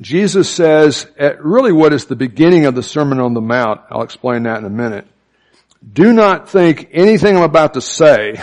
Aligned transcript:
Jesus 0.00 0.48
says 0.48 1.06
at 1.18 1.44
really 1.44 1.72
what 1.72 1.92
is 1.92 2.06
the 2.06 2.16
beginning 2.16 2.64
of 2.64 2.74
the 2.74 2.82
Sermon 2.82 3.20
on 3.20 3.34
the 3.34 3.40
Mount, 3.40 3.82
I'll 3.90 4.02
explain 4.02 4.44
that 4.44 4.58
in 4.58 4.64
a 4.64 4.70
minute, 4.70 5.06
do 5.92 6.12
not 6.12 6.48
think 6.48 6.88
anything 6.92 7.36
I'm 7.36 7.42
about 7.42 7.74
to 7.74 7.82
say 7.82 8.40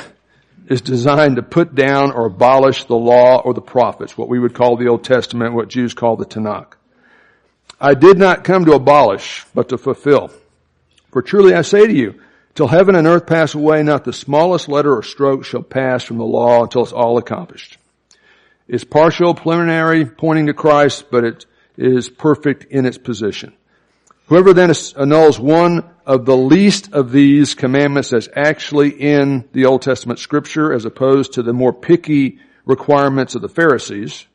is 0.67 0.81
designed 0.81 1.38
to 1.38 1.43
put 1.43 1.73
down 1.73 2.12
or 2.12 2.25
abolish 2.25 2.83
the 2.85 2.96
law 2.96 3.41
or 3.41 3.54
the 3.54 3.62
prophets, 3.62 4.17
what 4.17 4.29
we 4.29 4.39
would 4.39 4.54
call 4.54 4.75
the 4.75 4.88
Old 4.88 5.04
Testament, 5.04 5.54
what 5.54 5.70
Jews 5.70 5.93
call 5.93 6.15
the 6.15 6.25
Tanakh. 6.25 6.73
I 7.80 7.94
did 7.94 8.18
not 8.18 8.44
come 8.44 8.66
to 8.66 8.74
abolish, 8.74 9.46
but 9.54 9.70
to 9.70 9.78
fulfill. 9.78 10.32
For 11.12 11.21
truly 11.21 11.54
I 11.54 11.62
say 11.62 11.88
to 11.88 11.94
you, 11.94 12.21
till 12.54 12.68
heaven 12.68 12.96
and 12.96 13.08
earth 13.08 13.28
pass 13.28 13.55
away, 13.55 13.82
not 13.82 14.04
the 14.04 14.14
smallest 14.14 14.68
letter 14.68 14.96
or 14.96 15.04
stroke 15.04 15.46
shall 15.46 15.64
pass 15.64 16.04
from 16.04 16.18
the 16.18 16.26
law 16.26 16.64
until 16.64 16.84
it's 16.84 16.92
all 16.92 17.18
accomplished. 17.18 17.78
It's 18.68 18.84
partial, 18.84 19.34
preliminary, 19.34 20.05
pointing 20.05 20.47
to 20.47 20.54
Christ, 20.54 21.05
but 21.09 21.23
it 21.23 21.45
is 21.77 22.09
perfect 22.09 22.65
in 22.65 22.86
its 22.86 22.97
position. 22.97 23.54
Whoever 24.28 24.54
then 24.54 24.73
annuls 24.97 25.39
one 25.39 25.89
of 26.05 26.25
the 26.25 26.36
least 26.36 26.92
of 26.92 27.11
these 27.11 27.56
commandments 27.56 28.09
that's 28.09 28.28
actually 28.36 28.89
in 28.89 29.47
the 29.54 29.65
Old 29.65 29.83
Testament 29.83 30.19
scripture 30.19 30.73
as 30.73 30.83
opposed 30.83 31.33
to 31.33 31.43
the 31.43 31.54
more 31.54 31.71
picky 31.71 32.39
requirements 32.66 33.36
of 33.36 33.42
the 33.42 33.50
Pharisees 33.50 34.25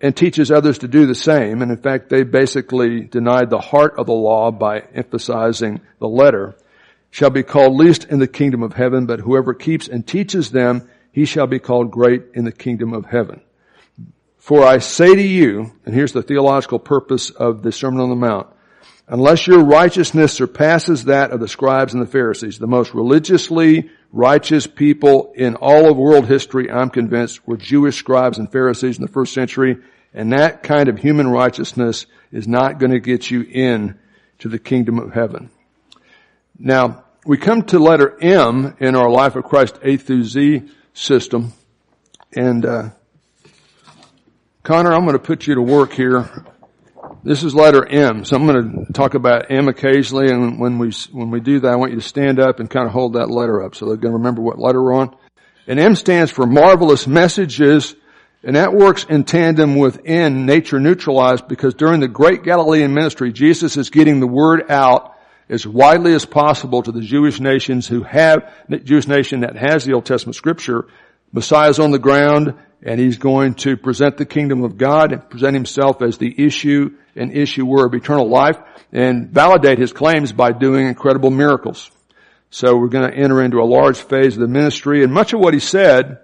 and 0.00 0.16
teaches 0.16 0.52
others 0.52 0.78
to 0.78 0.88
do 0.88 1.06
the 1.06 1.14
same. 1.14 1.60
And 1.60 1.72
in 1.72 1.78
fact, 1.78 2.08
they 2.08 2.22
basically 2.22 3.00
denied 3.00 3.50
the 3.50 3.58
heart 3.58 3.94
of 3.98 4.06
the 4.06 4.12
law 4.12 4.52
by 4.52 4.80
emphasizing 4.94 5.80
the 5.98 6.08
letter 6.08 6.56
shall 7.10 7.30
be 7.30 7.42
called 7.42 7.74
least 7.74 8.04
in 8.04 8.18
the 8.18 8.28
kingdom 8.28 8.62
of 8.62 8.74
heaven, 8.74 9.06
but 9.06 9.20
whoever 9.20 9.54
keeps 9.54 9.88
and 9.88 10.06
teaches 10.06 10.50
them, 10.50 10.88
he 11.12 11.24
shall 11.24 11.46
be 11.46 11.58
called 11.58 11.90
great 11.90 12.22
in 12.34 12.44
the 12.44 12.52
kingdom 12.52 12.92
of 12.92 13.06
heaven. 13.06 13.40
For 14.46 14.62
I 14.62 14.78
say 14.78 15.12
to 15.12 15.20
you, 15.20 15.72
and 15.84 15.92
here's 15.92 16.12
the 16.12 16.22
theological 16.22 16.78
purpose 16.78 17.30
of 17.30 17.62
the 17.64 17.72
Sermon 17.72 18.00
on 18.00 18.10
the 18.10 18.14
Mount, 18.14 18.46
unless 19.08 19.48
your 19.48 19.64
righteousness 19.64 20.34
surpasses 20.34 21.06
that 21.06 21.32
of 21.32 21.40
the 21.40 21.48
scribes 21.48 21.94
and 21.94 22.00
the 22.00 22.06
Pharisees, 22.06 22.60
the 22.60 22.68
most 22.68 22.94
religiously 22.94 23.90
righteous 24.12 24.68
people 24.68 25.32
in 25.34 25.56
all 25.56 25.90
of 25.90 25.96
world 25.96 26.28
history, 26.28 26.70
I'm 26.70 26.90
convinced, 26.90 27.44
were 27.44 27.56
Jewish 27.56 27.96
scribes 27.96 28.38
and 28.38 28.52
Pharisees 28.52 28.98
in 28.98 29.02
the 29.02 29.10
first 29.10 29.34
century, 29.34 29.78
and 30.14 30.32
that 30.32 30.62
kind 30.62 30.88
of 30.88 30.96
human 30.96 31.26
righteousness 31.26 32.06
is 32.30 32.46
not 32.46 32.78
going 32.78 32.92
to 32.92 33.00
get 33.00 33.28
you 33.28 33.42
in 33.42 33.98
to 34.38 34.48
the 34.48 34.60
kingdom 34.60 35.00
of 35.00 35.12
heaven. 35.12 35.50
Now, 36.56 37.02
we 37.26 37.36
come 37.36 37.62
to 37.62 37.80
letter 37.80 38.16
M 38.22 38.76
in 38.78 38.94
our 38.94 39.10
Life 39.10 39.34
of 39.34 39.42
Christ 39.42 39.80
A 39.82 39.96
through 39.96 40.22
Z 40.22 40.68
system, 40.94 41.52
and 42.32 42.64
uh, 42.64 42.90
Connor, 44.66 44.92
I'm 44.92 45.04
going 45.04 45.12
to 45.12 45.22
put 45.22 45.46
you 45.46 45.54
to 45.54 45.62
work 45.62 45.92
here 45.92 46.28
this 47.22 47.44
is 47.44 47.54
letter 47.54 47.86
M. 47.86 48.24
So 48.24 48.34
I'm 48.34 48.46
going 48.46 48.86
to 48.86 48.92
talk 48.92 49.14
about 49.14 49.48
M 49.48 49.68
occasionally, 49.68 50.28
and 50.28 50.58
when 50.58 50.78
we 50.78 50.90
when 51.12 51.30
we 51.30 51.38
do 51.38 51.60
that, 51.60 51.72
I 51.72 51.76
want 51.76 51.92
you 51.92 52.00
to 52.00 52.04
stand 52.06 52.40
up 52.40 52.58
and 52.58 52.68
kind 52.68 52.84
of 52.84 52.92
hold 52.92 53.12
that 53.12 53.30
letter 53.30 53.62
up, 53.62 53.76
so 53.76 53.86
they're 53.86 53.96
going 53.96 54.10
to 54.10 54.18
remember 54.18 54.42
what 54.42 54.58
letter 54.58 54.82
we're 54.82 54.94
on. 54.94 55.16
And 55.68 55.78
M 55.78 55.94
stands 55.94 56.32
for 56.32 56.46
marvelous 56.46 57.06
messages, 57.06 57.94
and 58.42 58.56
that 58.56 58.74
works 58.74 59.04
in 59.04 59.22
tandem 59.22 59.76
with 59.76 60.00
N, 60.04 60.46
nature 60.46 60.80
neutralized, 60.80 61.46
because 61.46 61.74
during 61.74 62.00
the 62.00 62.08
great 62.08 62.42
Galilean 62.42 62.92
ministry, 62.92 63.32
Jesus 63.32 63.76
is 63.76 63.90
getting 63.90 64.18
the 64.18 64.26
word 64.26 64.68
out 64.68 65.16
as 65.48 65.64
widely 65.64 66.12
as 66.12 66.24
possible 66.24 66.82
to 66.82 66.90
the 66.90 67.02
Jewish 67.02 67.38
nations 67.38 67.86
who 67.86 68.02
have, 68.02 68.52
Jewish 68.82 69.06
nation 69.06 69.42
that 69.42 69.54
has 69.54 69.84
the 69.84 69.92
Old 69.92 70.06
Testament 70.06 70.34
scripture. 70.34 70.86
Messiah's 71.32 71.78
on 71.78 71.90
the 71.90 71.98
ground, 71.98 72.54
and 72.82 73.00
he's 73.00 73.18
going 73.18 73.54
to 73.54 73.76
present 73.76 74.16
the 74.16 74.26
kingdom 74.26 74.62
of 74.62 74.78
God 74.78 75.12
and 75.12 75.28
present 75.28 75.54
himself 75.54 76.02
as 76.02 76.18
the 76.18 76.34
issue 76.44 76.96
and 77.14 77.32
issuer 77.32 77.86
of 77.86 77.94
eternal 77.94 78.28
life 78.28 78.58
and 78.92 79.30
validate 79.30 79.78
his 79.78 79.92
claims 79.92 80.32
by 80.32 80.52
doing 80.52 80.86
incredible 80.86 81.30
miracles. 81.30 81.90
So 82.50 82.76
we're 82.76 82.88
going 82.88 83.10
to 83.10 83.16
enter 83.16 83.42
into 83.42 83.60
a 83.60 83.64
large 83.64 83.98
phase 83.98 84.34
of 84.34 84.40
the 84.40 84.48
ministry 84.48 85.02
and 85.02 85.12
much 85.12 85.32
of 85.32 85.40
what 85.40 85.54
he 85.54 85.60
said 85.60 86.20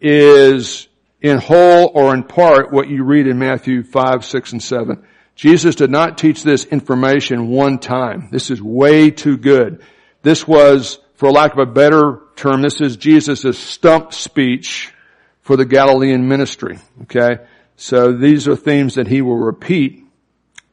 is 0.00 0.88
in 1.20 1.38
whole 1.38 1.90
or 1.92 2.14
in 2.14 2.22
part 2.22 2.72
what 2.72 2.88
you 2.88 3.02
read 3.04 3.26
in 3.26 3.38
Matthew 3.38 3.82
5, 3.82 4.24
6, 4.24 4.52
and 4.52 4.62
7. 4.62 5.04
Jesus 5.34 5.74
did 5.74 5.90
not 5.90 6.18
teach 6.18 6.42
this 6.42 6.64
information 6.64 7.48
one 7.48 7.78
time. 7.78 8.28
This 8.30 8.50
is 8.50 8.62
way 8.62 9.10
too 9.10 9.36
good. 9.36 9.82
This 10.22 10.46
was, 10.46 10.98
for 11.18 11.32
lack 11.32 11.52
of 11.52 11.58
a 11.58 11.66
better 11.66 12.20
term, 12.36 12.62
this 12.62 12.80
is 12.80 12.96
Jesus' 12.96 13.58
stump 13.58 14.12
speech 14.12 14.94
for 15.40 15.56
the 15.56 15.64
Galilean 15.64 16.28
ministry. 16.28 16.78
Okay? 17.02 17.38
So 17.74 18.12
these 18.12 18.46
are 18.46 18.54
themes 18.54 18.94
that 18.94 19.08
he 19.08 19.20
will 19.20 19.36
repeat. 19.36 20.04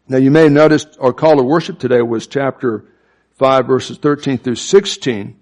Now 0.07 0.17
you 0.17 0.29
may 0.29 0.43
have 0.43 0.51
noticed 0.51 0.97
our 1.01 1.13
call 1.13 1.37
to 1.37 1.43
worship 1.43 1.79
today 1.79 2.03
was 2.03 2.27
chapter 2.27 2.85
5 3.39 3.65
verses 3.65 3.97
13 3.97 4.37
through 4.37 4.57
16. 4.57 5.35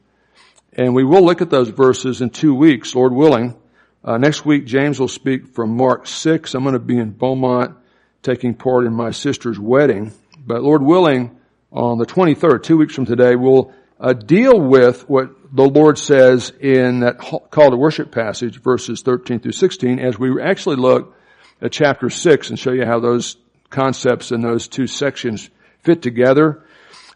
And 0.71 0.95
we 0.95 1.03
will 1.03 1.25
look 1.25 1.41
at 1.41 1.49
those 1.49 1.67
verses 1.67 2.21
in 2.21 2.29
two 2.29 2.55
weeks, 2.55 2.95
Lord 2.95 3.11
willing. 3.11 3.57
Uh, 4.05 4.17
next 4.17 4.45
week, 4.45 4.65
James 4.65 5.01
will 5.01 5.09
speak 5.09 5.47
from 5.47 5.75
Mark 5.75 6.07
6. 6.07 6.55
I'm 6.55 6.63
going 6.63 6.73
to 6.73 6.79
be 6.79 6.97
in 6.97 7.11
Beaumont 7.11 7.75
taking 8.21 8.53
part 8.53 8.85
in 8.85 8.93
my 8.93 9.11
sister's 9.11 9.59
wedding. 9.59 10.13
But 10.39 10.63
Lord 10.63 10.81
willing, 10.81 11.37
on 11.73 11.97
the 11.97 12.05
23rd, 12.05 12.63
two 12.63 12.77
weeks 12.77 12.95
from 12.95 13.05
today, 13.05 13.35
we'll 13.35 13.73
uh, 13.99 14.13
deal 14.13 14.59
with 14.59 15.07
what 15.09 15.29
the 15.55 15.67
Lord 15.67 15.97
says 15.97 16.51
in 16.59 17.01
that 17.01 17.17
call 17.17 17.69
to 17.69 17.77
worship 17.77 18.11
passage, 18.11 18.59
verses 18.59 19.01
13 19.01 19.39
through 19.39 19.51
16, 19.51 19.99
as 19.99 20.17
we 20.17 20.41
actually 20.41 20.77
look 20.77 21.15
at 21.61 21.71
chapter 21.71 22.09
6 22.09 22.49
and 22.49 22.59
show 22.59 22.71
you 22.71 22.85
how 22.85 22.99
those 22.99 23.37
concepts 23.69 24.31
in 24.31 24.41
those 24.41 24.67
two 24.67 24.87
sections 24.87 25.49
fit 25.81 26.01
together. 26.01 26.63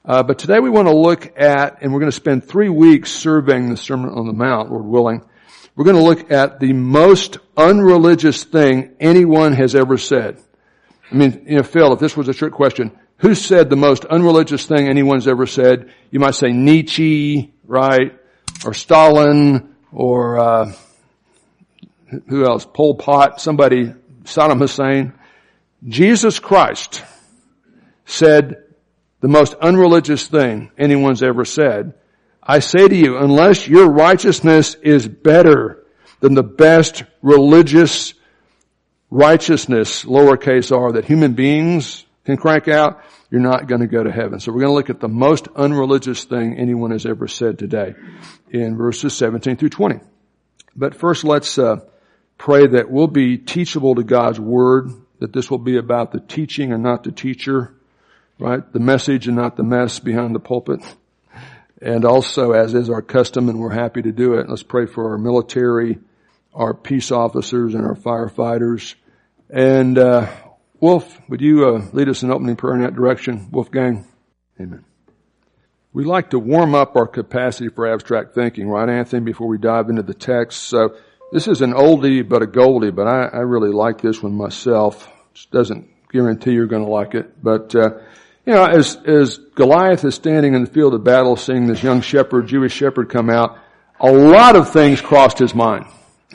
Uh, 0.05 0.23
but 0.23 0.39
today 0.39 0.59
we 0.59 0.69
want 0.69 0.87
to 0.87 0.95
look 0.95 1.37
at, 1.37 1.81
and 1.81 1.91
we're 1.91 1.99
going 1.99 2.11
to 2.11 2.15
spend 2.15 2.45
three 2.45 2.69
weeks 2.69 3.11
surveying 3.11 3.69
the 3.69 3.77
Sermon 3.77 4.11
on 4.11 4.27
the 4.27 4.33
Mount, 4.33 4.71
Lord 4.71 4.85
willing. 4.85 5.21
We're 5.75 5.85
going 5.85 5.97
to 5.97 6.03
look 6.03 6.31
at 6.31 6.59
the 6.59 6.73
most 6.73 7.37
unreligious 7.55 8.43
thing 8.43 8.95
anyone 8.99 9.53
has 9.53 9.75
ever 9.75 9.97
said. 9.97 10.41
I 11.11 11.15
mean, 11.15 11.45
you 11.47 11.57
know, 11.57 11.63
Phil, 11.63 11.93
if 11.93 11.99
this 11.99 12.15
was 12.15 12.27
a 12.29 12.33
trick 12.33 12.53
question, 12.53 12.97
who 13.17 13.35
said 13.35 13.69
the 13.69 13.75
most 13.75 14.05
unreligious 14.05 14.65
thing 14.65 14.87
anyone's 14.87 15.27
ever 15.27 15.47
said? 15.47 15.91
You 16.11 16.19
might 16.19 16.35
say 16.35 16.51
Nietzsche, 16.51 17.53
right? 17.65 18.13
Or 18.65 18.73
Stalin, 18.73 19.75
or 19.91 20.39
uh, 20.39 20.73
who 22.27 22.45
else? 22.45 22.65
Pol 22.65 22.95
Pot, 22.95 23.41
somebody, 23.41 23.93
Saddam 24.23 24.59
Hussein. 24.59 25.13
Jesus 25.87 26.39
Christ 26.39 27.03
said 28.05 28.63
the 29.19 29.27
most 29.27 29.53
unreligious 29.55 30.27
thing 30.27 30.71
anyone's 30.77 31.23
ever 31.23 31.45
said. 31.45 31.93
I 32.41 32.59
say 32.59 32.87
to 32.87 32.95
you, 32.95 33.17
unless 33.17 33.67
your 33.67 33.89
righteousness 33.89 34.75
is 34.75 35.07
better 35.07 35.83
than 36.19 36.33
the 36.33 36.43
best 36.43 37.03
religious 37.21 38.13
righteousness, 39.09 40.05
lowercase 40.05 40.75
r, 40.75 40.93
that 40.93 41.05
human 41.05 41.33
beings 41.33 42.05
can 42.27 42.35
crank 42.37 42.67
out, 42.67 43.01
you're 43.31 43.39
not 43.39 43.67
going 43.67 43.79
to 43.79 43.87
go 43.87 44.03
to 44.03 44.11
heaven. 44.11 44.41
So 44.41 44.51
we're 44.51 44.59
going 44.59 44.71
to 44.71 44.75
look 44.75 44.89
at 44.89 44.99
the 44.99 45.07
most 45.07 45.47
unreligious 45.55 46.25
thing 46.25 46.57
anyone 46.57 46.91
has 46.91 47.05
ever 47.05 47.27
said 47.27 47.57
today 47.57 47.95
in 48.49 48.75
verses 48.75 49.15
17 49.15 49.55
through 49.55 49.69
20. 49.69 50.01
But 50.75 50.93
first 50.93 51.23
let's 51.23 51.57
uh, 51.57 51.77
pray 52.37 52.67
that 52.67 52.91
we'll 52.91 53.07
be 53.07 53.37
teachable 53.37 53.95
to 53.95 54.03
God's 54.03 54.41
word, 54.41 54.91
that 55.19 55.31
this 55.31 55.49
will 55.49 55.57
be 55.57 55.77
about 55.77 56.11
the 56.11 56.19
teaching 56.19 56.73
and 56.73 56.83
not 56.83 57.05
the 57.05 57.13
teacher, 57.13 57.73
right? 58.39 58.61
The 58.73 58.79
message 58.81 59.27
and 59.27 59.37
not 59.37 59.55
the 59.55 59.63
mess 59.63 59.99
behind 59.99 60.35
the 60.35 60.39
pulpit. 60.39 60.81
And 61.81 62.03
also, 62.03 62.51
as 62.51 62.73
is 62.73 62.89
our 62.89 63.01
custom, 63.01 63.47
and 63.47 63.57
we're 63.57 63.69
happy 63.69 64.01
to 64.01 64.11
do 64.11 64.33
it, 64.33 64.49
let's 64.49 64.63
pray 64.63 64.85
for 64.85 65.11
our 65.11 65.17
military, 65.17 65.99
our 66.53 66.73
peace 66.73 67.09
officers, 67.09 67.73
and 67.73 67.85
our 67.85 67.95
firefighters. 67.95 68.95
And 69.49 69.97
uh, 69.97 70.27
Wolf, 70.79 71.19
would 71.27 71.41
you 71.41 71.67
uh, 71.67 71.87
lead 71.91 72.07
us 72.07 72.21
in 72.21 72.31
opening 72.31 72.55
prayer 72.55 72.75
in 72.75 72.81
that 72.81 72.95
direction? 72.95 73.49
Wolfgang? 73.51 74.05
Amen. 74.59 74.85
We 75.91 76.03
like 76.03 76.29
to 76.31 76.39
warm 76.39 76.75
up 76.75 76.95
our 76.95 77.07
capacity 77.07 77.69
for 77.69 77.91
abstract 77.91 78.35
thinking, 78.35 78.69
right, 78.69 78.87
Anthony, 78.87 79.23
before 79.23 79.47
we 79.47 79.57
dive 79.57 79.89
into 79.89 80.03
the 80.03 80.13
text. 80.13 80.63
So 80.63 80.95
this 81.31 81.47
is 81.47 81.61
an 81.61 81.73
oldie 81.73 82.27
but 82.27 82.43
a 82.43 82.47
goldie, 82.47 82.91
but 82.91 83.07
I, 83.07 83.25
I 83.25 83.39
really 83.39 83.71
like 83.71 84.01
this 84.01 84.21
one 84.21 84.35
myself. 84.35 85.11
It 85.33 85.47
doesn't 85.51 85.89
guarantee 86.11 86.51
you're 86.51 86.67
going 86.67 86.85
to 86.85 86.91
like 86.91 87.15
it, 87.15 87.41
but 87.43 87.75
uh, 87.75 87.89
you 88.45 88.53
know, 88.53 88.65
as 88.65 88.95
as 89.05 89.37
Goliath 89.55 90.05
is 90.05 90.15
standing 90.15 90.53
in 90.53 90.63
the 90.63 90.69
field 90.69 90.93
of 90.93 91.03
battle, 91.03 91.35
seeing 91.35 91.67
this 91.67 91.83
young 91.83 92.01
shepherd, 92.01 92.47
Jewish 92.47 92.73
shepherd, 92.73 93.09
come 93.09 93.29
out, 93.29 93.57
a 93.99 94.11
lot 94.11 94.55
of 94.55 94.71
things 94.71 95.01
crossed 95.01 95.39
his 95.39 95.53
mind. 95.53 95.85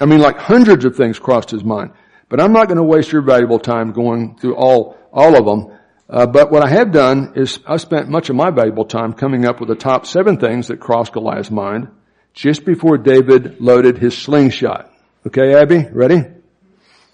I 0.01 0.05
mean, 0.05 0.21
like 0.21 0.37
hundreds 0.39 0.85
of 0.85 0.97
things 0.97 1.19
crossed 1.19 1.51
his 1.51 1.65
mind. 1.65 1.93
But 2.33 2.41
I'm 2.41 2.55
not 2.55 2.67
going 2.67 2.79
to 2.79 2.83
waste 2.83 3.13
your 3.13 3.21
valuable 3.21 3.59
time 3.59 3.93
going 3.93 4.39
through 4.39 4.57
all, 4.57 4.97
all 5.13 5.37
of 5.37 5.45
them. 5.45 5.79
Uh, 6.09 6.25
but 6.25 6.51
what 6.51 6.65
I 6.65 6.71
have 6.71 6.91
done 6.91 7.35
is 7.37 7.61
I 7.67 7.77
spent 7.77 8.09
much 8.09 8.31
of 8.31 8.37
my 8.37 8.51
valuable 8.51 8.87
time 8.87 9.13
coming 9.13 9.45
up 9.45 9.61
with 9.61 9.69
the 9.69 9.75
top 9.75 10.07
seven 10.07 10.39
things 10.39 10.69
that 10.69 10.81
crossed 10.81 11.13
Goliath's 11.13 11.51
mind 11.51 11.89
just 12.33 12.65
before 12.65 12.97
David 12.97 13.61
loaded 13.61 13.99
his 13.99 14.17
slingshot. 14.17 14.91
Okay, 15.27 15.55
Abby, 15.55 15.87
ready? 15.93 16.25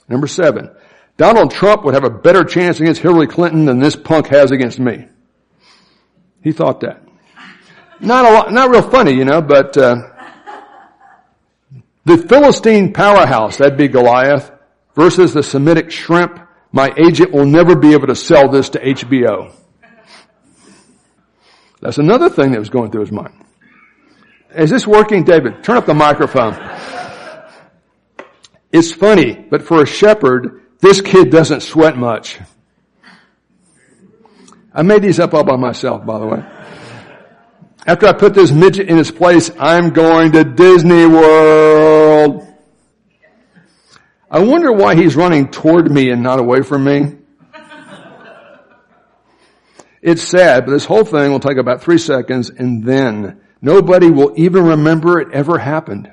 Number 0.09 0.29
seven. 0.29 0.71
Donald 1.17 1.51
Trump 1.51 1.83
would 1.83 1.95
have 1.95 2.05
a 2.05 2.11
better 2.11 2.45
chance 2.45 2.79
against 2.79 3.01
Hillary 3.01 3.27
Clinton 3.27 3.65
than 3.65 3.81
this 3.81 3.97
punk 3.97 4.29
has 4.29 4.53
against 4.53 4.79
me. 4.79 5.09
He 6.45 6.53
thought 6.53 6.79
that. 6.83 7.03
Not 7.99 8.25
a 8.25 8.33
lot, 8.33 8.53
not 8.53 8.71
real 8.71 8.89
funny, 8.89 9.15
you 9.15 9.25
know, 9.25 9.43
but, 9.43 9.77
uh, 9.77 9.97
the 12.05 12.19
Philistine 12.19 12.93
powerhouse, 12.93 13.57
that'd 13.57 13.77
be 13.77 13.89
Goliath, 13.89 14.53
versus 14.99 15.33
the 15.33 15.45
Semitic 15.45 15.93
shrimp, 15.93 16.41
my 16.73 16.93
agent 16.97 17.31
will 17.31 17.47
never 17.47 17.77
be 17.77 17.93
able 17.93 18.09
to 18.09 18.17
sell 18.17 18.49
this 18.49 18.71
to 18.71 18.81
HBO. 18.81 19.55
That's 21.81 21.99
another 21.99 22.29
thing 22.29 22.51
that 22.51 22.59
was 22.59 22.69
going 22.69 22.91
through 22.91 23.03
his 23.03 23.13
mind. 23.13 23.33
Is 24.57 24.71
this 24.71 24.89
working, 24.89 25.23
David? 25.23 25.63
Turn 25.63 25.77
up 25.77 25.87
the 25.87 25.95
microphone. 25.95 26.55
It's 28.73 28.93
funny, 28.93 29.35
but 29.35 29.63
for 29.63 29.83
a 29.83 29.87
shepherd, 29.87 30.63
this 30.81 31.01
kid 31.01 31.31
doesn't 31.31 31.61
sweat 31.61 31.97
much. 31.97 32.41
I 34.75 34.83
made 34.83 35.03
these 35.03 35.21
up 35.21 35.33
all 35.33 35.45
by 35.45 35.57
myself, 35.57 36.05
by 36.05 36.19
the 36.19 36.27
way. 36.27 36.45
After 37.87 38.09
I 38.09 38.13
put 38.15 38.35
this 38.35 38.51
midget 38.51 38.89
in 38.89 38.99
its 38.99 39.13
place, 39.13 39.49
I'm 39.61 39.91
going 39.91 40.33
to 40.33 40.43
Disney 40.43 41.07
World. 41.07 42.38
I 44.31 44.41
wonder 44.41 44.71
why 44.71 44.95
he's 44.95 45.17
running 45.17 45.51
toward 45.51 45.91
me 45.91 46.11
and 46.11 46.23
not 46.23 46.39
away 46.39 46.63
from 46.63 46.85
me. 46.85 47.17
It's 50.01 50.23
sad, 50.23 50.67
but 50.67 50.73
this 50.73 50.85
whole 50.85 51.05
thing 51.05 51.31
will 51.33 51.41
take 51.41 51.57
about 51.57 51.83
three 51.83 51.99
seconds 51.99 52.51
and 52.51 52.85
then 52.85 53.41
nobody 53.61 54.11
will 54.11 54.33
even 54.37 54.65
remember 54.65 55.21
it 55.21 55.33
ever 55.33 55.59
happened. 55.59 56.11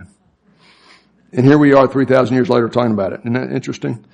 And 1.32 1.46
here 1.46 1.58
we 1.58 1.74
are 1.74 1.88
3,000 1.88 2.34
years 2.34 2.50
later 2.50 2.70
talking 2.70 2.94
about 2.94 3.14
it. 3.14 3.20
Isn't 3.22 3.34
that 3.34 3.52
interesting? 3.52 4.06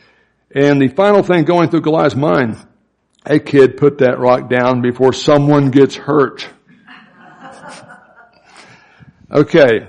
And 0.54 0.82
the 0.82 0.90
final 0.90 1.24
thing 1.24 1.46
going 1.46 1.70
through 1.70 1.82
Goliath's 1.82 2.16
mind, 2.16 2.58
a 3.26 3.40
kid 3.40 3.78
put 3.78 4.00
that 4.00 4.20
rock 4.20 4.50
down 4.50 4.82
before 4.82 5.14
someone 5.14 5.70
gets 5.72 5.96
hurt. 5.96 6.48
Okay. 9.32 9.88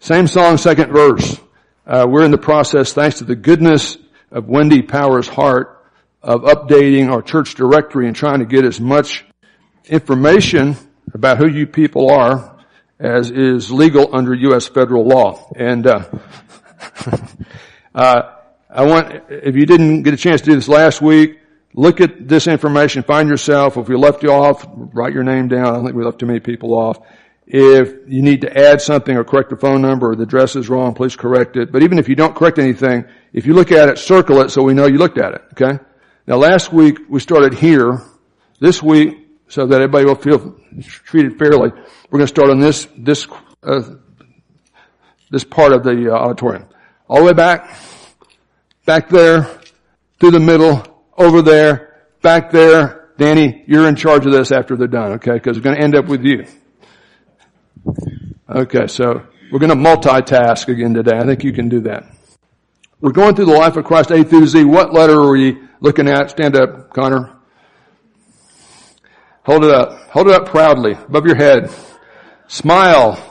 Same 0.00 0.26
song, 0.26 0.56
second 0.56 0.90
verse. 0.90 1.38
Uh, 1.86 2.06
we're 2.08 2.24
in 2.24 2.30
the 2.30 2.38
process, 2.38 2.92
thanks 2.92 3.18
to 3.18 3.24
the 3.24 3.34
goodness 3.34 3.96
of 4.30 4.46
Wendy 4.46 4.82
Power's 4.82 5.28
heart, 5.28 5.84
of 6.22 6.42
updating 6.42 7.10
our 7.10 7.22
church 7.22 7.54
directory 7.54 8.06
and 8.06 8.14
trying 8.14 8.40
to 8.40 8.44
get 8.44 8.64
as 8.64 8.78
much 8.78 9.24
information 9.86 10.76
about 11.14 11.38
who 11.38 11.48
you 11.48 11.66
people 11.66 12.10
are 12.10 12.58
as 12.98 13.30
is 13.30 13.70
legal 13.70 14.14
under 14.14 14.34
U.S. 14.34 14.68
federal 14.68 15.06
law. 15.06 15.50
And 15.56 15.86
uh, 15.86 16.04
uh, 17.94 18.22
I 18.68 18.84
want, 18.84 19.24
if 19.30 19.56
you 19.56 19.64
didn't 19.64 20.02
get 20.02 20.12
a 20.12 20.18
chance 20.18 20.42
to 20.42 20.50
do 20.50 20.54
this 20.54 20.68
last 20.68 21.00
week, 21.00 21.38
look 21.72 22.02
at 22.02 22.28
this 22.28 22.46
information, 22.46 23.02
find 23.02 23.28
yourself. 23.28 23.78
If 23.78 23.88
we 23.88 23.96
left 23.96 24.22
you 24.22 24.30
off, 24.30 24.66
write 24.74 25.14
your 25.14 25.24
name 25.24 25.48
down. 25.48 25.74
I 25.74 25.82
think 25.82 25.94
we 25.94 26.04
left 26.04 26.18
too 26.18 26.26
many 26.26 26.40
people 26.40 26.74
off. 26.74 26.98
If 27.52 28.06
you 28.06 28.22
need 28.22 28.42
to 28.42 28.56
add 28.56 28.80
something 28.80 29.16
or 29.16 29.24
correct 29.24 29.50
a 29.50 29.56
phone 29.56 29.82
number 29.82 30.10
or 30.10 30.14
the 30.14 30.22
address 30.22 30.54
is 30.54 30.68
wrong, 30.68 30.94
please 30.94 31.16
correct 31.16 31.56
it. 31.56 31.72
But 31.72 31.82
even 31.82 31.98
if 31.98 32.08
you 32.08 32.14
don't 32.14 32.36
correct 32.36 32.60
anything, 32.60 33.04
if 33.32 33.44
you 33.44 33.54
look 33.54 33.72
at 33.72 33.88
it, 33.88 33.98
circle 33.98 34.40
it 34.40 34.50
so 34.50 34.62
we 34.62 34.72
know 34.72 34.86
you 34.86 34.98
looked 34.98 35.18
at 35.18 35.34
it. 35.34 35.42
Okay? 35.52 35.82
Now 36.28 36.36
last 36.36 36.72
week 36.72 36.98
we 37.08 37.18
started 37.18 37.54
here. 37.54 38.02
This 38.60 38.80
week, 38.82 39.26
so 39.48 39.66
that 39.66 39.80
everybody 39.80 40.04
will 40.04 40.14
feel 40.14 40.54
treated 40.80 41.38
fairly, 41.38 41.70
we're 41.70 42.18
going 42.18 42.20
to 42.20 42.26
start 42.28 42.50
on 42.50 42.60
this, 42.60 42.86
this, 42.96 43.26
uh, 43.64 43.82
this 45.30 45.42
part 45.42 45.72
of 45.72 45.82
the 45.82 46.12
uh, 46.12 46.16
auditorium. 46.16 46.66
All 47.08 47.20
the 47.20 47.24
way 47.24 47.32
back, 47.32 47.74
back 48.84 49.08
there, 49.08 49.48
through 50.20 50.32
the 50.32 50.40
middle, 50.40 51.04
over 51.18 51.42
there, 51.42 52.04
back 52.22 52.52
there. 52.52 53.12
Danny, 53.16 53.64
you're 53.66 53.88
in 53.88 53.96
charge 53.96 54.24
of 54.24 54.32
this 54.32 54.52
after 54.52 54.76
they're 54.76 54.86
done, 54.86 55.12
okay? 55.14 55.32
Because 55.32 55.56
it's 55.56 55.64
going 55.64 55.76
to 55.76 55.82
end 55.82 55.96
up 55.96 56.06
with 56.06 56.22
you. 56.22 56.46
Okay, 58.48 58.86
so 58.86 59.26
we're 59.50 59.58
going 59.58 59.70
to 59.70 59.76
multitask 59.76 60.68
again 60.68 60.94
today. 60.94 61.16
I 61.16 61.24
think 61.24 61.44
you 61.44 61.52
can 61.52 61.68
do 61.68 61.80
that. 61.82 62.04
We're 63.00 63.12
going 63.12 63.34
through 63.34 63.46
the 63.46 63.56
life 63.56 63.76
of 63.76 63.84
Christ 63.84 64.10
A 64.10 64.24
through 64.24 64.46
Z. 64.46 64.64
What 64.64 64.92
letter 64.92 65.14
are 65.14 65.30
we 65.30 65.58
looking 65.80 66.08
at? 66.08 66.30
Stand 66.30 66.56
up, 66.56 66.92
Connor. 66.92 67.36
Hold 69.44 69.64
it 69.64 69.70
up. 69.70 70.10
Hold 70.10 70.28
it 70.28 70.34
up 70.34 70.46
proudly 70.46 70.92
above 70.92 71.24
your 71.26 71.36
head. 71.36 71.70
Smile. 72.48 73.26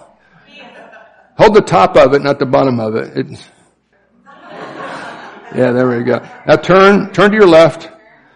Hold 1.38 1.54
the 1.54 1.62
top 1.62 1.96
of 1.96 2.13
it, 2.13 2.22
not 2.22 2.40
the 2.40 2.46
bottom 2.46 2.80
of 2.80 2.96
it. 2.96 3.18
it 3.18 3.28
yeah, 5.56 5.72
there 5.72 5.88
we 5.88 6.04
go. 6.04 6.19
Now 6.48 6.56
turn, 6.56 7.13
turn 7.13 7.31
to 7.31 7.38
your 7.38 7.48
left. 7.48 7.90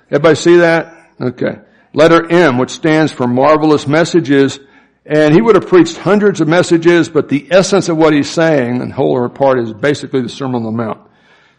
Everybody 0.07 0.36
see 0.36 0.57
that? 0.57 1.12
Okay. 1.19 1.60
Letter 1.94 2.30
M, 2.31 2.57
which 2.57 2.71
stands 2.71 3.12
for 3.12 3.27
marvelous 3.27 3.88
messages. 3.88 4.60
And 5.05 5.33
he 5.33 5.41
would 5.41 5.55
have 5.55 5.67
preached 5.67 5.97
hundreds 5.97 6.39
of 6.39 6.47
messages, 6.47 7.09
but 7.09 7.27
the 7.27 7.47
essence 7.51 7.89
of 7.89 7.97
what 7.97 8.13
he's 8.13 8.29
saying, 8.29 8.81
and 8.81 8.91
whole 8.91 9.11
or 9.11 9.27
part, 9.27 9.59
is 9.59 9.73
basically 9.73 10.21
the 10.21 10.29
Sermon 10.29 10.55
on 10.55 10.63
the 10.63 10.71
Mount. 10.71 11.01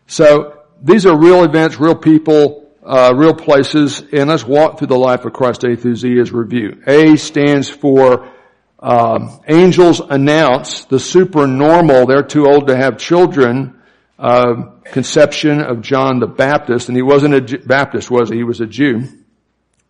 So 0.06 0.62
these 0.82 1.04
are 1.04 1.16
real 1.16 1.44
events, 1.44 1.78
real 1.78 1.94
people, 1.94 2.70
uh, 2.82 3.12
real 3.14 3.34
places, 3.34 4.02
and 4.12 4.30
let's 4.30 4.46
walk 4.46 4.78
through 4.78 4.88
the 4.88 4.98
life 4.98 5.24
of 5.24 5.32
Christ 5.32 5.64
A 5.64 5.76
through 5.76 5.96
Z 5.96 6.18
as 6.18 6.32
review. 6.32 6.82
A 6.86 7.16
stands 7.16 7.68
for 7.68 8.30
um, 8.78 9.40
angels 9.48 10.00
announce 10.00 10.84
the 10.84 10.98
supernormal. 10.98 12.06
They're 12.06 12.22
too 12.22 12.46
old 12.46 12.68
to 12.68 12.76
have 12.76 12.98
children. 12.98 13.80
Uh, 14.18 14.70
conception 14.84 15.60
of 15.60 15.80
John 15.80 16.20
the 16.20 16.26
Baptist, 16.26 16.88
and 16.88 16.96
he 16.96 17.02
wasn't 17.02 17.34
a 17.34 17.58
Baptist, 17.58 18.10
was 18.10 18.30
he? 18.30 18.36
He 18.36 18.44
was 18.44 18.60
a 18.60 18.66
Jew. 18.66 19.08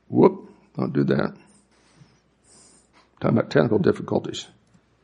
Whoop! 0.09 0.51
Don't 0.77 0.93
do 0.93 1.05
that. 1.05 1.37
Talking 3.25 3.39
about 3.39 3.51
technical 3.51 3.79
difficulties. 3.79 4.47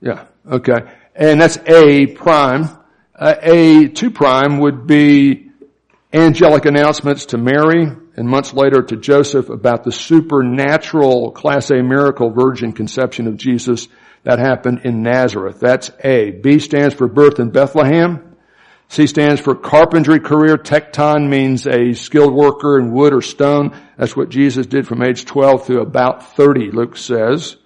Yeah. 0.03 0.27
Okay. 0.47 0.93
And 1.15 1.41
that's 1.41 1.57
A 1.67 2.07
prime. 2.09 2.69
Uh, 3.19 3.35
A 3.41 3.89
two 3.89 4.11
prime 4.11 4.59
would 4.59 4.87
be 4.87 5.49
angelic 6.13 6.67
announcements 6.67 7.25
to 7.27 7.39
Mary 7.39 7.87
and 8.17 8.29
months 8.29 8.53
later 8.53 8.83
to 8.83 8.97
Joseph 8.99 9.49
about 9.49 9.85
the 9.85 9.91
supernatural 9.91 11.31
class 11.31 11.71
A 11.71 11.83
miracle 11.83 12.29
virgin 12.29 12.75
conception 12.75 13.27
of 13.27 13.39
Jesus 13.39 13.89
that 14.25 14.39
happened 14.39 14.83
in 14.85 15.03
Nazareth. 15.03 15.59
That's 15.59 15.91
A. 16.05 16.31
B 16.31 16.59
stands 16.59 16.95
for 16.95 17.09
birth 17.09 17.41
in 17.41 17.49
Bethlehem. 17.49 18.37
C 18.89 19.07
stands 19.07 19.41
for 19.41 19.55
carpentry 19.55 20.21
career. 20.21 20.59
Tekton 20.59 21.31
means 21.31 21.67
a 21.67 21.95
skilled 21.95 22.35
worker 22.35 22.79
in 22.79 22.93
wood 22.93 23.15
or 23.15 23.23
stone. 23.23 23.75
That's 23.97 24.15
what 24.15 24.29
Jesus 24.29 24.67
did 24.67 24.87
from 24.87 25.03
age 25.03 25.25
12 25.25 25.65
through 25.65 25.81
about 25.81 26.37
30, 26.37 26.73
Luke 26.73 26.99
says. 26.99 27.57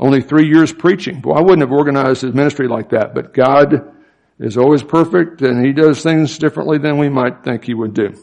Only 0.00 0.22
three 0.22 0.48
years 0.48 0.72
preaching. 0.72 1.20
Well, 1.22 1.36
I 1.36 1.42
wouldn't 1.42 1.60
have 1.60 1.70
organized 1.70 2.22
his 2.22 2.32
ministry 2.32 2.66
like 2.66 2.90
that, 2.90 3.14
but 3.14 3.34
God 3.34 3.92
is 4.38 4.56
always 4.56 4.82
perfect 4.82 5.42
and 5.42 5.64
he 5.64 5.74
does 5.74 6.02
things 6.02 6.38
differently 6.38 6.78
than 6.78 6.96
we 6.96 7.10
might 7.10 7.44
think 7.44 7.64
he 7.64 7.74
would 7.74 7.92
do. 7.92 8.14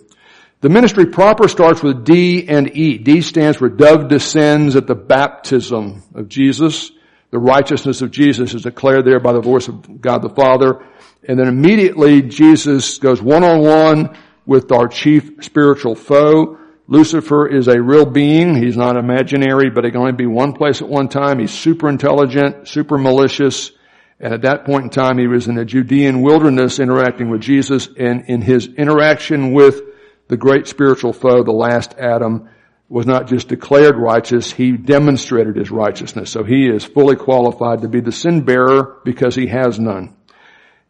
The 0.62 0.70
ministry 0.70 1.06
proper 1.06 1.48
starts 1.48 1.84
with 1.84 2.04
D 2.04 2.50
and 2.50 2.76
E. 2.76 2.98
D 2.98 3.22
stands 3.22 3.58
for 3.58 3.70
dove 3.70 4.08
descends 4.08 4.76
at 4.76 4.88
the 4.88 4.96
baptism 4.96 6.02
of 6.16 6.28
Jesus. 6.28 6.92
The 7.30 7.38
righteousness 7.38 8.02
of 8.02 8.10
Jesus 8.10 8.56
is 8.56 8.64
declared 8.64 9.06
there 9.06 9.20
by 9.20 9.34
the 9.34 9.42
voice 9.42 9.68
of 9.68 10.02
God 10.02 10.24
the 10.24 10.30
Father. 10.30 10.84
And 11.28 11.38
then 11.38 11.48
immediately 11.48 12.24
Jesus 12.24 12.98
goes 12.98 13.22
one 13.22 13.44
on 13.44 13.62
one 13.62 14.18
with 14.48 14.72
our 14.72 14.88
chief 14.88 15.30
spiritual 15.42 15.94
foe. 15.94 16.58
Lucifer 16.88 17.48
is 17.48 17.68
a 17.68 17.82
real 17.82 18.06
being. 18.06 18.56
He's 18.56 18.78
not 18.78 18.96
imaginary, 18.96 19.70
but 19.70 19.84
he 19.84 19.92
can 19.92 20.00
only 20.00 20.14
be 20.14 20.26
one 20.26 20.54
place 20.54 20.82
at 20.82 20.88
one 20.88 21.10
time. 21.10 21.40
He's 21.40 21.52
super 21.52 21.90
intelligent, 21.90 22.68
super 22.68 22.98
malicious. 22.98 23.72
And 24.20 24.34
at 24.34 24.44
that 24.44 24.66
point 24.66 24.86
in 24.86 24.90
time, 24.90 25.18
he 25.18 25.28
was 25.28 25.48
in 25.48 25.56
the 25.56 25.66
Judean 25.66 26.22
wilderness 26.22 26.80
interacting 26.80 27.30
with 27.30 27.42
Jesus. 27.42 27.90
And 27.98 28.26
in 28.30 28.42
his 28.42 28.68
interaction 28.68 29.52
with 29.52 29.82
the 30.30 30.38
great 30.38 30.68
spiritual 30.68 31.12
foe, 31.12 31.44
the 31.44 31.52
last 31.52 31.94
Adam, 32.00 32.50
was 32.90 33.06
not 33.06 33.28
just 33.28 33.50
declared 33.50 33.98
righteous, 33.98 34.50
he 34.50 34.72
demonstrated 34.72 35.58
his 35.58 35.70
righteousness. 35.70 36.32
So 36.32 36.44
he 36.44 36.68
is 36.68 36.86
fully 36.86 37.18
qualified 37.18 37.82
to 37.82 37.90
be 37.90 38.00
the 38.00 38.14
sin 38.14 38.42
bearer 38.42 39.02
because 39.04 39.36
he 39.36 39.48
has 39.48 39.78
none. 39.78 40.16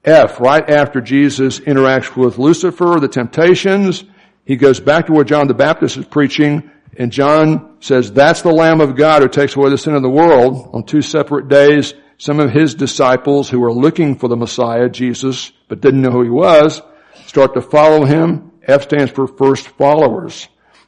F, 0.06 0.39
right 0.39 0.70
after 0.70 1.01
Jesus 1.01 1.60
interacts 1.60 2.16
with 2.16 2.38
Lucifer, 2.38 3.00
the 3.00 3.08
temptations, 3.08 4.04
he 4.48 4.56
goes 4.56 4.80
back 4.80 5.08
to 5.08 5.12
where 5.12 5.25
John 5.25 5.50
the 5.50 5.54
Baptist 5.54 5.98
is 5.98 6.06
preaching, 6.06 6.72
and 6.98 7.12
John 7.12 7.75
says, 7.82 8.13
that's 8.13 8.44
the 8.44 8.51
Lamb 8.54 8.80
of 8.80 8.96
God 8.96 9.22
who 9.22 9.27
takes 9.27 9.58
away 9.58 9.70
the 9.70 9.77
sin 9.77 9.94
of 9.94 10.01
the 10.01 10.10
world. 10.10 10.70
On 10.74 10.84
two 10.86 11.01
separate 11.01 11.50
days, 11.50 11.94
some 12.18 12.39
of 12.39 12.51
his 12.51 12.74
disciples 12.74 13.50
who 13.50 13.60
were 13.60 13.74
looking 13.74 14.16
for 14.16 14.30
the 14.30 14.38
Messiah, 14.38 14.88
Jesus, 14.88 15.51
but 15.68 15.82
didn't 15.82 16.01
know 16.01 16.12
who 16.12 16.24
he 16.24 16.30
was, 16.30 16.82
start 17.25 17.56
to 17.56 17.62
follow 17.62 18.06
him. 18.06 18.54
F 18.63 18.84
stands 18.84 19.12
for 19.12 19.27
first 19.27 19.68
followers. 19.68 20.48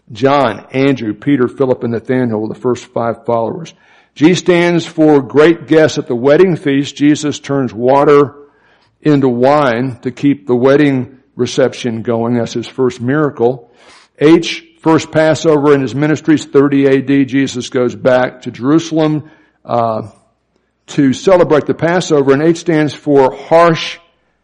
John, 0.09 0.65
Andrew, 0.71 1.13
Peter, 1.13 1.49
Philip, 1.49 1.83
and 1.83 1.91
Nathaniel 1.91 2.41
were 2.41 2.47
the 2.47 2.55
first 2.55 2.85
five 2.85 3.25
followers. 3.25 3.73
G 4.15 4.35
stands 4.35 4.85
for 4.85 5.21
great 5.21 5.67
guests 5.67 5.97
at 5.97 6.07
the 6.07 6.15
wedding 6.15 6.55
feast. 6.55 6.95
Jesus 6.95 7.39
turns 7.39 7.73
water 7.73 8.35
into 9.01 9.27
wine 9.27 9.99
to 10.01 10.11
keep 10.11 10.47
the 10.47 10.55
wedding 10.55 11.18
reception 11.39 12.03
going. 12.03 12.35
That's 12.35 12.53
his 12.53 12.67
first 12.67 13.01
miracle. 13.01 13.71
H, 14.19 14.63
first 14.81 15.11
Passover 15.11 15.73
in 15.73 15.81
his 15.81 15.95
ministries, 15.95 16.45
30 16.45 16.87
AD, 16.87 17.27
Jesus 17.27 17.69
goes 17.69 17.95
back 17.95 18.41
to 18.41 18.51
Jerusalem, 18.51 19.31
uh, 19.63 20.11
to 20.87 21.13
celebrate 21.13 21.65
the 21.65 21.73
Passover, 21.73 22.33
and 22.33 22.43
H 22.43 22.57
stands 22.57 22.93
for 22.93 23.33
harsh 23.33 23.99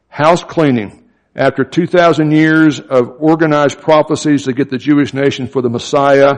house 0.08 0.44
cleaning. 0.44 1.04
After 1.36 1.66
2,000 1.66 2.32
years 2.32 2.80
of 2.80 3.18
organized 3.20 3.82
prophecies 3.82 4.46
to 4.46 4.54
get 4.54 4.70
the 4.70 4.78
Jewish 4.78 5.14
nation 5.14 5.48
for 5.48 5.62
the 5.62 5.70
Messiah, 5.70 6.36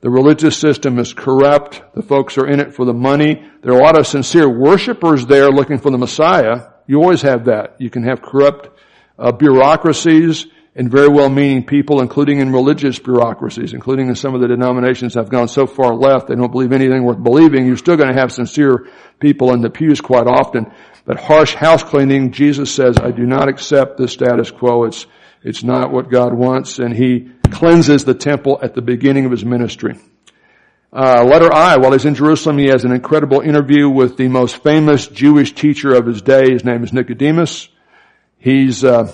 the 0.00 0.08
religious 0.08 0.56
system 0.56 0.98
is 0.98 1.12
corrupt. 1.12 1.82
The 1.94 2.02
folks 2.02 2.38
are 2.38 2.46
in 2.46 2.60
it 2.60 2.74
for 2.74 2.86
the 2.86 2.94
money. 2.94 3.42
There 3.62 3.74
are 3.74 3.80
a 3.80 3.82
lot 3.82 3.98
of 3.98 4.06
sincere 4.06 4.48
worshipers 4.48 5.26
there 5.26 5.50
looking 5.50 5.78
for 5.78 5.90
the 5.90 5.98
Messiah. 5.98 6.68
You 6.86 7.02
always 7.02 7.20
have 7.22 7.44
that. 7.46 7.76
You 7.78 7.90
can 7.90 8.04
have 8.04 8.22
corrupt 8.22 8.77
uh, 9.18 9.32
bureaucracies 9.32 10.46
and 10.74 10.90
very 10.90 11.08
well-meaning 11.08 11.66
people, 11.66 12.00
including 12.00 12.38
in 12.38 12.52
religious 12.52 12.98
bureaucracies, 13.00 13.72
including 13.72 14.08
in 14.08 14.14
some 14.14 14.34
of 14.34 14.40
the 14.40 14.46
denominations 14.46 15.14
have 15.14 15.28
gone 15.28 15.48
so 15.48 15.66
far 15.66 15.92
left 15.94 16.28
they 16.28 16.36
don't 16.36 16.52
believe 16.52 16.72
anything 16.72 17.02
worth 17.02 17.22
believing. 17.22 17.66
You're 17.66 17.76
still 17.76 17.96
going 17.96 18.14
to 18.14 18.20
have 18.20 18.30
sincere 18.30 18.86
people 19.18 19.52
in 19.54 19.60
the 19.60 19.70
pews 19.70 20.00
quite 20.00 20.28
often. 20.28 20.72
But 21.04 21.18
harsh 21.18 21.54
house 21.54 21.82
cleaning, 21.82 22.32
Jesus 22.32 22.72
says, 22.72 22.96
I 22.98 23.10
do 23.10 23.26
not 23.26 23.48
accept 23.48 23.96
the 23.96 24.06
status 24.06 24.50
quo. 24.50 24.84
It's, 24.84 25.06
it's 25.42 25.64
not 25.64 25.90
what 25.90 26.10
God 26.10 26.32
wants. 26.32 26.78
And 26.78 26.94
He 26.94 27.30
cleanses 27.50 28.04
the 28.04 28.14
temple 28.14 28.60
at 28.62 28.74
the 28.74 28.82
beginning 28.82 29.24
of 29.24 29.32
His 29.32 29.44
ministry. 29.44 29.98
Uh, 30.92 31.22
letter 31.24 31.52
I, 31.52 31.76
while 31.76 31.92
he's 31.92 32.06
in 32.06 32.14
Jerusalem, 32.14 32.56
he 32.56 32.68
has 32.68 32.84
an 32.84 32.92
incredible 32.92 33.40
interview 33.40 33.90
with 33.90 34.16
the 34.16 34.28
most 34.28 34.62
famous 34.62 35.06
Jewish 35.06 35.54
teacher 35.54 35.92
of 35.94 36.06
his 36.06 36.22
day. 36.22 36.50
His 36.50 36.64
name 36.64 36.82
is 36.82 36.94
Nicodemus. 36.94 37.68
He's 38.38 38.84
uh, 38.84 39.12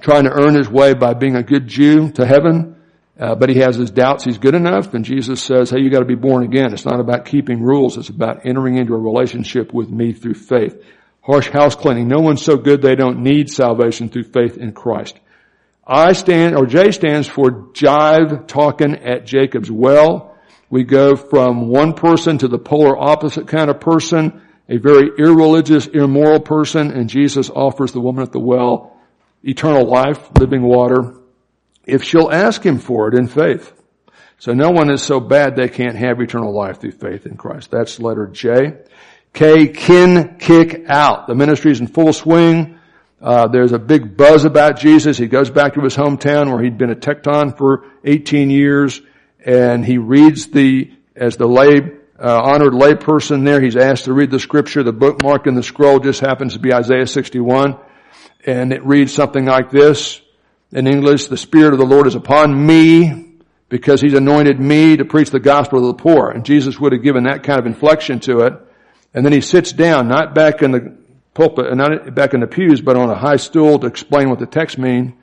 trying 0.00 0.24
to 0.24 0.30
earn 0.30 0.54
his 0.54 0.68
way 0.68 0.94
by 0.94 1.14
being 1.14 1.36
a 1.36 1.42
good 1.42 1.66
Jew 1.66 2.10
to 2.12 2.26
heaven, 2.26 2.76
uh, 3.18 3.34
but 3.34 3.48
he 3.48 3.56
has 3.60 3.76
his 3.76 3.90
doubts 3.90 4.24
he's 4.24 4.38
good 4.38 4.54
enough. 4.54 4.94
And 4.94 5.04
Jesus 5.04 5.42
says, 5.42 5.70
"Hey, 5.70 5.80
you 5.80 5.90
got 5.90 6.00
to 6.00 6.04
be 6.06 6.14
born 6.14 6.42
again. 6.42 6.72
It's 6.72 6.84
not 6.84 7.00
about 7.00 7.26
keeping 7.26 7.62
rules. 7.62 7.96
It's 7.96 8.08
about 8.08 8.46
entering 8.46 8.76
into 8.76 8.94
a 8.94 8.98
relationship 8.98 9.72
with 9.72 9.90
me 9.90 10.12
through 10.12 10.34
faith." 10.34 10.82
Harsh 11.20 11.50
house 11.50 11.74
cleaning. 11.74 12.06
No 12.06 12.20
one's 12.20 12.42
so 12.42 12.56
good 12.56 12.80
they 12.80 12.94
don't 12.94 13.24
need 13.24 13.50
salvation 13.50 14.08
through 14.08 14.24
faith 14.24 14.56
in 14.56 14.72
Christ. 14.72 15.18
I 15.84 16.12
stand, 16.12 16.56
or 16.56 16.66
J 16.66 16.92
stands 16.92 17.26
for 17.26 17.50
jive 17.72 18.46
talking 18.46 18.94
at 18.94 19.26
Jacob's 19.26 19.70
well. 19.70 20.36
We 20.70 20.82
go 20.82 21.14
from 21.14 21.68
one 21.68 21.94
person 21.94 22.38
to 22.38 22.48
the 22.48 22.58
polar 22.58 22.96
opposite 22.96 23.46
kind 23.46 23.70
of 23.70 23.80
person, 23.80 24.40
a 24.68 24.78
very 24.78 25.10
irreligious, 25.18 25.86
immoral 25.86 26.40
person, 26.40 26.90
and 26.90 27.08
Jesus 27.08 27.50
offers 27.50 27.92
the 27.92 28.00
woman 28.00 28.22
at 28.22 28.32
the 28.32 28.40
well 28.40 28.96
eternal 29.42 29.86
life, 29.86 30.30
living 30.38 30.62
water, 30.62 31.14
if 31.86 32.02
she'll 32.02 32.30
ask 32.30 32.64
him 32.64 32.78
for 32.78 33.08
it 33.08 33.14
in 33.14 33.28
faith. 33.28 33.72
So 34.38 34.52
no 34.52 34.70
one 34.70 34.90
is 34.90 35.02
so 35.02 35.20
bad 35.20 35.56
they 35.56 35.68
can't 35.68 35.96
have 35.96 36.20
eternal 36.20 36.52
life 36.52 36.80
through 36.80 36.92
faith 36.92 37.26
in 37.26 37.36
Christ. 37.36 37.70
That's 37.70 38.00
letter 38.00 38.26
J. 38.26 38.78
K, 39.32 39.68
kin 39.68 40.36
kick 40.38 40.84
out. 40.88 41.26
The 41.26 41.34
ministry 41.34 41.70
is 41.70 41.80
in 41.80 41.86
full 41.86 42.12
swing. 42.12 42.78
Uh, 43.20 43.48
there's 43.48 43.72
a 43.72 43.78
big 43.78 44.16
buzz 44.16 44.44
about 44.44 44.78
Jesus. 44.78 45.16
He 45.16 45.26
goes 45.26 45.50
back 45.50 45.74
to 45.74 45.80
his 45.80 45.96
hometown 45.96 46.50
where 46.50 46.62
he'd 46.62 46.76
been 46.78 46.90
a 46.90 46.96
tekton 46.96 47.56
for 47.56 47.84
18 48.04 48.50
years, 48.50 49.00
and 49.44 49.84
he 49.84 49.98
reads 49.98 50.48
the 50.48 50.90
as 51.14 51.36
the 51.36 51.46
lay 51.46 51.80
uh, 52.18 52.42
honored 52.42 52.72
layperson 52.72 53.44
there. 53.44 53.60
He's 53.60 53.76
asked 53.76 54.04
to 54.04 54.12
read 54.12 54.30
the 54.30 54.40
scripture. 54.40 54.82
The 54.82 54.92
bookmark 54.92 55.46
in 55.46 55.54
the 55.54 55.62
scroll 55.62 56.00
just 56.00 56.20
happens 56.20 56.54
to 56.54 56.58
be 56.58 56.72
Isaiah 56.72 57.06
61 57.06 57.78
and 58.46 58.72
it 58.72 58.84
reads 58.86 59.12
something 59.12 59.44
like 59.44 59.70
this 59.70 60.20
in 60.72 60.86
English, 60.86 61.26
the 61.26 61.36
Spirit 61.36 61.72
of 61.72 61.78
the 61.78 61.86
Lord 61.86 62.06
is 62.06 62.14
upon 62.14 62.66
me 62.66 63.34
because 63.68 64.00
He's 64.00 64.14
anointed 64.14 64.60
me 64.60 64.96
to 64.96 65.04
preach 65.04 65.30
the 65.30 65.40
gospel 65.40 65.80
to 65.80 65.86
the 65.88 65.94
poor. 65.94 66.30
And 66.30 66.44
Jesus 66.44 66.78
would 66.78 66.92
have 66.92 67.02
given 67.02 67.24
that 67.24 67.42
kind 67.42 67.58
of 67.58 67.66
inflection 67.66 68.20
to 68.20 68.40
it. 68.40 68.54
And 69.14 69.24
then 69.24 69.32
He 69.32 69.40
sits 69.40 69.72
down, 69.72 70.08
not 70.08 70.34
back 70.34 70.62
in 70.62 70.70
the 70.72 70.96
pulpit, 71.34 71.74
not 71.76 72.14
back 72.14 72.34
in 72.34 72.40
the 72.40 72.46
pews, 72.46 72.80
but 72.80 72.96
on 72.96 73.10
a 73.10 73.14
high 73.14 73.36
stool 73.36 73.78
to 73.80 73.86
explain 73.86 74.30
what 74.30 74.38
the 74.38 74.46
text 74.46 74.78
mean, 74.78 75.16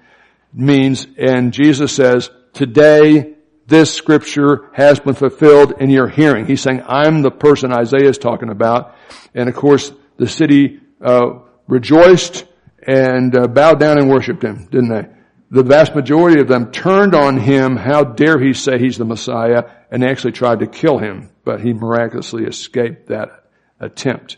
means. 0.54 1.08
And 1.18 1.54
Jesus 1.54 1.94
says, 1.94 2.30
today 2.54 3.33
this 3.66 3.94
scripture 3.94 4.70
has 4.74 5.00
been 5.00 5.14
fulfilled 5.14 5.74
in 5.80 5.90
your 5.90 6.08
hearing. 6.08 6.46
He's 6.46 6.62
saying, 6.62 6.84
I'm 6.88 7.22
the 7.22 7.32
person 7.32 7.72
Isaiah 7.72 8.10
is 8.10 8.18
talking 8.18 8.50
about. 8.50 8.96
And 9.34 9.48
of 9.48 9.56
course, 9.56 9.92
the 10.18 10.28
city 10.28 10.82
uh, 11.02 11.40
rejoiced 11.68 12.46
and 12.86 13.36
uh, 13.36 13.48
bowed 13.48 13.80
down 13.80 13.98
and 13.98 14.10
worshiped 14.10 14.44
him, 14.44 14.68
didn't 14.70 14.90
they? 14.90 15.08
The 15.52 15.64
vast 15.64 15.96
majority 15.96 16.42
of 16.42 16.48
them 16.48 16.72
turned 16.72 17.16
on 17.16 17.38
him. 17.38 17.78
How 17.78 18.04
dare 18.04 18.40
he 18.40 18.54
say 18.54 18.80
he's 18.80 18.98
the 18.98 19.06
Messiah? 19.06 19.70
And 19.92 20.02
they 20.02 20.08
actually 20.08 20.32
tried 20.32 20.60
to 20.60 20.68
kill 20.68 20.98
him, 20.98 21.30
but 21.46 21.62
he 21.62 21.74
miraculously 21.74 22.46
escaped 22.46 23.10
that 23.10 23.46
attempt. 23.80 24.38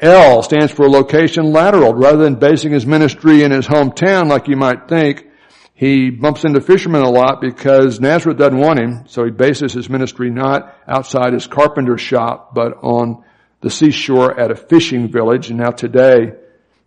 L 0.00 0.42
stands 0.42 0.72
for 0.72 0.88
location 0.88 1.52
lateral. 1.52 1.94
Rather 1.94 2.18
than 2.18 2.36
basing 2.36 2.72
his 2.72 2.86
ministry 2.86 3.42
in 3.42 3.50
his 3.50 3.66
hometown 3.66 4.28
like 4.28 4.48
you 4.48 4.56
might 4.56 4.88
think, 4.88 5.26
he 5.74 6.10
bumps 6.10 6.44
into 6.44 6.60
fishermen 6.60 7.02
a 7.02 7.10
lot 7.10 7.40
because 7.40 7.98
Nazareth 7.98 8.38
doesn't 8.38 8.58
want 8.58 8.78
him, 8.78 9.04
so 9.08 9.24
he 9.24 9.32
bases 9.32 9.72
his 9.72 9.90
ministry 9.90 10.30
not 10.30 10.72
outside 10.86 11.32
his 11.32 11.48
carpenter 11.48 11.98
shop, 11.98 12.54
but 12.54 12.78
on 12.82 13.24
the 13.60 13.70
seashore 13.70 14.38
at 14.38 14.52
a 14.52 14.54
fishing 14.54 15.08
village. 15.08 15.50
And 15.50 15.58
now 15.58 15.70
today, 15.70 16.34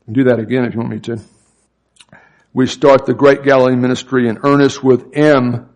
do 0.10 0.24
that 0.26 0.40
again 0.40 0.64
if 0.64 0.74
you 0.74 0.80
want 0.80 0.92
me 0.92 1.00
to. 1.02 1.20
We 2.54 2.66
start 2.66 3.06
the 3.06 3.14
Great 3.14 3.44
Galilee 3.44 3.76
Ministry 3.76 4.30
in 4.30 4.40
earnest 4.44 4.82
with 4.82 5.18
M. 5.18 5.70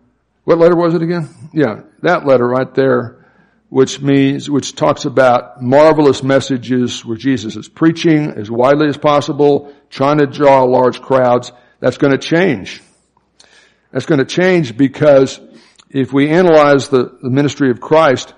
What 0.44 0.56
letter 0.56 0.74
was 0.74 0.94
it 0.94 1.02
again? 1.02 1.28
Yeah, 1.52 1.82
that 2.00 2.24
letter 2.24 2.48
right 2.48 2.74
there, 2.74 3.26
which 3.68 4.00
means, 4.00 4.48
which 4.48 4.74
talks 4.74 5.04
about 5.04 5.62
marvelous 5.62 6.22
messages 6.22 7.04
where 7.04 7.18
Jesus 7.18 7.56
is 7.56 7.68
preaching 7.68 8.30
as 8.30 8.50
widely 8.50 8.88
as 8.88 8.96
possible, 8.96 9.74
trying 9.90 10.18
to 10.18 10.26
draw 10.26 10.62
large 10.62 11.02
crowds. 11.02 11.52
That's 11.80 11.98
going 11.98 12.12
to 12.12 12.18
change. 12.18 12.80
That's 13.92 14.06
going 14.06 14.18
to 14.18 14.24
change 14.24 14.76
because 14.76 15.38
if 15.90 16.12
we 16.12 16.30
analyze 16.30 16.88
the, 16.88 17.16
the 17.22 17.30
ministry 17.30 17.70
of 17.70 17.80
Christ, 17.80 18.32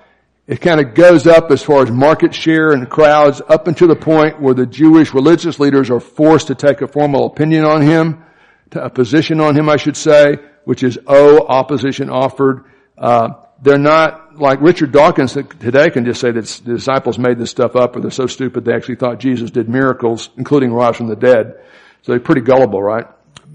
it 0.47 0.61
kind 0.61 0.81
of 0.81 0.95
goes 0.95 1.27
up 1.27 1.51
as 1.51 1.63
far 1.63 1.83
as 1.83 1.91
market 1.91 2.35
share 2.35 2.73
and 2.73 2.91
crowds 2.91 3.41
up 3.49 3.69
until 3.69 3.89
the 3.89 3.97
point 3.97 4.43
where 4.43 4.53
the 4.53 4.67
Jewish 4.67 5.15
religious 5.15 5.59
leaders 5.59 5.91
are 5.91 6.01
forced 6.01 6.49
to 6.49 6.55
take 6.55 6.83
a 6.83 6.89
formal 6.89 7.27
opinion 7.27 7.65
on 7.65 7.81
him, 7.81 8.25
a 8.73 8.91
position 8.91 9.41
on 9.41 9.57
him, 9.57 9.69
I 9.69 9.77
should 9.77 9.97
say, 9.97 10.37
which 10.65 10.83
is 10.83 10.99
O, 11.07 11.47
opposition 11.47 12.11
offered. 12.11 12.65
Uh, 12.99 13.35
they're 13.63 13.79
not 13.79 14.39
like 14.39 14.61
Richard 14.61 14.91
Dawkins 14.91 15.33
today 15.33 15.89
can 15.91 16.05
just 16.05 16.21
say 16.21 16.33
that 16.33 16.45
the 16.65 16.75
disciples 16.75 17.19
made 17.19 17.39
this 17.39 17.51
stuff 17.51 17.77
up 17.77 17.97
or 17.97 18.01
they're 18.01 18.11
so 18.11 18.27
stupid 18.27 18.65
they 18.65 18.75
actually 18.75 18.97
thought 18.97 19.21
Jesus 19.21 19.51
did 19.53 19.69
miracles, 19.69 20.29
including 20.37 20.73
rise 20.73 20.97
from 20.97 21.07
the 21.07 21.17
dead. 21.17 21.61
So 22.03 22.13
they're 22.13 22.21
pretty 22.21 22.43
gullible, 22.43 22.83
right? 22.83 23.07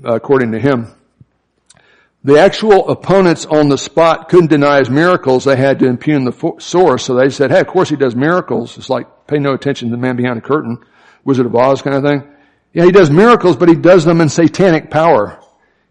Uh, 0.03 0.15
according 0.15 0.53
to 0.53 0.59
him. 0.59 0.87
The 2.23 2.37
actual 2.37 2.89
opponents 2.89 3.45
on 3.45 3.69
the 3.69 3.77
spot 3.77 4.27
couldn't 4.27 4.49
deny 4.49 4.79
his 4.79 4.89
miracles. 4.89 5.45
They 5.45 5.55
had 5.55 5.79
to 5.79 5.87
impugn 5.87 6.25
the 6.25 6.55
source. 6.59 7.05
So 7.05 7.15
they 7.15 7.29
said, 7.29 7.49
hey, 7.49 7.61
of 7.61 7.67
course 7.67 7.89
he 7.89 7.95
does 7.95 8.15
miracles. 8.15 8.77
It's 8.77 8.89
like 8.89 9.27
pay 9.27 9.39
no 9.39 9.53
attention 9.53 9.89
to 9.89 9.95
the 9.95 10.01
man 10.01 10.17
behind 10.17 10.37
the 10.37 10.41
curtain. 10.41 10.79
Wizard 11.23 11.45
of 11.45 11.55
Oz 11.55 11.81
kind 11.81 11.95
of 11.95 12.03
thing. 12.03 12.29
Yeah, 12.73 12.83
he 12.83 12.91
does 12.91 13.09
miracles, 13.09 13.55
but 13.55 13.69
he 13.69 13.75
does 13.75 14.03
them 14.03 14.21
in 14.21 14.29
satanic 14.29 14.91
power. 14.91 15.39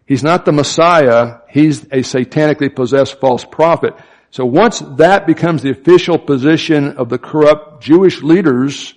He's 0.05 0.23
not 0.23 0.45
the 0.45 0.51
Messiah. 0.51 1.39
He's 1.49 1.83
a 1.85 2.01
satanically 2.01 2.75
possessed 2.75 3.19
false 3.19 3.43
prophet. 3.43 3.95
So 4.31 4.45
once 4.45 4.79
that 4.97 5.25
becomes 5.25 5.63
the 5.63 5.71
official 5.71 6.19
position 6.19 6.97
of 6.97 7.09
the 7.09 7.17
corrupt 7.17 7.83
Jewish 7.83 8.21
leaders, 8.21 8.93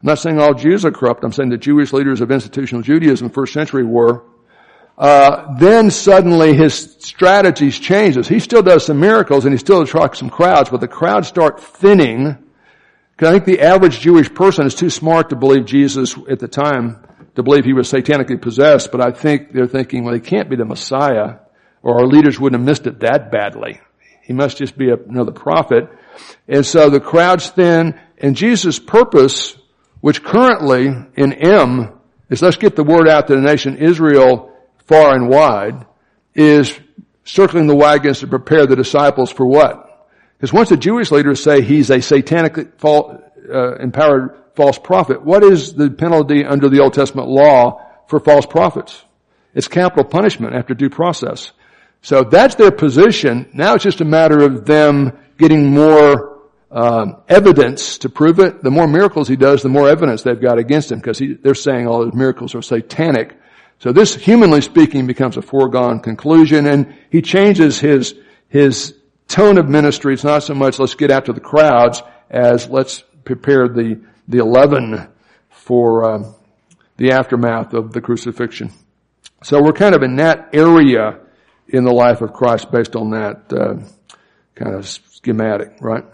I'm 0.00 0.06
not 0.06 0.18
saying 0.20 0.38
all 0.38 0.54
Jews 0.54 0.84
are 0.84 0.92
corrupt. 0.92 1.24
I'm 1.24 1.32
saying 1.32 1.50
the 1.50 1.56
Jewish 1.56 1.92
leaders 1.92 2.20
of 2.20 2.30
institutional 2.30 2.82
Judaism 2.82 3.30
first 3.30 3.52
century 3.52 3.84
were 3.84 4.22
uh, 4.98 5.54
then 5.58 5.90
suddenly 5.90 6.54
his 6.54 6.96
strategies 7.00 7.78
changes. 7.78 8.28
He 8.28 8.40
still 8.40 8.62
does 8.62 8.86
some 8.86 8.98
miracles 8.98 9.44
and 9.44 9.52
he 9.52 9.58
still 9.58 9.82
attracts 9.82 10.20
some 10.20 10.30
crowds, 10.30 10.70
but 10.70 10.80
the 10.80 10.88
crowds 10.88 11.28
start 11.28 11.60
thinning. 11.60 12.36
Because 13.12 13.28
I 13.28 13.32
think 13.32 13.44
the 13.44 13.60
average 13.60 14.00
Jewish 14.00 14.32
person 14.32 14.66
is 14.66 14.74
too 14.74 14.90
smart 14.90 15.30
to 15.30 15.36
believe 15.36 15.66
Jesus 15.66 16.16
at 16.28 16.38
the 16.38 16.48
time, 16.48 17.04
to 17.34 17.42
believe 17.42 17.64
he 17.64 17.74
was 17.74 17.92
satanically 17.92 18.40
possessed, 18.40 18.90
but 18.90 19.02
I 19.02 19.10
think 19.10 19.52
they're 19.52 19.66
thinking, 19.66 20.04
well, 20.04 20.14
he 20.14 20.20
can't 20.20 20.48
be 20.48 20.56
the 20.56 20.64
Messiah, 20.64 21.36
or 21.82 22.00
our 22.00 22.06
leaders 22.06 22.40
wouldn't 22.40 22.60
have 22.60 22.66
missed 22.66 22.86
it 22.86 23.00
that 23.00 23.30
badly. 23.30 23.80
He 24.22 24.32
must 24.32 24.56
just 24.56 24.76
be 24.76 24.90
another 24.90 25.32
prophet. 25.32 25.88
And 26.48 26.64
so 26.64 26.88
the 26.88 27.00
crowds 27.00 27.50
thin, 27.50 28.00
and 28.18 28.34
Jesus' 28.34 28.78
purpose, 28.78 29.56
which 30.00 30.22
currently 30.22 30.86
in 31.16 31.32
M, 31.34 32.00
is 32.30 32.42
let's 32.42 32.56
get 32.56 32.76
the 32.76 32.82
word 32.82 33.08
out 33.08 33.26
to 33.28 33.34
the 33.34 33.42
nation 33.42 33.76
Israel 33.76 34.55
far 34.86 35.14
and 35.14 35.28
wide 35.28 35.86
is 36.34 36.78
circling 37.24 37.66
the 37.66 37.74
wagons 37.74 38.20
to 38.20 38.26
prepare 38.26 38.66
the 38.66 38.76
disciples 38.76 39.30
for 39.30 39.46
what? 39.46 40.08
Because 40.36 40.52
once 40.52 40.68
the 40.68 40.76
Jewish 40.76 41.10
leaders 41.10 41.42
say 41.42 41.62
he's 41.62 41.90
a 41.90 42.00
satanic 42.00 42.56
uh, 42.84 43.76
empowered 43.76 44.36
false 44.54 44.78
prophet, 44.78 45.22
what 45.24 45.42
is 45.42 45.74
the 45.74 45.90
penalty 45.90 46.44
under 46.44 46.68
the 46.68 46.80
Old 46.80 46.94
Testament 46.94 47.28
law 47.28 47.82
for 48.08 48.20
false 48.20 48.46
prophets? 48.46 49.02
It's 49.54 49.68
capital 49.68 50.04
punishment 50.04 50.54
after 50.54 50.74
due 50.74 50.90
process. 50.90 51.52
So 52.02 52.24
that's 52.24 52.54
their 52.54 52.70
position. 52.70 53.48
Now 53.54 53.74
it's 53.74 53.84
just 53.84 54.00
a 54.00 54.04
matter 54.04 54.40
of 54.40 54.66
them 54.66 55.18
getting 55.38 55.70
more 55.72 56.36
um, 56.70 57.16
evidence 57.28 57.98
to 57.98 58.08
prove 58.08 58.38
it. 58.38 58.62
The 58.62 58.70
more 58.70 58.86
miracles 58.86 59.28
he 59.28 59.36
does, 59.36 59.62
the 59.62 59.68
more 59.68 59.88
evidence 59.88 60.22
they've 60.22 60.40
got 60.40 60.58
against 60.58 60.92
him 60.92 60.98
because 60.98 61.20
they're 61.42 61.54
saying 61.54 61.86
all 61.86 62.04
his 62.04 62.14
miracles 62.14 62.54
are 62.54 62.62
satanic. 62.62 63.34
So 63.78 63.92
this, 63.92 64.14
humanly 64.14 64.62
speaking, 64.62 65.06
becomes 65.06 65.36
a 65.36 65.42
foregone 65.42 66.00
conclusion, 66.00 66.66
and 66.66 66.94
he 67.10 67.22
changes 67.22 67.78
his 67.78 68.14
his 68.48 68.94
tone 69.28 69.58
of 69.58 69.68
ministry. 69.68 70.14
It's 70.14 70.24
not 70.24 70.42
so 70.42 70.54
much 70.54 70.78
let's 70.78 70.94
get 70.94 71.10
out 71.10 71.26
to 71.26 71.32
the 71.32 71.40
crowds 71.40 72.02
as 72.30 72.68
let's 72.68 73.02
prepare 73.24 73.68
the 73.68 74.00
the 74.28 74.38
eleven 74.38 75.08
for 75.50 76.04
uh, 76.04 76.32
the 76.96 77.12
aftermath 77.12 77.74
of 77.74 77.92
the 77.92 78.00
crucifixion. 78.00 78.72
So 79.42 79.62
we're 79.62 79.72
kind 79.72 79.94
of 79.94 80.02
in 80.02 80.16
that 80.16 80.50
area 80.54 81.20
in 81.68 81.84
the 81.84 81.92
life 81.92 82.22
of 82.22 82.32
Christ 82.32 82.70
based 82.70 82.96
on 82.96 83.10
that 83.10 83.52
uh, 83.52 83.76
kind 84.54 84.74
of 84.74 84.88
schematic, 84.88 85.76
right? 85.80 86.04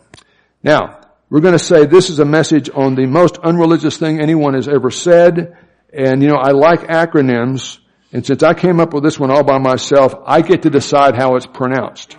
Now, 0.62 1.00
we're 1.30 1.40
going 1.40 1.56
to 1.56 1.58
say 1.58 1.87
this 1.87 2.11
is 2.11 2.18
a 2.18 2.25
message 2.25 2.68
on 2.75 2.94
the 2.94 3.06
most 3.06 3.38
unreligious 3.38 3.96
thing 3.96 4.20
anyone 4.20 4.54
has 4.54 4.68
ever 4.68 4.90
said. 4.90 5.56
And 5.92 6.22
you 6.22 6.28
know, 6.28 6.37
I 6.37 6.52
like 6.52 6.80
acronyms. 6.82 7.78
And 8.12 8.25
since 8.25 8.42
I 8.42 8.54
came 8.54 8.80
up 8.80 8.92
with 8.92 9.04
this 9.04 9.18
one 9.18 9.30
all 9.30 9.44
by 9.44 9.58
myself, 9.58 10.14
I 10.26 10.42
get 10.42 10.62
to 10.62 10.70
decide 10.70 11.16
how 11.16 11.37
it's 11.37 11.46
pronounced. 11.46 12.16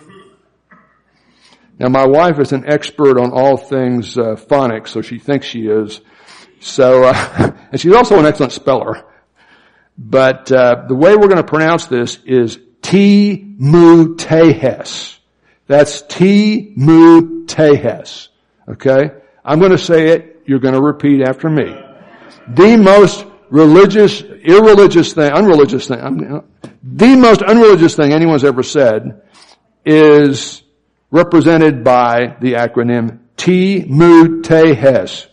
Now 1.78 1.88
my 1.88 2.06
wife 2.06 2.38
is 2.38 2.52
an 2.52 2.64
expert 2.66 3.18
on 3.18 3.32
all 3.32 3.56
things 3.56 4.16
uh, 4.16 4.36
phonics, 4.36 4.88
so 4.88 5.02
she 5.02 5.18
thinks 5.18 5.46
she 5.46 5.66
is. 5.66 6.00
So, 6.60 7.04
uh, 7.04 7.52
and 7.72 7.80
she's 7.80 7.92
also 7.92 8.18
an 8.18 8.26
excellent 8.26 8.52
speller. 8.52 9.04
But 9.98 10.50
uh, 10.50 10.86
the 10.88 10.94
way 10.94 11.14
we're 11.14 11.28
going 11.28 11.36
to 11.36 11.44
pronounce 11.44 11.86
this 11.86 12.18
is 12.24 12.58
T 12.82 13.54
mu 13.58 14.16
tehes. 14.16 15.18
That's 15.66 16.02
T 16.02 16.72
mu 16.76 17.46
tehes. 17.46 18.28
Okay? 18.68 19.10
I'm 19.44 19.58
going 19.58 19.72
to 19.72 19.78
say 19.78 20.08
it. 20.08 20.42
You're 20.46 20.58
going 20.58 20.74
to 20.74 20.82
repeat 20.82 21.22
after 21.22 21.48
me. 21.48 21.74
The 22.48 22.76
most 22.76 23.24
religious, 23.50 24.22
irreligious 24.22 25.12
thing, 25.12 25.32
unreligious 25.32 25.88
thing, 25.88 26.42
the 26.82 27.16
most 27.16 27.42
unreligious 27.42 27.94
thing 27.96 28.12
anyone's 28.12 28.44
ever 28.44 28.62
said 28.62 29.22
is 29.84 30.62
represented 31.10 31.84
by 31.84 32.36
the 32.40 32.54
acronym 32.54 33.20
T 33.36 33.84
mu 33.86 34.42
tehes. 34.42 35.26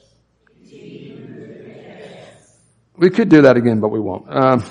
We 2.98 3.10
could 3.10 3.30
do 3.30 3.42
that 3.44 3.58
again, 3.58 3.80
but 3.80 3.90
we 3.90 4.00
won't. 4.00 4.26
Um, 4.30 4.64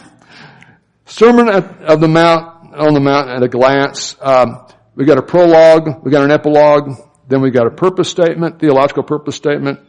Sermon 1.04 1.48
of 1.48 2.00
the 2.00 2.06
Mount 2.06 2.74
on 2.74 2.94
the 2.94 3.00
Mount 3.00 3.28
at 3.28 3.42
a 3.42 3.48
glance. 3.48 4.14
Um, 4.20 4.66
we 4.94 5.04
got 5.04 5.18
a 5.18 5.22
prologue, 5.22 6.04
we 6.04 6.12
got 6.12 6.22
an 6.22 6.30
epilogue, 6.30 6.96
then 7.26 7.40
we 7.40 7.50
got 7.50 7.66
a 7.66 7.70
purpose 7.70 8.08
statement, 8.08 8.60
theological 8.60 9.02
purpose 9.02 9.34
statement, 9.34 9.80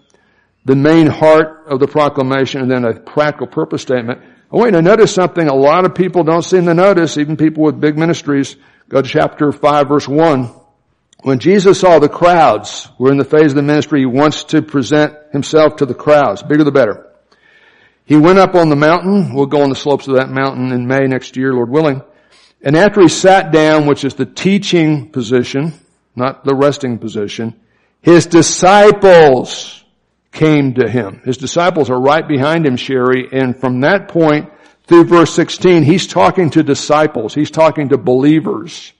the 0.65 0.75
main 0.75 1.07
heart 1.07 1.65
of 1.67 1.79
the 1.79 1.87
proclamation, 1.87 2.61
and 2.61 2.69
then 2.69 2.85
a 2.85 2.99
practical 2.99 3.47
purpose 3.47 3.81
statement. 3.81 4.21
I 4.51 4.57
want 4.57 4.71
you 4.71 4.77
to 4.77 4.81
notice 4.81 5.13
something 5.13 5.47
a 5.47 5.55
lot 5.55 5.85
of 5.85 5.95
people 5.95 6.23
don't 6.23 6.43
seem 6.43 6.65
to 6.65 6.73
notice, 6.73 7.17
even 7.17 7.37
people 7.37 7.63
with 7.63 7.79
big 7.79 7.97
ministries. 7.97 8.55
Go 8.89 9.01
to 9.01 9.07
chapter 9.07 9.51
5 9.51 9.87
verse 9.87 10.07
1. 10.07 10.53
When 11.23 11.39
Jesus 11.39 11.79
saw 11.79 11.99
the 11.99 12.09
crowds 12.09 12.89
were 12.99 13.11
in 13.11 13.17
the 13.17 13.23
phase 13.23 13.51
of 13.51 13.55
the 13.55 13.61
ministry, 13.61 14.01
he 14.01 14.05
wants 14.05 14.43
to 14.45 14.61
present 14.61 15.13
himself 15.31 15.77
to 15.77 15.85
the 15.85 15.93
crowds. 15.93 16.43
Bigger 16.43 16.63
the 16.63 16.71
better. 16.71 17.07
He 18.05 18.17
went 18.17 18.39
up 18.39 18.55
on 18.55 18.69
the 18.69 18.75
mountain. 18.75 19.33
We'll 19.33 19.45
go 19.45 19.61
on 19.61 19.69
the 19.69 19.75
slopes 19.75 20.07
of 20.07 20.15
that 20.15 20.29
mountain 20.29 20.71
in 20.71 20.87
May 20.87 21.07
next 21.07 21.37
year, 21.37 21.53
Lord 21.53 21.69
willing. 21.69 22.01
And 22.61 22.75
after 22.75 23.01
he 23.01 23.07
sat 23.07 23.51
down, 23.51 23.85
which 23.85 24.03
is 24.03 24.15
the 24.15 24.25
teaching 24.25 25.11
position, 25.11 25.73
not 26.15 26.43
the 26.43 26.55
resting 26.55 26.97
position, 26.97 27.59
his 28.01 28.25
disciples 28.25 29.80
came 30.31 30.75
to 30.75 30.89
him. 30.89 31.21
His 31.25 31.37
disciples 31.37 31.89
are 31.89 31.99
right 31.99 32.27
behind 32.27 32.65
him, 32.65 32.77
Sherry, 32.77 33.27
and 33.31 33.55
from 33.59 33.81
that 33.81 34.07
point 34.07 34.49
through 34.85 35.05
verse 35.05 35.33
16, 35.33 35.83
he's 35.83 36.07
talking 36.07 36.49
to 36.51 36.63
disciples. 36.63 37.33
He's 37.33 37.51
talking 37.51 37.89
to 37.89 37.97
believers. 37.97 38.93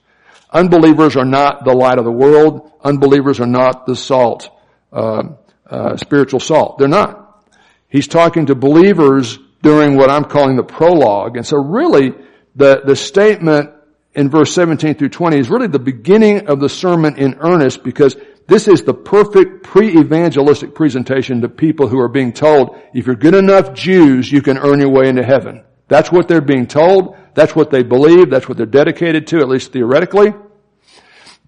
Unbelievers 0.50 1.16
are 1.16 1.24
not 1.24 1.64
the 1.64 1.72
light 1.72 1.98
of 1.98 2.04
the 2.04 2.12
world. 2.12 2.70
Unbelievers 2.82 3.40
are 3.40 3.46
not 3.46 3.86
the 3.86 3.96
salt, 3.96 4.50
uh, 4.92 5.22
uh, 5.68 5.96
spiritual 5.96 6.40
salt. 6.40 6.78
They're 6.78 6.88
not. 6.88 7.46
He's 7.88 8.08
talking 8.08 8.46
to 8.46 8.54
believers 8.54 9.38
during 9.62 9.96
what 9.96 10.10
I'm 10.10 10.24
calling 10.24 10.56
the 10.56 10.62
prologue. 10.62 11.36
And 11.36 11.46
so 11.46 11.56
really, 11.56 12.12
the, 12.54 12.82
the 12.84 12.96
statement 12.96 13.70
in 14.14 14.28
verse 14.28 14.52
17 14.54 14.94
through 14.94 15.08
20 15.08 15.38
is 15.38 15.48
really 15.48 15.68
the 15.68 15.78
beginning 15.78 16.48
of 16.48 16.60
the 16.60 16.68
sermon 16.68 17.16
in 17.16 17.36
earnest 17.40 17.82
because 17.82 18.16
this 18.52 18.68
is 18.68 18.82
the 18.82 18.92
perfect 18.92 19.62
pre-evangelistic 19.62 20.74
presentation 20.74 21.40
to 21.40 21.48
people 21.48 21.88
who 21.88 21.98
are 21.98 22.08
being 22.08 22.32
told, 22.32 22.78
if 22.92 23.06
you're 23.06 23.16
good 23.16 23.34
enough 23.34 23.72
Jews, 23.72 24.30
you 24.30 24.42
can 24.42 24.58
earn 24.58 24.80
your 24.80 24.90
way 24.90 25.08
into 25.08 25.22
heaven. 25.22 25.64
That's 25.88 26.12
what 26.12 26.28
they're 26.28 26.42
being 26.42 26.66
told. 26.66 27.16
That's 27.34 27.56
what 27.56 27.70
they 27.70 27.82
believe. 27.82 28.30
That's 28.30 28.48
what 28.48 28.58
they're 28.58 28.66
dedicated 28.66 29.26
to, 29.28 29.38
at 29.38 29.48
least 29.48 29.72
theoretically. 29.72 30.34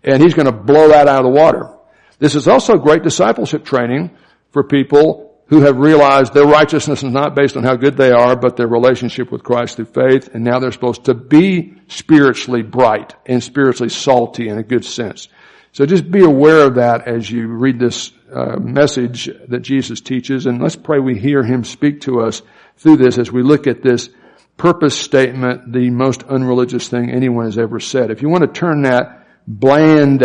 And 0.02 0.22
he's 0.22 0.34
going 0.34 0.46
to 0.46 0.52
blow 0.52 0.88
that 0.88 1.06
out 1.06 1.24
of 1.24 1.32
the 1.32 1.38
water. 1.38 1.76
This 2.18 2.34
is 2.34 2.48
also 2.48 2.78
great 2.78 3.02
discipleship 3.02 3.64
training 3.64 4.16
for 4.50 4.64
people 4.64 5.42
who 5.48 5.60
have 5.60 5.76
realized 5.76 6.32
their 6.32 6.46
righteousness 6.46 7.02
is 7.02 7.12
not 7.12 7.34
based 7.34 7.56
on 7.56 7.64
how 7.64 7.76
good 7.76 7.96
they 7.96 8.12
are, 8.12 8.34
but 8.34 8.56
their 8.56 8.66
relationship 8.66 9.30
with 9.30 9.42
Christ 9.42 9.76
through 9.76 9.86
faith, 9.86 10.30
and 10.32 10.42
now 10.42 10.58
they're 10.58 10.72
supposed 10.72 11.04
to 11.04 11.14
be 11.14 11.74
spiritually 11.88 12.62
bright 12.62 13.14
and 13.26 13.42
spiritually 13.42 13.90
salty 13.90 14.48
in 14.48 14.56
a 14.56 14.62
good 14.62 14.86
sense. 14.86 15.28
So 15.74 15.84
just 15.84 16.10
be 16.10 16.24
aware 16.24 16.66
of 16.66 16.76
that 16.76 17.06
as 17.06 17.30
you 17.30 17.48
read 17.48 17.78
this 17.78 18.12
uh, 18.32 18.56
message 18.56 19.28
that 19.48 19.60
Jesus 19.60 20.00
teaches, 20.00 20.46
and 20.46 20.62
let's 20.62 20.76
pray 20.76 20.98
we 20.98 21.18
hear 21.18 21.42
Him 21.42 21.64
speak 21.64 22.00
to 22.02 22.22
us 22.22 22.40
through 22.78 22.96
this 22.96 23.18
as 23.18 23.30
we 23.30 23.42
look 23.42 23.66
at 23.66 23.82
this 23.82 24.08
purpose 24.56 24.98
statement, 24.98 25.72
the 25.72 25.90
most 25.90 26.22
unreligious 26.22 26.88
thing 26.88 27.10
anyone 27.10 27.44
has 27.44 27.58
ever 27.58 27.80
said. 27.80 28.10
If 28.10 28.22
you 28.22 28.30
want 28.30 28.42
to 28.44 28.58
turn 28.58 28.82
that 28.82 29.26
bland 29.46 30.22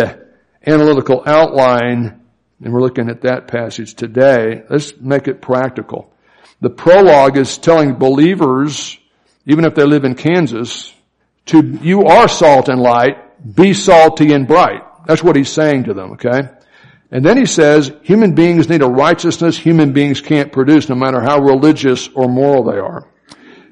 analytical 0.65 1.23
outline 1.25 2.21
and 2.61 2.73
we're 2.73 2.81
looking 2.81 3.09
at 3.09 3.21
that 3.21 3.47
passage 3.47 3.93
today. 3.93 4.63
Let's 4.69 4.93
make 4.99 5.27
it 5.27 5.41
practical. 5.41 6.13
The 6.61 6.69
prologue 6.69 7.37
is 7.37 7.57
telling 7.57 7.93
believers, 7.93 8.97
even 9.45 9.63
if 9.63 9.75
they 9.75 9.85
live 9.85 10.03
in 10.03 10.15
Kansas, 10.15 10.93
to, 11.47 11.61
you 11.81 12.03
are 12.03 12.27
salt 12.27 12.67
and 12.67 12.81
light, 12.81 13.55
be 13.55 13.73
salty 13.73 14.33
and 14.33 14.45
bright. 14.45 14.81
That's 15.09 15.23
what 15.23 15.35
he's 15.35 15.49
saying 15.49 15.85
to 15.85 15.95
them, 15.95 16.11
okay? 16.11 16.49
And 17.09 17.25
then 17.25 17.35
he 17.35 17.47
says, 17.47 17.91
human 18.03 18.35
beings 18.35 18.69
need 18.69 18.83
a 18.83 18.87
righteousness 18.87 19.57
human 19.57 19.91
beings 19.91 20.21
can't 20.21 20.51
produce 20.51 20.87
no 20.87 20.93
matter 20.93 21.19
how 21.19 21.41
religious 21.41 22.07
or 22.09 22.27
moral 22.27 22.63
they 22.63 22.77
are. 22.77 23.07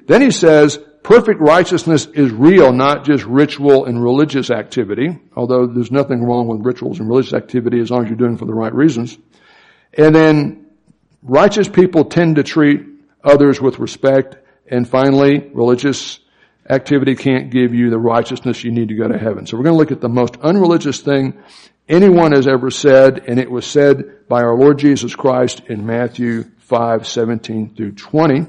Then 0.08 0.20
he 0.20 0.32
says, 0.32 0.80
Perfect 1.04 1.40
righteousness 1.40 2.06
is 2.06 2.32
real, 2.32 2.72
not 2.72 3.04
just 3.04 3.24
ritual 3.24 3.84
and 3.84 4.02
religious 4.02 4.50
activity, 4.50 5.16
although 5.36 5.68
there's 5.68 5.92
nothing 5.92 6.24
wrong 6.24 6.48
with 6.48 6.66
rituals 6.66 6.98
and 6.98 7.08
religious 7.08 7.34
activity 7.34 7.78
as 7.78 7.88
long 7.88 8.02
as 8.02 8.08
you're 8.08 8.18
doing 8.18 8.34
it 8.34 8.40
for 8.40 8.44
the 8.44 8.52
right 8.52 8.74
reasons. 8.74 9.16
And 9.96 10.12
then 10.12 10.66
righteous 11.22 11.68
people 11.68 12.06
tend 12.06 12.34
to 12.34 12.42
treat 12.42 12.84
others 13.22 13.60
with 13.60 13.78
respect. 13.78 14.38
And 14.66 14.88
finally, 14.88 15.48
religious 15.54 16.18
activity 16.68 17.14
can't 17.14 17.50
give 17.50 17.74
you 17.74 17.90
the 17.90 17.98
righteousness 17.98 18.62
you 18.62 18.70
need 18.70 18.88
to 18.88 18.94
go 18.94 19.08
to 19.08 19.18
heaven. 19.18 19.46
So 19.46 19.56
we're 19.56 19.64
going 19.64 19.74
to 19.74 19.78
look 19.78 19.92
at 19.92 20.00
the 20.00 20.08
most 20.08 20.36
unreligious 20.42 21.00
thing 21.00 21.34
anyone 21.88 22.32
has 22.32 22.46
ever 22.46 22.70
said, 22.70 23.24
and 23.26 23.38
it 23.38 23.50
was 23.50 23.66
said 23.66 24.28
by 24.28 24.42
our 24.42 24.54
Lord 24.54 24.78
Jesus 24.78 25.14
Christ 25.14 25.62
in 25.68 25.86
Matthew 25.86 26.44
5, 26.58 27.06
17 27.06 27.74
through 27.74 27.92
20. 27.92 28.46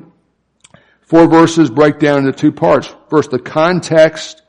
Four 1.01 1.27
verses 1.27 1.69
break 1.69 1.99
down 1.99 2.19
into 2.19 2.34
two 2.34 2.51
parts. 2.51 2.93
First, 3.10 3.32
the 3.32 3.39
context 3.39 4.41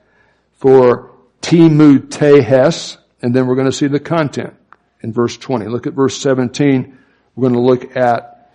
for 0.54 1.12
Timu 1.40 2.08
Tehes, 2.08 2.98
and 3.22 3.34
then 3.34 3.46
we're 3.46 3.54
going 3.54 3.70
to 3.70 3.72
see 3.72 3.86
the 3.86 4.00
content 4.00 4.54
in 5.02 5.12
verse 5.12 5.36
20. 5.36 5.66
Look 5.66 5.86
at 5.86 5.94
verse 5.94 6.20
17. 6.20 6.98
We're 7.34 7.48
going 7.48 7.54
to 7.54 7.66
look 7.66 7.96
at 7.96 8.52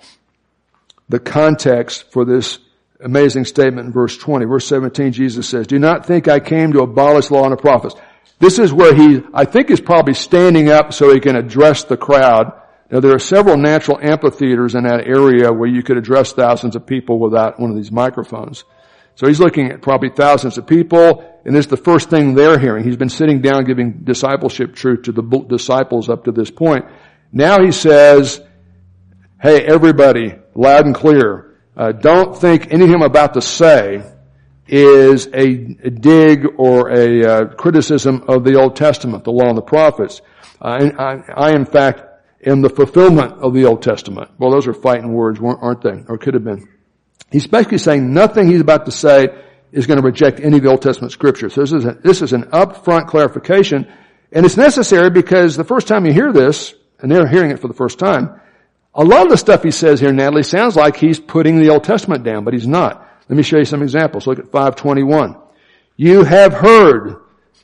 the 1.09 1.19
context 1.19 2.11
for 2.11 2.25
this 2.25 2.59
amazing 3.03 3.45
statement 3.45 3.87
in 3.87 3.93
verse 3.93 4.17
20. 4.17 4.45
Verse 4.45 4.67
17, 4.67 5.11
Jesus 5.11 5.47
says, 5.47 5.67
Do 5.67 5.79
not 5.79 6.05
think 6.05 6.27
I 6.27 6.39
came 6.39 6.73
to 6.73 6.81
abolish 6.81 7.31
law 7.31 7.43
and 7.43 7.53
the 7.53 7.57
prophets. 7.57 7.95
This 8.39 8.59
is 8.59 8.73
where 8.73 8.93
he, 8.93 9.21
I 9.33 9.45
think, 9.45 9.69
is 9.71 9.79
probably 9.79 10.13
standing 10.13 10.69
up 10.69 10.93
so 10.93 11.13
he 11.13 11.19
can 11.19 11.35
address 11.35 11.83
the 11.83 11.97
crowd 11.97 12.51
now 12.91 12.99
there 12.99 13.15
are 13.15 13.19
several 13.19 13.57
natural 13.57 13.99
amphitheaters 13.99 14.75
in 14.75 14.83
that 14.83 15.07
area 15.07 15.51
where 15.51 15.67
you 15.67 15.81
could 15.81 15.97
address 15.97 16.33
thousands 16.33 16.75
of 16.75 16.85
people 16.85 17.19
without 17.19 17.59
one 17.59 17.71
of 17.71 17.75
these 17.75 17.91
microphones. 17.91 18.63
So 19.15 19.27
he's 19.27 19.39
looking 19.39 19.71
at 19.71 19.81
probably 19.81 20.09
thousands 20.09 20.57
of 20.57 20.67
people, 20.67 21.41
and 21.45 21.55
this 21.55 21.65
is 21.65 21.69
the 21.69 21.77
first 21.77 22.09
thing 22.09 22.35
they're 22.35 22.59
hearing. 22.59 22.83
He's 22.83 22.97
been 22.97 23.09
sitting 23.09 23.41
down 23.41 23.63
giving 23.63 24.03
discipleship 24.03 24.75
truth 24.75 25.03
to 25.03 25.11
the 25.11 25.23
disciples 25.47 26.09
up 26.09 26.25
to 26.25 26.31
this 26.31 26.51
point. 26.51 26.85
Now 27.31 27.63
he 27.63 27.71
says, 27.71 28.41
hey 29.41 29.65
everybody, 29.65 30.35
loud 30.53 30.85
and 30.85 30.93
clear, 30.93 31.44
uh, 31.77 31.91
don't 31.91 32.37
think 32.37 32.71
anything 32.71 32.95
I'm 32.95 33.01
about 33.01 33.33
to 33.33 33.41
say 33.41 34.03
is 34.67 35.27
a, 35.27 35.55
dig 35.55 36.45
or 36.57 36.89
a 36.89 37.23
uh, 37.25 37.45
criticism 37.55 38.23
of 38.27 38.43
the 38.43 38.55
Old 38.55 38.75
Testament, 38.75 39.23
the 39.23 39.31
law 39.31 39.49
and 39.49 39.57
the 39.57 39.61
prophets. 39.61 40.21
I, 40.61 40.89
I, 40.89 41.49
I, 41.49 41.55
in 41.55 41.65
fact, 41.65 42.01
am 42.45 42.61
the 42.61 42.69
fulfillment 42.69 43.33
of 43.33 43.53
the 43.53 43.65
Old 43.65 43.81
Testament. 43.81 44.31
Well, 44.37 44.51
those 44.51 44.67
are 44.67 44.73
fighting 44.73 45.13
words, 45.13 45.39
aren't 45.41 45.81
they? 45.81 46.03
Or 46.07 46.17
could 46.17 46.33
have 46.33 46.43
been. 46.43 46.67
He's 47.31 47.47
basically 47.47 47.79
saying 47.79 48.13
nothing 48.13 48.47
he's 48.47 48.61
about 48.61 48.85
to 48.85 48.91
say 48.91 49.27
is 49.71 49.87
going 49.87 49.99
to 49.99 50.05
reject 50.05 50.39
any 50.39 50.57
of 50.57 50.63
the 50.63 50.69
Old 50.69 50.81
Testament 50.81 51.11
scriptures. 51.11 51.53
So 51.53 51.61
this 51.61 51.73
is, 51.73 51.85
a, 51.85 51.93
this 51.93 52.21
is 52.21 52.33
an 52.33 52.43
upfront 52.43 53.07
clarification, 53.07 53.91
and 54.31 54.45
it's 54.45 54.57
necessary 54.57 55.09
because 55.09 55.57
the 55.57 55.63
first 55.63 55.87
time 55.87 56.05
you 56.05 56.13
hear 56.13 56.31
this, 56.31 56.73
and 56.99 57.11
they're 57.11 57.27
hearing 57.27 57.51
it 57.51 57.59
for 57.59 57.67
the 57.67 57.73
first 57.73 57.99
time, 57.99 58.39
a 58.95 59.03
lot 59.03 59.23
of 59.23 59.29
the 59.29 59.37
stuff 59.37 59.61
he 59.61 59.71
says 59.71 59.99
here, 59.99 60.13
Natalie, 60.13 60.43
sounds 60.43 60.75
like 60.75 60.95
he's 60.95 61.19
putting 61.19 61.59
the 61.59 61.69
Old 61.69 61.83
Testament 61.83 62.23
down, 62.23 62.45
but 62.45 62.53
he's 62.53 62.67
not. 62.67 63.05
Let 63.27 63.35
me 63.35 63.43
show 63.43 63.57
you 63.57 63.65
some 63.65 63.83
examples. 63.83 64.25
Look 64.25 64.39
at 64.39 64.51
521. 64.51 65.35
You 65.97 66.23
have 66.23 66.53
heard 66.53 67.17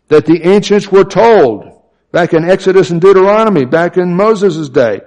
that 0.10 0.26
the 0.26 0.46
ancients 0.46 0.92
were 0.92 1.06
told, 1.06 1.84
back 2.12 2.34
in 2.34 2.50
Exodus 2.50 2.90
and 2.90 3.00
Deuteronomy, 3.00 3.66
back 3.66 3.98
in 3.98 4.16
Moses' 4.16 4.68
day, 4.70 5.02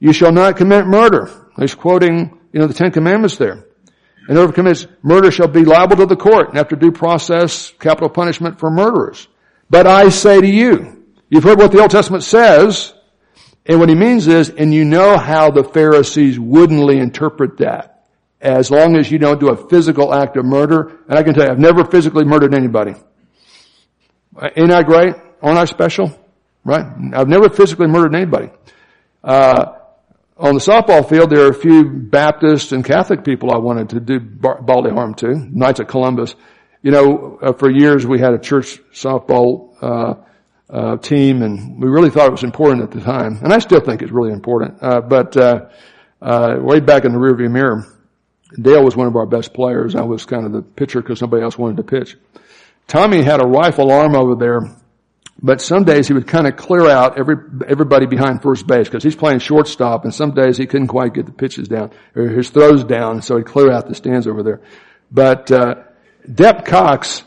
you 0.00 0.12
shall 0.12 0.32
not 0.32 0.56
commit 0.56 0.86
murder. 0.86 1.30
He's 1.58 1.74
quoting, 1.74 2.38
you 2.52 2.60
know, 2.60 2.66
the 2.66 2.74
Ten 2.74 2.90
Commandments 2.90 3.36
there. 3.36 3.64
And 4.28 4.36
whoever 4.36 4.52
commits 4.52 4.86
murder 5.02 5.30
shall 5.30 5.48
be 5.48 5.64
liable 5.64 5.96
to 5.96 6.06
the 6.06 6.16
court 6.16 6.50
and 6.50 6.58
after 6.58 6.76
due 6.76 6.92
process, 6.92 7.72
capital 7.78 8.08
punishment 8.10 8.58
for 8.58 8.70
murderers. 8.70 9.26
But 9.70 9.86
I 9.86 10.08
say 10.08 10.40
to 10.40 10.46
you, 10.46 11.06
you've 11.30 11.44
heard 11.44 11.58
what 11.58 11.72
the 11.72 11.80
Old 11.80 11.90
Testament 11.90 12.24
says, 12.24 12.94
and 13.68 13.78
what 13.78 13.90
he 13.90 13.94
means 13.94 14.26
is, 14.26 14.48
and 14.48 14.72
you 14.72 14.86
know 14.86 15.18
how 15.18 15.50
the 15.50 15.62
Pharisees 15.62 16.40
woodenly 16.40 16.98
interpret 16.98 17.58
that. 17.58 18.06
As 18.40 18.70
long 18.70 18.96
as 18.96 19.10
you 19.10 19.18
don't 19.18 19.38
do 19.38 19.50
a 19.50 19.68
physical 19.68 20.14
act 20.14 20.38
of 20.38 20.46
murder, 20.46 21.00
and 21.06 21.18
I 21.18 21.22
can 21.22 21.34
tell 21.34 21.44
you, 21.44 21.50
I've 21.50 21.58
never 21.58 21.84
physically 21.84 22.24
murdered 22.24 22.54
anybody. 22.54 22.94
Ain't 24.56 24.70
that 24.70 24.86
great? 24.86 25.14
Aren't 25.42 25.58
I 25.58 25.66
special? 25.66 26.18
Right? 26.64 26.84
I've 27.12 27.28
never 27.28 27.50
physically 27.50 27.88
murdered 27.88 28.14
anybody. 28.14 28.50
Uh, 29.22 29.74
on 30.38 30.54
the 30.54 30.60
softball 30.60 31.06
field, 31.06 31.30
there 31.30 31.46
are 31.46 31.50
a 31.50 31.54
few 31.54 31.84
Baptist 31.84 32.72
and 32.72 32.84
Catholic 32.84 33.24
people 33.24 33.52
I 33.52 33.58
wanted 33.58 33.90
to 33.90 34.00
do 34.00 34.20
bodily 34.20 34.92
harm 34.92 35.14
to. 35.16 35.34
Knights 35.34 35.80
of 35.80 35.88
Columbus. 35.88 36.34
You 36.80 36.92
know, 36.92 37.38
uh, 37.42 37.52
for 37.52 37.70
years 37.70 38.06
we 38.06 38.20
had 38.20 38.32
a 38.32 38.38
church 38.38 38.78
softball 38.92 39.74
uh, 39.82 40.14
uh, 40.70 40.96
team, 40.98 41.42
and 41.42 41.80
we 41.80 41.88
really 41.88 42.10
thought 42.10 42.28
it 42.28 42.32
was 42.32 42.44
important 42.44 42.82
at 42.82 42.90
the 42.90 43.00
time, 43.00 43.38
and 43.42 43.52
I 43.52 43.58
still 43.58 43.80
think 43.80 44.02
it's 44.02 44.12
really 44.12 44.32
important. 44.32 44.82
Uh, 44.82 45.00
but 45.00 45.36
uh, 45.36 45.68
uh, 46.20 46.56
way 46.60 46.80
back 46.80 47.04
in 47.04 47.12
the 47.12 47.18
rearview 47.18 47.50
mirror, 47.50 47.86
Dale 48.60 48.84
was 48.84 48.96
one 48.96 49.06
of 49.06 49.16
our 49.16 49.26
best 49.26 49.54
players. 49.54 49.94
I 49.94 50.02
was 50.02 50.24
kind 50.26 50.46
of 50.46 50.52
the 50.52 50.62
pitcher 50.62 51.00
because 51.00 51.20
nobody 51.20 51.42
else 51.42 51.56
wanted 51.56 51.78
to 51.78 51.82
pitch. 51.84 52.16
Tommy 52.86 53.22
had 53.22 53.42
a 53.42 53.46
rifle 53.46 53.90
arm 53.90 54.14
over 54.14 54.34
there, 54.34 54.60
but 55.42 55.60
some 55.60 55.84
days 55.84 56.08
he 56.08 56.14
would 56.14 56.26
kind 56.26 56.46
of 56.46 56.56
clear 56.56 56.88
out 56.88 57.18
every 57.18 57.36
everybody 57.66 58.06
behind 58.06 58.42
first 58.42 58.66
base 58.66 58.88
because 58.88 59.02
he's 59.02 59.16
playing 59.16 59.38
shortstop, 59.38 60.04
and 60.04 60.14
some 60.14 60.32
days 60.32 60.56
he 60.56 60.66
couldn't 60.66 60.88
quite 60.88 61.14
get 61.14 61.26
the 61.26 61.32
pitches 61.32 61.68
down 61.68 61.90
or 62.14 62.28
his 62.28 62.50
throws 62.50 62.84
down, 62.84 63.22
so 63.22 63.36
he'd 63.36 63.46
clear 63.46 63.70
out 63.70 63.86
the 63.88 63.94
stands 63.94 64.26
over 64.26 64.42
there. 64.42 64.60
But 65.10 65.50
uh, 65.50 65.76
Depp 66.26 66.66
Cox 66.66 67.22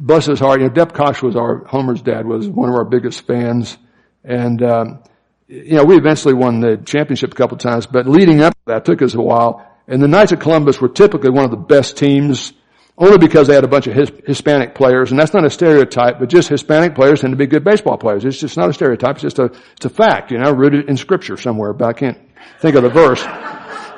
bless 0.00 0.26
his 0.26 0.40
heart, 0.40 0.60
you 0.60 0.66
know, 0.66 0.72
Depp 0.72 0.94
Cox 0.94 1.22
was 1.22 1.36
our, 1.36 1.64
Homer's 1.66 2.02
dad 2.02 2.26
was 2.26 2.48
one 2.48 2.70
of 2.70 2.74
our 2.74 2.84
biggest 2.84 3.26
fans. 3.26 3.76
And, 4.24 4.62
um, 4.62 5.02
you 5.46 5.76
know, 5.76 5.84
we 5.84 5.96
eventually 5.96 6.34
won 6.34 6.60
the 6.60 6.78
championship 6.78 7.32
a 7.32 7.36
couple 7.36 7.56
of 7.56 7.62
times, 7.62 7.86
but 7.86 8.06
leading 8.06 8.40
up 8.40 8.54
to 8.54 8.60
that 8.66 8.84
took 8.84 9.02
us 9.02 9.14
a 9.14 9.20
while. 9.20 9.66
And 9.86 10.02
the 10.02 10.08
Knights 10.08 10.32
of 10.32 10.40
Columbus 10.40 10.80
were 10.80 10.88
typically 10.88 11.30
one 11.30 11.44
of 11.44 11.50
the 11.50 11.56
best 11.56 11.96
teams 11.96 12.52
only 12.96 13.18
because 13.18 13.46
they 13.46 13.54
had 13.54 13.64
a 13.64 13.68
bunch 13.68 13.86
of 13.86 13.94
his, 13.94 14.12
Hispanic 14.26 14.74
players, 14.74 15.10
and 15.10 15.18
that's 15.18 15.32
not 15.32 15.44
a 15.44 15.50
stereotype, 15.50 16.18
but 16.18 16.28
just 16.28 16.50
Hispanic 16.50 16.94
players 16.94 17.22
tend 17.22 17.32
to 17.32 17.36
be 17.36 17.46
good 17.46 17.64
baseball 17.64 17.96
players. 17.96 18.24
It's 18.26 18.38
just 18.38 18.58
not 18.58 18.68
a 18.68 18.74
stereotype, 18.74 19.16
it's 19.16 19.22
just 19.22 19.38
a, 19.38 19.44
it's 19.44 19.86
a 19.86 19.90
fact, 19.90 20.30
you 20.30 20.38
know, 20.38 20.52
rooted 20.52 20.88
in 20.88 20.98
scripture 20.98 21.38
somewhere, 21.38 21.72
but 21.72 21.88
I 21.88 21.92
can't 21.94 22.18
think 22.60 22.76
of 22.76 22.82
the 22.82 22.90
verse. 22.90 23.24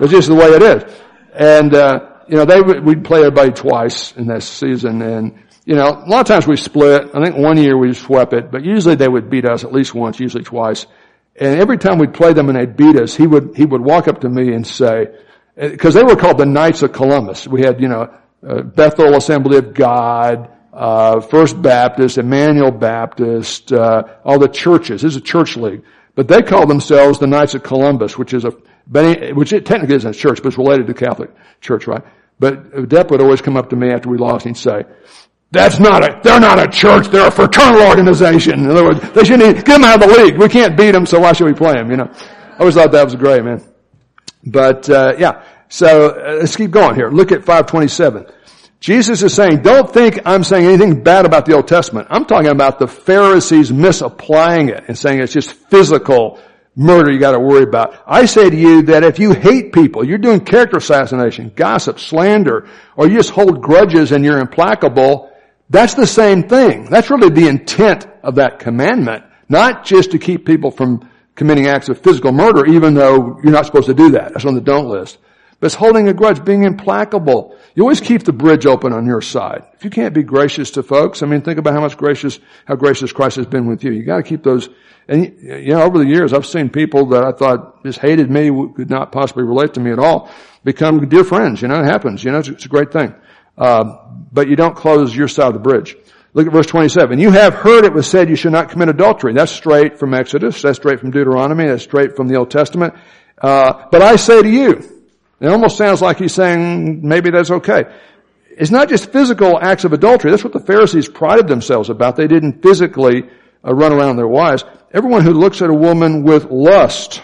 It's 0.00 0.12
just 0.12 0.28
the 0.28 0.36
way 0.36 0.46
it 0.46 0.62
is. 0.62 0.94
And, 1.34 1.74
uh, 1.74 2.10
you 2.28 2.36
know, 2.36 2.44
they 2.44 2.60
we'd 2.60 3.04
play 3.04 3.20
everybody 3.20 3.50
twice 3.50 4.12
in 4.12 4.28
that 4.28 4.44
season, 4.44 5.02
and 5.02 5.41
you 5.64 5.74
know, 5.74 5.88
a 5.88 6.08
lot 6.08 6.20
of 6.20 6.26
times 6.26 6.46
we 6.46 6.56
split. 6.56 7.10
I 7.14 7.22
think 7.22 7.36
one 7.36 7.56
year 7.56 7.76
we 7.76 7.94
swept 7.94 8.32
it, 8.32 8.50
but 8.50 8.64
usually 8.64 8.96
they 8.96 9.08
would 9.08 9.30
beat 9.30 9.44
us 9.44 9.64
at 9.64 9.72
least 9.72 9.94
once, 9.94 10.18
usually 10.18 10.44
twice. 10.44 10.86
And 11.36 11.60
every 11.60 11.78
time 11.78 11.98
we'd 11.98 12.14
play 12.14 12.32
them 12.32 12.48
and 12.48 12.58
they'd 12.58 12.76
beat 12.76 12.96
us, 12.96 13.14
he 13.14 13.26
would, 13.26 13.56
he 13.56 13.64
would 13.64 13.80
walk 13.80 14.08
up 14.08 14.20
to 14.22 14.28
me 14.28 14.52
and 14.52 14.66
say, 14.66 15.06
because 15.56 15.94
they 15.94 16.02
were 16.02 16.16
called 16.16 16.38
the 16.38 16.46
Knights 16.46 16.82
of 16.82 16.92
Columbus. 16.92 17.46
We 17.46 17.62
had, 17.62 17.80
you 17.80 17.88
know, 17.88 18.12
uh, 18.46 18.62
Bethel 18.62 19.14
Assembly 19.14 19.58
of 19.58 19.72
God, 19.72 20.50
uh, 20.72 21.20
First 21.20 21.60
Baptist, 21.60 22.18
Emmanuel 22.18 22.70
Baptist, 22.70 23.72
uh, 23.72 24.02
all 24.24 24.38
the 24.38 24.48
churches. 24.48 25.02
This 25.02 25.12
is 25.12 25.16
a 25.16 25.22
church 25.22 25.56
league. 25.56 25.84
But 26.14 26.28
they 26.28 26.42
call 26.42 26.66
themselves 26.66 27.18
the 27.18 27.26
Knights 27.26 27.54
of 27.54 27.62
Columbus, 27.62 28.18
which 28.18 28.34
is 28.34 28.44
a, 28.44 28.50
which 29.32 29.52
it 29.52 29.64
technically 29.64 29.96
isn't 29.96 30.14
a 30.14 30.18
church, 30.18 30.42
but 30.42 30.48
it's 30.48 30.58
related 30.58 30.86
to 30.88 30.94
Catholic 30.94 31.30
Church, 31.60 31.86
right? 31.86 32.02
But 32.38 32.72
Depp 32.72 33.10
would 33.10 33.22
always 33.22 33.40
come 33.40 33.56
up 33.56 33.70
to 33.70 33.76
me 33.76 33.90
after 33.90 34.08
we 34.10 34.18
lost 34.18 34.44
and 34.44 34.56
he'd 34.56 34.60
say, 34.60 34.84
that's 35.52 35.78
not 35.78 36.02
a, 36.02 36.18
they're 36.22 36.40
not 36.40 36.58
a 36.58 36.66
church, 36.66 37.08
they're 37.08 37.28
a 37.28 37.30
fraternal 37.30 37.82
organization. 37.82 38.60
In 38.60 38.70
other 38.70 38.84
words, 38.84 39.12
they 39.12 39.22
shouldn't, 39.22 39.56
get 39.56 39.66
them 39.66 39.84
out 39.84 40.02
of 40.02 40.08
the 40.08 40.16
league. 40.16 40.38
We 40.38 40.48
can't 40.48 40.76
beat 40.76 40.92
them, 40.92 41.04
so 41.04 41.20
why 41.20 41.34
should 41.34 41.46
we 41.46 41.52
play 41.52 41.74
them, 41.74 41.90
you 41.90 41.98
know? 41.98 42.10
I 42.10 42.56
always 42.58 42.74
thought 42.74 42.90
that 42.90 43.04
was 43.04 43.14
great, 43.14 43.44
man. 43.44 43.62
But, 44.44 44.88
uh, 44.88 45.14
yeah. 45.18 45.44
So, 45.68 46.08
uh, 46.08 46.38
let's 46.40 46.56
keep 46.56 46.70
going 46.70 46.94
here. 46.94 47.10
Look 47.10 47.32
at 47.32 47.44
527. 47.44 48.26
Jesus 48.80 49.22
is 49.22 49.34
saying, 49.34 49.62
don't 49.62 49.92
think 49.92 50.20
I'm 50.24 50.42
saying 50.42 50.66
anything 50.66 51.02
bad 51.04 51.26
about 51.26 51.46
the 51.46 51.54
Old 51.54 51.68
Testament. 51.68 52.08
I'm 52.10 52.24
talking 52.24 52.50
about 52.50 52.78
the 52.78 52.88
Pharisees 52.88 53.72
misapplying 53.72 54.70
it 54.70 54.84
and 54.88 54.98
saying 54.98 55.20
it's 55.20 55.32
just 55.32 55.52
physical 55.52 56.40
murder 56.74 57.12
you 57.12 57.20
gotta 57.20 57.38
worry 57.38 57.62
about. 57.62 58.02
I 58.06 58.24
say 58.24 58.48
to 58.48 58.56
you 58.56 58.82
that 58.82 59.04
if 59.04 59.18
you 59.18 59.32
hate 59.32 59.72
people, 59.72 60.04
you're 60.04 60.18
doing 60.18 60.40
character 60.40 60.78
assassination, 60.78 61.52
gossip, 61.54 62.00
slander, 62.00 62.66
or 62.96 63.06
you 63.06 63.16
just 63.18 63.30
hold 63.30 63.60
grudges 63.62 64.12
and 64.12 64.24
you're 64.24 64.38
implacable, 64.38 65.31
that's 65.72 65.94
the 65.94 66.06
same 66.06 66.42
thing. 66.42 66.84
That's 66.84 67.08
really 67.08 67.30
the 67.30 67.48
intent 67.48 68.06
of 68.22 68.34
that 68.34 68.58
commandment. 68.58 69.24
Not 69.48 69.86
just 69.86 70.10
to 70.10 70.18
keep 70.18 70.44
people 70.44 70.70
from 70.70 71.08
committing 71.34 71.66
acts 71.66 71.88
of 71.88 71.98
physical 71.98 72.30
murder, 72.30 72.66
even 72.66 72.92
though 72.92 73.40
you're 73.42 73.52
not 73.52 73.64
supposed 73.64 73.86
to 73.86 73.94
do 73.94 74.10
that. 74.10 74.34
That's 74.34 74.44
on 74.44 74.54
the 74.54 74.60
don't 74.60 74.88
list. 74.88 75.16
But 75.60 75.66
it's 75.66 75.74
holding 75.74 76.08
a 76.08 76.12
grudge, 76.12 76.44
being 76.44 76.64
implacable. 76.64 77.56
You 77.74 77.84
always 77.84 78.00
keep 78.00 78.24
the 78.24 78.34
bridge 78.34 78.66
open 78.66 78.92
on 78.92 79.06
your 79.06 79.22
side. 79.22 79.64
If 79.72 79.84
you 79.84 79.90
can't 79.90 80.12
be 80.12 80.22
gracious 80.22 80.72
to 80.72 80.82
folks, 80.82 81.22
I 81.22 81.26
mean, 81.26 81.40
think 81.40 81.58
about 81.58 81.72
how 81.72 81.80
much 81.80 81.96
gracious, 81.96 82.38
how 82.66 82.74
gracious 82.74 83.12
Christ 83.12 83.36
has 83.36 83.46
been 83.46 83.66
with 83.66 83.82
you. 83.82 83.92
You 83.92 84.04
gotta 84.04 84.24
keep 84.24 84.42
those, 84.42 84.68
and 85.08 85.24
you 85.40 85.68
know, 85.68 85.82
over 85.82 85.98
the 85.98 86.06
years, 86.06 86.34
I've 86.34 86.46
seen 86.46 86.68
people 86.68 87.06
that 87.06 87.24
I 87.24 87.32
thought 87.32 87.82
just 87.82 87.98
hated 87.98 88.30
me, 88.30 88.50
could 88.74 88.90
not 88.90 89.10
possibly 89.10 89.44
relate 89.44 89.74
to 89.74 89.80
me 89.80 89.90
at 89.90 89.98
all, 89.98 90.30
become 90.64 91.08
dear 91.08 91.24
friends. 91.24 91.62
You 91.62 91.68
know, 91.68 91.80
it 91.80 91.86
happens. 91.86 92.22
You 92.22 92.32
know, 92.32 92.40
it's, 92.40 92.48
it's 92.48 92.66
a 92.66 92.68
great 92.68 92.92
thing. 92.92 93.14
Uh, 93.56 93.98
but 94.32 94.48
you 94.48 94.56
don't 94.56 94.74
close 94.74 95.14
your 95.14 95.28
side 95.28 95.48
of 95.48 95.54
the 95.54 95.60
bridge. 95.60 95.96
Look 96.34 96.46
at 96.46 96.52
verse 96.52 96.66
27. 96.66 97.18
You 97.18 97.30
have 97.30 97.54
heard 97.54 97.84
it 97.84 97.92
was 97.92 98.08
said 98.08 98.30
you 98.30 98.36
should 98.36 98.52
not 98.52 98.70
commit 98.70 98.88
adultery. 98.88 99.34
That's 99.34 99.52
straight 99.52 99.98
from 99.98 100.14
Exodus. 100.14 100.62
That's 100.62 100.78
straight 100.78 101.00
from 101.00 101.10
Deuteronomy. 101.10 101.66
That's 101.66 101.82
straight 101.82 102.16
from 102.16 102.28
the 102.28 102.36
Old 102.36 102.50
Testament. 102.50 102.94
Uh, 103.40 103.86
but 103.90 104.00
I 104.00 104.16
say 104.16 104.40
to 104.40 104.48
you, 104.48 105.02
it 105.40 105.48
almost 105.48 105.76
sounds 105.76 106.00
like 106.00 106.18
he's 106.18 106.32
saying 106.32 107.06
maybe 107.06 107.30
that's 107.30 107.50
okay. 107.50 107.84
It's 108.48 108.70
not 108.70 108.88
just 108.88 109.12
physical 109.12 109.58
acts 109.60 109.84
of 109.84 109.92
adultery. 109.92 110.30
That's 110.30 110.44
what 110.44 110.52
the 110.52 110.60
Pharisees 110.60 111.08
prided 111.08 111.48
themselves 111.48 111.90
about. 111.90 112.16
They 112.16 112.28
didn't 112.28 112.62
physically 112.62 113.24
uh, 113.64 113.74
run 113.74 113.92
around 113.92 114.16
their 114.16 114.28
wives. 114.28 114.64
Everyone 114.92 115.24
who 115.24 115.32
looks 115.32 115.60
at 115.60 115.68
a 115.68 115.74
woman 115.74 116.22
with 116.22 116.46
lust, 116.46 117.20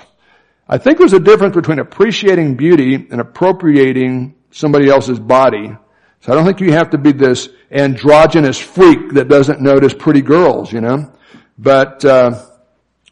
I 0.69 0.77
think 0.79 0.99
there's 0.99 1.13
a 1.15 1.21
difference 1.21 1.55
between 1.55 1.79
appreciating 1.79 2.57
beauty 2.57 2.95
and 2.95 3.21
appropriating 3.21 4.35
somebody 4.51 4.89
else's 4.91 5.19
body 5.19 5.77
so 6.21 6.33
I 6.33 6.35
don't 6.35 6.45
think 6.45 6.61
you 6.61 6.73
have 6.73 6.91
to 6.91 6.99
be 6.99 7.13
this 7.13 7.49
androgynous 7.71 8.59
freak 8.59 9.13
that 9.13 9.29
doesn't 9.29 9.61
notice 9.61 9.95
pretty 9.95 10.23
girls, 10.23 10.73
you 10.73 10.81
know. 10.81 11.13
But 11.57 12.05
uh, 12.05 12.45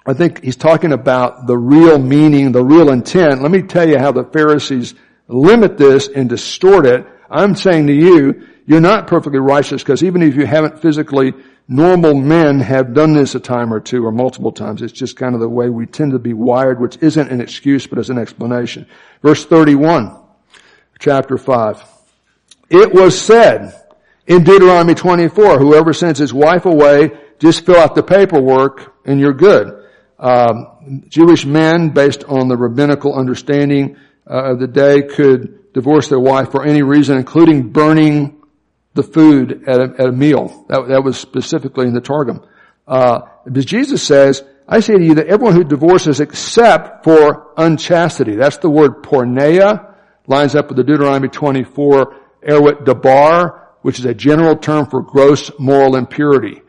I 0.04 0.12
think 0.12 0.42
he's 0.42 0.56
talking 0.56 0.92
about 0.92 1.46
the 1.46 1.56
real 1.56 1.98
meaning, 1.98 2.52
the 2.52 2.64
real 2.64 2.90
intent. 2.90 3.42
Let 3.42 3.50
me 3.50 3.62
tell 3.62 3.88
you 3.88 3.98
how 3.98 4.12
the 4.12 4.24
Pharisees 4.24 4.94
limit 5.28 5.78
this 5.78 6.08
and 6.08 6.28
distort 6.28 6.86
it. 6.86 7.06
I'm 7.30 7.56
saying 7.56 7.88
to 7.88 7.92
you, 7.92 8.46
you're 8.66 8.80
not 8.80 9.06
perfectly 9.06 9.38
righteous 9.38 9.82
because 9.82 10.02
even 10.02 10.22
if 10.22 10.34
you 10.34 10.46
haven't 10.46 10.80
physically, 10.80 11.32
normal 11.68 12.14
men 12.14 12.60
have 12.60 12.94
done 12.94 13.14
this 13.14 13.34
a 13.34 13.40
time 13.40 13.72
or 13.72 13.80
two 13.80 14.04
or 14.04 14.12
multiple 14.12 14.52
times. 14.52 14.82
It's 14.82 14.92
just 14.92 15.16
kind 15.16 15.34
of 15.34 15.40
the 15.40 15.48
way 15.48 15.68
we 15.68 15.86
tend 15.86 16.12
to 16.12 16.18
be 16.18 16.32
wired, 16.32 16.80
which 16.80 16.98
isn't 17.00 17.30
an 17.30 17.40
excuse 17.40 17.86
but 17.86 17.98
is 17.98 18.10
an 18.10 18.18
explanation. 18.18 18.86
Verse 19.22 19.44
31, 19.44 20.16
chapter 20.98 21.38
5. 21.38 21.95
It 22.68 22.92
was 22.92 23.20
said 23.20 23.74
in 24.26 24.42
Deuteronomy 24.42 24.94
24, 24.94 25.58
whoever 25.58 25.92
sends 25.92 26.18
his 26.18 26.34
wife 26.34 26.66
away, 26.66 27.12
just 27.38 27.64
fill 27.64 27.76
out 27.76 27.94
the 27.94 28.02
paperwork 28.02 28.94
and 29.04 29.20
you're 29.20 29.34
good. 29.34 29.84
Um, 30.18 31.04
Jewish 31.08 31.44
men, 31.44 31.90
based 31.90 32.24
on 32.24 32.48
the 32.48 32.56
rabbinical 32.56 33.14
understanding 33.14 33.96
uh, 34.28 34.52
of 34.52 34.60
the 34.60 34.66
day, 34.66 35.02
could 35.02 35.72
divorce 35.72 36.08
their 36.08 36.18
wife 36.18 36.50
for 36.50 36.64
any 36.64 36.82
reason, 36.82 37.18
including 37.18 37.70
burning 37.70 38.42
the 38.94 39.02
food 39.02 39.68
at 39.68 39.78
a, 39.78 39.94
at 39.98 40.08
a 40.08 40.12
meal. 40.12 40.64
That, 40.68 40.88
that, 40.88 41.04
was 41.04 41.18
specifically 41.18 41.86
in 41.86 41.92
the 41.92 42.00
Targum. 42.00 42.44
Uh, 42.88 43.20
because 43.44 43.66
Jesus 43.66 44.02
says, 44.02 44.42
I 44.66 44.80
say 44.80 44.94
to 44.94 45.04
you 45.04 45.14
that 45.16 45.26
everyone 45.26 45.54
who 45.54 45.64
divorces 45.64 46.20
except 46.20 47.04
for 47.04 47.52
unchastity, 47.56 48.36
that's 48.36 48.56
the 48.58 48.70
word 48.70 49.02
porneia, 49.02 49.94
lines 50.26 50.56
up 50.56 50.68
with 50.68 50.78
the 50.78 50.84
Deuteronomy 50.84 51.28
24, 51.28 52.16
erwit 52.46 52.84
dabar, 52.84 53.68
which 53.82 53.98
is 53.98 54.04
a 54.04 54.14
general 54.14 54.56
term 54.56 54.86
for 54.86 55.02
gross 55.02 55.50
moral 55.58 55.96
impurity. 55.96 56.62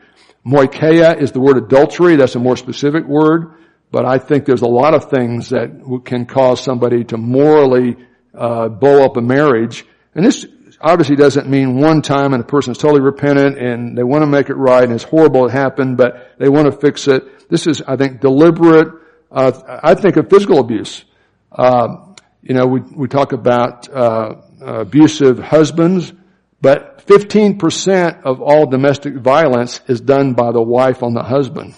Moikeia 0.46 1.20
is 1.20 1.32
the 1.32 1.40
word 1.40 1.58
adultery, 1.58 2.16
that's 2.16 2.34
a 2.34 2.38
more 2.38 2.56
specific 2.56 3.04
word, 3.04 3.54
but 3.90 4.04
I 4.04 4.18
think 4.18 4.44
there's 4.44 4.62
a 4.62 4.68
lot 4.68 4.94
of 4.94 5.10
things 5.10 5.50
that 5.50 6.02
can 6.04 6.26
cause 6.26 6.62
somebody 6.62 7.04
to 7.04 7.16
morally 7.16 7.96
uh, 8.34 8.68
blow 8.68 9.04
up 9.04 9.16
a 9.16 9.20
marriage. 9.20 9.84
And 10.14 10.24
this 10.24 10.46
obviously 10.80 11.16
doesn't 11.16 11.48
mean 11.48 11.76
one 11.76 12.02
time 12.02 12.32
and 12.34 12.42
a 12.42 12.46
person's 12.46 12.78
totally 12.78 13.00
repentant 13.00 13.58
and 13.58 13.96
they 13.96 14.04
want 14.04 14.22
to 14.22 14.26
make 14.26 14.48
it 14.48 14.54
right 14.54 14.84
and 14.84 14.92
it's 14.92 15.04
horrible 15.04 15.46
it 15.46 15.52
happened, 15.52 15.96
but 15.96 16.34
they 16.38 16.48
want 16.48 16.66
to 16.66 16.72
fix 16.72 17.08
it. 17.08 17.48
This 17.48 17.66
is, 17.66 17.82
I 17.82 17.96
think, 17.96 18.20
deliberate. 18.20 18.88
Uh, 19.30 19.52
I 19.82 19.94
think 19.94 20.16
of 20.16 20.30
physical 20.30 20.58
abuse. 20.60 21.04
Uh, 21.50 22.14
you 22.42 22.54
know, 22.54 22.66
we 22.66 22.80
we 22.80 23.08
talk 23.08 23.32
about 23.32 23.88
uh, 23.88 24.36
abusive 24.60 25.38
husbands, 25.38 26.12
but 26.60 27.06
15% 27.06 28.22
of 28.22 28.40
all 28.42 28.66
domestic 28.66 29.14
violence 29.14 29.80
is 29.86 30.00
done 30.00 30.34
by 30.34 30.52
the 30.52 30.62
wife 30.62 31.02
on 31.02 31.14
the 31.14 31.22
husband. 31.22 31.74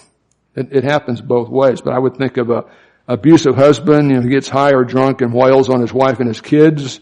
It, 0.55 0.69
it 0.71 0.83
happens 0.83 1.21
both 1.21 1.49
ways. 1.49 1.81
But 1.81 1.93
I 1.93 1.99
would 1.99 2.17
think 2.17 2.37
of 2.37 2.49
a 2.49 2.65
abusive 3.07 3.55
husband, 3.55 4.09
you 4.09 4.17
know, 4.17 4.21
he 4.21 4.29
gets 4.29 4.49
high 4.49 4.73
or 4.73 4.83
drunk 4.83 5.21
and 5.21 5.33
wails 5.33 5.69
on 5.69 5.81
his 5.81 5.93
wife 5.93 6.19
and 6.19 6.27
his 6.27 6.41
kids. 6.41 6.99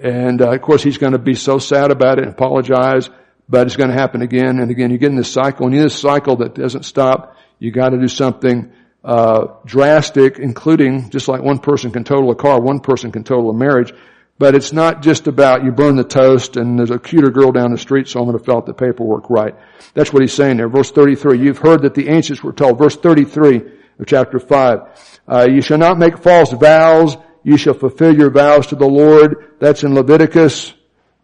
And 0.00 0.42
uh, 0.42 0.52
of 0.52 0.60
course 0.62 0.82
he's 0.82 0.98
going 0.98 1.12
to 1.12 1.18
be 1.18 1.34
so 1.34 1.58
sad 1.58 1.90
about 1.90 2.18
it 2.18 2.24
and 2.24 2.32
apologize, 2.32 3.08
but 3.48 3.66
it's 3.66 3.76
going 3.76 3.90
to 3.90 3.96
happen 3.96 4.22
again 4.22 4.58
and 4.58 4.70
again. 4.70 4.90
You 4.90 4.98
get 4.98 5.10
in 5.10 5.16
this 5.16 5.32
cycle 5.32 5.66
and 5.66 5.74
in 5.74 5.82
this 5.82 5.98
cycle 5.98 6.36
that 6.36 6.54
doesn't 6.54 6.84
stop, 6.84 7.36
you 7.58 7.70
got 7.70 7.90
to 7.90 7.98
do 7.98 8.08
something 8.08 8.72
uh, 9.04 9.46
drastic, 9.64 10.38
including 10.38 11.10
just 11.10 11.28
like 11.28 11.42
one 11.42 11.58
person 11.58 11.90
can 11.90 12.04
total 12.04 12.30
a 12.30 12.34
car, 12.34 12.60
one 12.60 12.80
person 12.80 13.12
can 13.12 13.22
total 13.22 13.50
a 13.50 13.54
marriage. 13.54 13.92
But 14.36 14.56
it's 14.56 14.72
not 14.72 15.00
just 15.00 15.28
about 15.28 15.64
you 15.64 15.70
burn 15.70 15.94
the 15.94 16.04
toast 16.04 16.56
and 16.56 16.78
there's 16.78 16.90
a 16.90 16.98
cuter 16.98 17.30
girl 17.30 17.52
down 17.52 17.70
the 17.70 17.78
street, 17.78 18.08
so 18.08 18.18
I'm 18.18 18.26
going 18.26 18.36
to 18.36 18.44
fill 18.44 18.56
out 18.56 18.66
the 18.66 18.74
paperwork 18.74 19.30
right. 19.30 19.54
That's 19.94 20.12
what 20.12 20.22
he's 20.22 20.32
saying 20.32 20.56
there. 20.56 20.68
Verse 20.68 20.90
33, 20.90 21.38
you've 21.38 21.58
heard 21.58 21.82
that 21.82 21.94
the 21.94 22.08
ancients 22.08 22.42
were 22.42 22.52
told. 22.52 22.78
Verse 22.78 22.96
33 22.96 23.56
of 24.00 24.06
chapter 24.06 24.40
5, 24.40 25.20
uh, 25.28 25.46
you 25.48 25.62
shall 25.62 25.78
not 25.78 25.98
make 25.98 26.18
false 26.18 26.52
vows. 26.52 27.16
You 27.44 27.56
shall 27.56 27.74
fulfill 27.74 28.16
your 28.16 28.30
vows 28.30 28.66
to 28.68 28.76
the 28.76 28.86
Lord. 28.86 29.54
That's 29.60 29.84
in 29.84 29.94
Leviticus. 29.94 30.74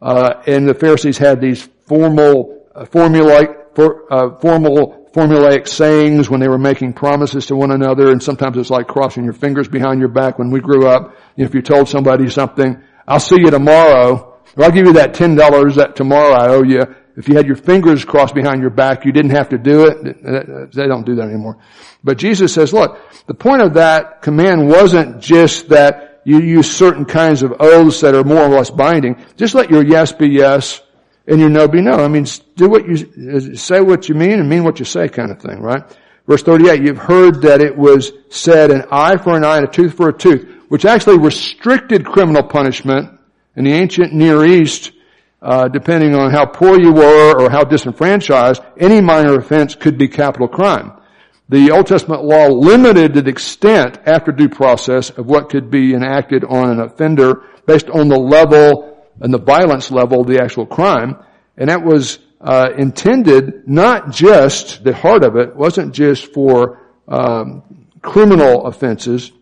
Uh, 0.01 0.43
and 0.47 0.69
the 0.69 0.75
Pharisees 0.75 1.19
had 1.19 1.41
these 1.41 1.69
formal, 1.87 2.65
uh, 2.75 2.85
formulaic, 2.85 3.75
for, 3.75 4.13
uh, 4.13 4.39
formal, 4.39 5.09
formulaic 5.13 5.67
sayings 5.67 6.31
when 6.31 6.41
they 6.41 6.49
were 6.49 6.59
making 6.59 6.93
promises 6.93 7.47
to 7.47 7.57
one 7.57 7.73
another. 7.73 8.13
And 8.13 8.23
sometimes 8.23 8.57
it's 8.57 8.71
like 8.71 8.87
crossing 8.87 9.25
your 9.25 9.33
fingers 9.33 9.67
behind 9.67 9.99
your 9.99 10.11
back. 10.11 10.39
When 10.39 10.51
we 10.51 10.61
grew 10.61 10.87
up, 10.87 11.17
if 11.37 11.55
you 11.55 11.63
told 11.63 11.89
somebody 11.89 12.29
something, 12.31 12.81
I'll 13.11 13.19
see 13.19 13.41
you 13.41 13.51
tomorrow, 13.51 14.39
or 14.57 14.65
I'll 14.65 14.71
give 14.71 14.87
you 14.87 14.93
that 14.93 15.15
$10 15.15 15.75
that 15.75 15.97
tomorrow 15.97 16.33
I 16.33 16.49
owe 16.49 16.63
you. 16.63 16.83
If 17.17 17.29
you 17.29 17.35
had 17.35 17.45
your 17.45 17.57
fingers 17.57 18.05
crossed 18.05 18.37
behind 18.37 18.61
your 18.61 18.71
back, 18.71 19.05
you 19.05 19.11
didn't 19.11 19.33
have 19.33 19.49
to 19.49 19.59
do 19.59 19.87
it. 19.87 20.73
They 20.73 20.87
don't 20.87 21.05
do 21.05 21.17
that 21.17 21.29
anymore. 21.29 21.59
But 22.05 22.19
Jesus 22.19 22.55
says, 22.55 22.73
look, 22.73 22.99
the 23.27 23.35
point 23.35 23.63
of 23.63 23.75
that 23.75 24.23
command 24.23 24.69
wasn't 24.69 25.21
just 25.21 25.71
that 25.71 26.23
you 26.25 26.41
use 26.41 26.71
certain 26.71 27.05
kinds 27.05 27.43
of 27.43 27.55
oaths 27.59 28.01
that 28.03 28.15
are 28.15 28.23
more 28.23 28.43
or 28.43 28.49
less 28.49 28.71
binding. 28.71 29.17
Just 29.37 29.57
let 29.57 29.71
your 29.71 29.85
yes 29.85 30.13
be 30.13 30.29
yes 30.29 30.81
and 31.27 31.41
your 31.41 31.51
no 31.51 31.67
be 31.67 31.81
no. 31.81 31.95
I 31.95 32.07
mean, 32.07 32.27
do 32.55 32.69
what 32.69 32.87
you, 32.87 33.57
say 33.57 33.81
what 33.81 34.09
you 34.09 34.15
mean 34.15 34.39
and 34.39 34.49
mean 34.49 34.63
what 34.63 34.79
you 34.79 34.85
say 34.85 35.09
kind 35.09 35.33
of 35.33 35.41
thing, 35.41 35.61
right? 35.61 35.83
Verse 36.29 36.45
38, 36.45 36.83
you've 36.83 36.97
heard 36.99 37.43
that 37.43 37.61
it 37.61 37.77
was 37.77 38.13
said 38.29 38.71
an 38.71 38.85
eye 38.93 39.17
for 39.17 39.37
an 39.37 39.45
eye 39.45 39.57
and 39.57 39.67
a 39.67 39.71
tooth 39.71 39.95
for 39.95 40.11
a 40.11 40.17
tooth, 40.17 40.60
which 40.71 40.85
actually 40.85 41.19
restricted 41.19 42.07
criminal 42.07 42.45
punishment 42.45 43.19
in 43.57 43.65
the 43.65 43.73
ancient 43.73 44.13
Near 44.13 44.45
East, 44.45 44.93
uh, 45.43 45.67
depending 45.67 46.15
on 46.15 46.31
how 46.31 46.47
poor 46.47 46.81
you 46.81 46.93
were 46.93 47.43
or 47.43 47.51
how 47.51 47.65
disenfranchised, 47.65 48.63
any 48.79 49.01
minor 49.01 49.35
offense 49.35 49.75
could 49.75 49.99
be 49.99 50.07
capital 50.07 50.47
crime. 50.47 50.93
The 51.49 51.73
Old 51.73 51.89
Testament 51.89 52.23
law 52.23 52.47
limited 52.47 53.15
the 53.15 53.29
extent 53.29 53.99
after 54.07 54.31
due 54.31 54.49
process 54.49 55.11
of 55.11 55.27
what 55.27 55.51
could 55.51 55.73
be 55.73 55.93
enacted 55.93 56.45
on 56.45 56.71
an 56.71 56.79
offender 56.79 57.43
based 57.67 57.91
on 57.91 58.07
the 58.07 58.17
level 58.17 59.05
and 59.21 59.35
the 59.35 59.41
violence 59.41 59.91
level 59.91 60.21
of 60.21 60.29
the 60.29 60.41
actual 60.41 60.67
crime. 60.67 61.17
And 61.57 61.69
that 61.69 61.85
was 61.85 62.21
uh, 62.41 62.71
intended 62.79 63.67
not 63.67 64.13
just, 64.13 64.85
the 64.85 64.95
heart 64.95 65.25
of 65.25 65.35
it 65.35 65.57
wasn't 65.57 65.97
just 65.97 66.33
for 66.33 66.81
um, 67.09 67.65
criminal 68.03 68.67
offenses, 68.67 69.33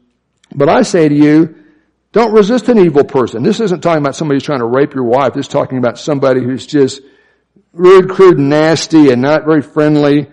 but 0.54 0.68
I 0.68 0.82
say 0.82 1.08
to 1.08 1.14
you, 1.14 1.64
don't 2.12 2.32
resist 2.32 2.68
an 2.68 2.78
evil 2.78 3.04
person. 3.04 3.42
This 3.42 3.60
isn't 3.60 3.82
talking 3.82 4.02
about 4.02 4.16
somebody 4.16 4.36
who's 4.36 4.44
trying 4.44 4.60
to 4.60 4.66
rape 4.66 4.94
your 4.94 5.04
wife. 5.04 5.34
This 5.34 5.46
is 5.46 5.52
talking 5.52 5.78
about 5.78 5.98
somebody 5.98 6.42
who's 6.42 6.66
just 6.66 7.02
rude, 7.72 8.08
crude, 8.08 8.38
and 8.38 8.48
nasty 8.48 9.10
and 9.10 9.20
not 9.20 9.44
very 9.44 9.62
friendly 9.62 10.26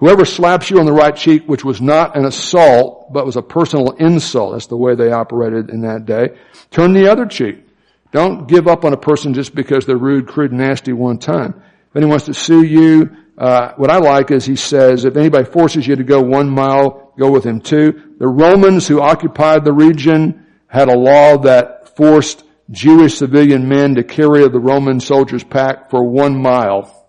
Whoever 0.00 0.24
slaps 0.24 0.70
you 0.70 0.80
on 0.80 0.86
the 0.86 0.94
right 0.94 1.14
cheek, 1.14 1.46
which 1.46 1.62
was 1.62 1.82
not 1.82 2.16
an 2.16 2.24
assault, 2.24 3.12
but 3.12 3.26
was 3.26 3.36
a 3.36 3.42
personal 3.42 3.90
insult, 3.90 4.54
that's 4.54 4.66
the 4.66 4.76
way 4.76 4.94
they 4.94 5.12
operated 5.12 5.68
in 5.68 5.82
that 5.82 6.06
day, 6.06 6.38
turn 6.70 6.94
the 6.94 7.12
other 7.12 7.26
cheek. 7.26 7.66
Don't 8.10 8.48
give 8.48 8.66
up 8.66 8.86
on 8.86 8.94
a 8.94 8.96
person 8.96 9.34
just 9.34 9.54
because 9.54 9.84
they're 9.84 9.98
rude, 9.98 10.26
crude, 10.26 10.54
nasty 10.54 10.94
one 10.94 11.18
time. 11.18 11.62
If 11.90 11.96
anyone 11.96 12.12
wants 12.12 12.24
to 12.26 12.34
sue 12.34 12.62
you, 12.64 13.14
uh, 13.40 13.72
what 13.76 13.90
I 13.90 13.96
like 13.96 14.30
is 14.30 14.44
he 14.44 14.54
says, 14.54 15.06
if 15.06 15.16
anybody 15.16 15.50
forces 15.50 15.86
you 15.86 15.96
to 15.96 16.04
go 16.04 16.20
one 16.20 16.50
mile, 16.50 17.14
go 17.18 17.30
with 17.30 17.44
him 17.44 17.62
two. 17.62 18.14
The 18.18 18.28
Romans 18.28 18.86
who 18.86 19.00
occupied 19.00 19.64
the 19.64 19.72
region 19.72 20.46
had 20.66 20.90
a 20.90 20.98
law 20.98 21.38
that 21.38 21.96
forced 21.96 22.44
Jewish 22.70 23.16
civilian 23.16 23.66
men 23.66 23.94
to 23.94 24.04
carry 24.04 24.46
the 24.46 24.60
Roman 24.60 25.00
soldiers' 25.00 25.42
pack 25.42 25.88
for 25.88 26.04
one 26.04 26.40
mile. 26.40 27.08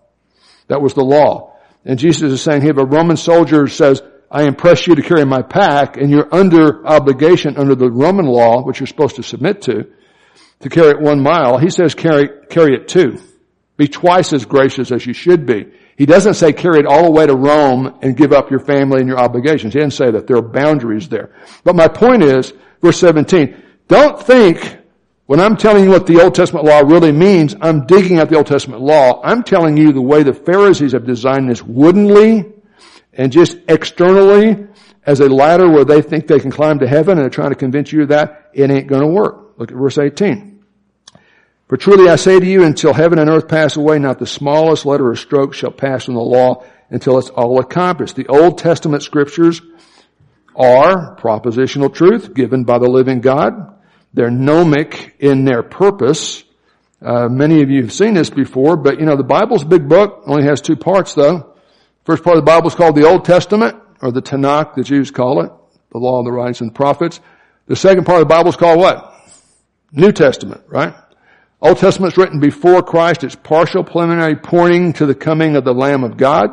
That 0.68 0.80
was 0.80 0.94
the 0.94 1.04
law. 1.04 1.54
And 1.84 1.98
Jesus 1.98 2.32
is 2.32 2.40
saying, 2.40 2.62
hey, 2.62 2.70
if 2.70 2.78
a 2.78 2.86
Roman 2.86 3.18
soldier 3.18 3.68
says, 3.68 4.00
I 4.30 4.44
impress 4.44 4.86
you 4.86 4.94
to 4.94 5.02
carry 5.02 5.26
my 5.26 5.42
pack, 5.42 5.98
and 5.98 6.10
you're 6.10 6.34
under 6.34 6.86
obligation 6.86 7.58
under 7.58 7.74
the 7.74 7.90
Roman 7.90 8.24
law, 8.24 8.62
which 8.62 8.80
you're 8.80 8.86
supposed 8.86 9.16
to 9.16 9.22
submit 9.22 9.60
to, 9.62 9.84
to 10.60 10.68
carry 10.70 10.92
it 10.92 11.00
one 11.00 11.22
mile, 11.22 11.58
he 11.58 11.68
says 11.68 11.94
carry, 11.94 12.30
carry 12.48 12.74
it 12.74 12.88
two. 12.88 13.18
Be 13.76 13.86
twice 13.86 14.32
as 14.32 14.46
gracious 14.46 14.90
as 14.90 15.04
you 15.04 15.12
should 15.12 15.44
be. 15.44 15.66
He 16.02 16.06
doesn't 16.06 16.34
say 16.34 16.52
carry 16.52 16.80
it 16.80 16.84
all 16.84 17.04
the 17.04 17.12
way 17.12 17.28
to 17.28 17.36
Rome 17.36 17.96
and 18.02 18.16
give 18.16 18.32
up 18.32 18.50
your 18.50 18.58
family 18.58 18.98
and 18.98 19.08
your 19.08 19.20
obligations. 19.20 19.72
He 19.72 19.78
didn't 19.78 19.92
say 19.92 20.10
that. 20.10 20.26
There 20.26 20.36
are 20.36 20.42
boundaries 20.42 21.08
there. 21.08 21.30
But 21.62 21.76
my 21.76 21.86
point 21.86 22.24
is, 22.24 22.52
verse 22.80 22.98
17, 22.98 23.62
don't 23.86 24.20
think 24.20 24.78
when 25.26 25.38
I'm 25.38 25.56
telling 25.56 25.84
you 25.84 25.90
what 25.90 26.08
the 26.08 26.20
Old 26.20 26.34
Testament 26.34 26.64
law 26.64 26.80
really 26.80 27.12
means, 27.12 27.54
I'm 27.60 27.86
digging 27.86 28.18
at 28.18 28.30
the 28.30 28.36
Old 28.36 28.48
Testament 28.48 28.82
law. 28.82 29.22
I'm 29.22 29.44
telling 29.44 29.76
you 29.76 29.92
the 29.92 30.02
way 30.02 30.24
the 30.24 30.34
Pharisees 30.34 30.90
have 30.90 31.06
designed 31.06 31.48
this 31.48 31.62
woodenly 31.62 32.52
and 33.12 33.30
just 33.30 33.58
externally 33.68 34.66
as 35.06 35.20
a 35.20 35.28
ladder 35.28 35.70
where 35.70 35.84
they 35.84 36.02
think 36.02 36.26
they 36.26 36.40
can 36.40 36.50
climb 36.50 36.80
to 36.80 36.88
heaven 36.88 37.12
and 37.12 37.20
they're 37.20 37.30
trying 37.30 37.50
to 37.50 37.54
convince 37.54 37.92
you 37.92 38.06
that. 38.06 38.50
It 38.54 38.68
ain't 38.72 38.88
gonna 38.88 39.06
work. 39.06 39.56
Look 39.56 39.70
at 39.70 39.78
verse 39.78 39.98
18. 39.98 40.51
For 41.72 41.78
truly 41.78 42.10
I 42.10 42.16
say 42.16 42.38
to 42.38 42.44
you, 42.44 42.64
until 42.64 42.92
heaven 42.92 43.18
and 43.18 43.30
earth 43.30 43.48
pass 43.48 43.78
away, 43.78 43.98
not 43.98 44.18
the 44.18 44.26
smallest 44.26 44.84
letter 44.84 45.08
or 45.08 45.16
stroke 45.16 45.54
shall 45.54 45.70
pass 45.70 46.04
from 46.04 46.12
the 46.12 46.20
law 46.20 46.66
until 46.90 47.18
it's 47.18 47.30
all 47.30 47.60
accomplished. 47.60 48.14
The 48.14 48.26
Old 48.26 48.58
Testament 48.58 49.02
scriptures 49.02 49.62
are 50.54 51.16
propositional 51.16 51.94
truth 51.94 52.34
given 52.34 52.64
by 52.64 52.76
the 52.76 52.90
living 52.90 53.22
God 53.22 53.74
they're 54.12 54.30
gnomic 54.30 55.16
in 55.18 55.46
their 55.46 55.62
purpose. 55.62 56.44
Uh, 57.00 57.30
many 57.30 57.62
of 57.62 57.70
you 57.70 57.80
have 57.80 57.92
seen 57.94 58.12
this 58.12 58.28
before, 58.28 58.76
but 58.76 59.00
you 59.00 59.06
know, 59.06 59.16
the 59.16 59.24
Bible's 59.24 59.62
a 59.62 59.66
big 59.66 59.88
book, 59.88 60.24
only 60.26 60.44
has 60.44 60.60
two 60.60 60.76
parts 60.76 61.14
though. 61.14 61.54
First 62.04 62.22
part 62.22 62.36
of 62.36 62.42
the 62.42 62.46
Bible 62.50 62.68
is 62.68 62.74
called 62.74 62.96
the 62.96 63.08
Old 63.08 63.24
Testament, 63.24 63.82
or 64.02 64.12
the 64.12 64.20
Tanakh, 64.20 64.74
the 64.74 64.84
Jews 64.84 65.10
call 65.10 65.42
it, 65.42 65.50
the 65.90 65.96
law 65.96 66.22
the 66.22 66.32
writings 66.32 66.60
and 66.60 66.68
the 66.68 66.74
prophets. 66.74 67.18
The 67.64 67.76
second 67.76 68.04
part 68.04 68.20
of 68.20 68.28
the 68.28 68.34
Bible 68.34 68.50
is 68.50 68.56
called 68.56 68.78
what? 68.78 69.08
New 69.90 70.12
Testament, 70.12 70.64
right? 70.68 70.94
Old 71.62 71.78
Testament's 71.78 72.18
written 72.18 72.40
before 72.40 72.82
Christ. 72.82 73.22
It's 73.22 73.36
partial 73.36 73.84
preliminary 73.84 74.34
pointing 74.34 74.94
to 74.94 75.06
the 75.06 75.14
coming 75.14 75.54
of 75.54 75.64
the 75.64 75.72
Lamb 75.72 76.02
of 76.02 76.16
God. 76.16 76.50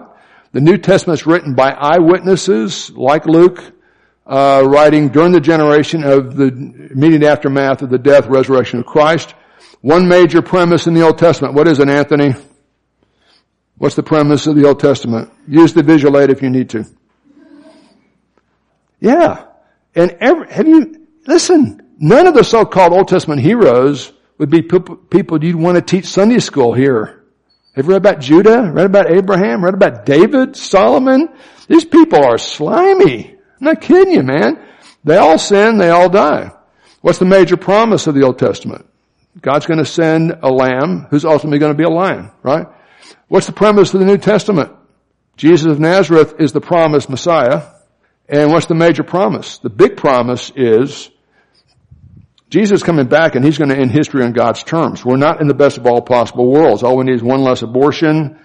The 0.52 0.62
New 0.62 0.78
Testament's 0.78 1.26
written 1.26 1.56
by 1.56 1.72
eyewitnesses 1.72 2.92
like 2.92 3.26
Luke, 3.26 3.60
uh, 4.28 4.62
writing 4.64 5.10
during 5.10 5.32
the 5.32 5.40
generation 5.40 6.04
of 6.04 6.36
the 6.36 6.50
immediate 6.92 7.24
aftermath 7.24 7.82
of 7.82 7.90
the 7.90 7.98
death, 7.98 8.28
resurrection 8.28 8.82
of 8.82 8.86
Christ. 8.86 9.34
One 9.82 10.08
major 10.08 10.44
premise 10.44 10.86
in 10.86 10.94
the 10.94 11.02
Old 11.02 11.18
Testament. 11.18 11.56
What 11.56 11.68
is 11.68 11.80
it, 11.80 11.90
Anthony? 11.90 12.36
What's 13.80 13.96
the 13.96 14.04
premise 14.04 14.46
of 14.46 14.56
the 14.56 14.68
Old 14.68 14.80
Testament? 14.80 15.32
Use 15.48 15.74
the 15.74 15.82
visual 15.82 16.20
aid 16.20 16.30
if 16.30 16.44
you 16.44 16.52
need 16.52 16.70
to. 16.70 16.86
Yeah. 19.00 19.46
And 19.96 20.12
every, 20.20 20.52
have 20.52 20.68
you, 20.68 21.08
listen, 21.26 21.96
none 21.98 22.28
of 22.28 22.36
the 22.36 22.44
so-called 22.44 22.94
Old 22.94 23.08
Testament 23.08 23.42
heroes 23.42 24.14
would 24.40 24.50
be 24.50 24.64
people 24.64 25.44
you'd 25.44 25.56
want 25.56 25.76
to 25.76 25.82
teach 25.82 26.06
Sunday 26.06 26.40
school 26.40 26.74
here. 26.74 27.24
Have 27.76 27.86
you 27.86 27.92
read 27.92 27.98
about 27.98 28.20
Judah? 28.20 28.72
Read 28.74 28.86
about 28.86 29.12
Abraham? 29.12 29.64
Read 29.64 29.76
about 29.76 30.06
David? 30.06 30.56
Solomon? 30.56 31.30
These 31.68 31.86
people 31.86 32.26
are 32.26 32.38
slimy. 32.38 33.30
I'm 33.30 33.38
not 33.60 33.82
kidding 33.82 34.14
you, 34.14 34.24
man. 34.24 34.60
They 35.04 35.18
all 35.18 35.38
sin, 35.38 35.78
they 35.78 35.90
all 35.90 36.10
die. 36.10 36.52
What's 37.02 37.20
the 37.20 37.26
major 37.26 37.58
promise 37.58 38.08
of 38.08 38.16
the 38.16 38.24
Old 38.24 38.40
Testament? 38.40 38.86
God's 39.40 39.66
going 39.66 39.80
to 39.80 39.86
send 39.86 40.40
a 40.42 40.50
lamb 40.50 41.08
who's 41.10 41.26
ultimately 41.26 41.60
going 41.60 41.74
to 41.74 41.78
be 41.78 41.84
a 41.84 41.90
lion, 41.90 42.32
right? 42.42 42.68
What's 43.28 43.46
the 43.46 43.54
premise 43.54 43.94
of 43.94 44.00
the 44.00 44.06
New 44.06 44.18
Testament? 44.18 44.72
Jesus 45.38 45.72
of 45.72 45.80
Nazareth 45.80 46.36
is 46.40 46.52
the 46.52 46.62
promised 46.62 47.10
Messiah. 47.10 47.68
And 48.28 48.52
what's 48.52 48.66
the 48.66 48.76
major 48.76 49.04
promise? 49.04 49.60
The 49.60 49.70
big 49.70 49.98
promise 49.98 50.52
is 50.56 51.10
Jesus 52.50 52.80
is 52.80 52.84
coming 52.84 53.08
back 53.08 53.36
and 53.36 53.46
he's 53.46 53.58
going 53.58 53.70
to 53.70 53.78
end 53.78 53.92
history 53.92 54.24
on 54.24 54.34
God's 54.34 54.64
terms. 54.64 55.06
We're 55.06 55.18
not 55.18 55.40
in 55.40 55.48
the 55.48 55.54
best 55.54 55.78
of 55.78 55.86
all 55.86 56.02
possible 56.02 56.52
worlds. 56.52 56.82
All 56.82 56.98
we 56.98 57.06
need 57.06 57.16
is 57.16 57.24
one 57.24 57.44
less 57.44 57.62
abortion, 57.62 58.40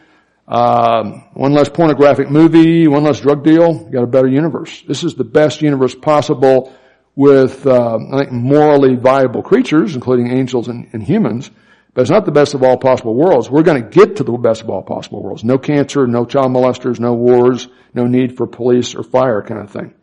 um, 0.47 1.25
one 1.33 1.55
less 1.55 1.71
pornographic 1.71 2.31
movie, 2.31 2.87
one 2.87 3.03
less 3.03 3.21
drug 3.21 3.43
deal. 3.43 3.73
You 3.73 3.91
got 3.91 4.03
a 4.03 4.07
better 4.07 4.29
universe. 4.29 4.83
This 4.87 5.05
is 5.05 5.15
the 5.15 5.25
best 5.25 5.63
universe 5.63 5.95
possible 5.95 6.75
with, 7.17 7.67
uh, 7.67 7.99
I 8.13 8.19
think, 8.19 8.33
morally 8.33 8.97
viable 8.97 9.43
creatures, 9.43 9.95
including 9.95 10.31
angels 10.31 10.69
and, 10.69 10.89
and 10.93 11.03
humans. 11.03 11.51
But 11.95 12.03
it's 12.03 12.11
not 12.11 12.27
the 12.27 12.33
best 12.33 12.55
of 12.55 12.63
all 12.63 12.77
possible 12.77 13.15
worlds. 13.15 13.49
We're 13.49 13.63
going 13.63 13.83
to 13.83 13.89
get 13.89 14.17
to 14.17 14.25
the 14.25 14.33
best 14.33 14.63
of 14.63 14.69
all 14.69 14.83
possible 14.83 15.23
worlds. 15.23 15.45
No 15.45 15.59
cancer, 15.59 16.07
no 16.07 16.27
child 16.27 16.53
molesters, 16.53 16.99
no 16.99 17.15
wars, 17.15 17.69
no 17.95 18.07
need 18.07 18.37
for 18.37 18.47
police 18.49 18.97
or 18.97 19.05
fire 19.05 19.43
kind 19.43 19.61
of 19.61 19.71
thing. 19.71 19.95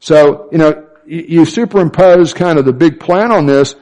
So, 0.00 0.48
you 0.50 0.58
know, 0.58 0.88
you 1.06 1.44
superimpose 1.44 2.34
kind 2.34 2.58
of 2.58 2.64
the 2.64 2.72
big 2.72 3.00
plan 3.00 3.32
on 3.32 3.46
this, 3.46 3.74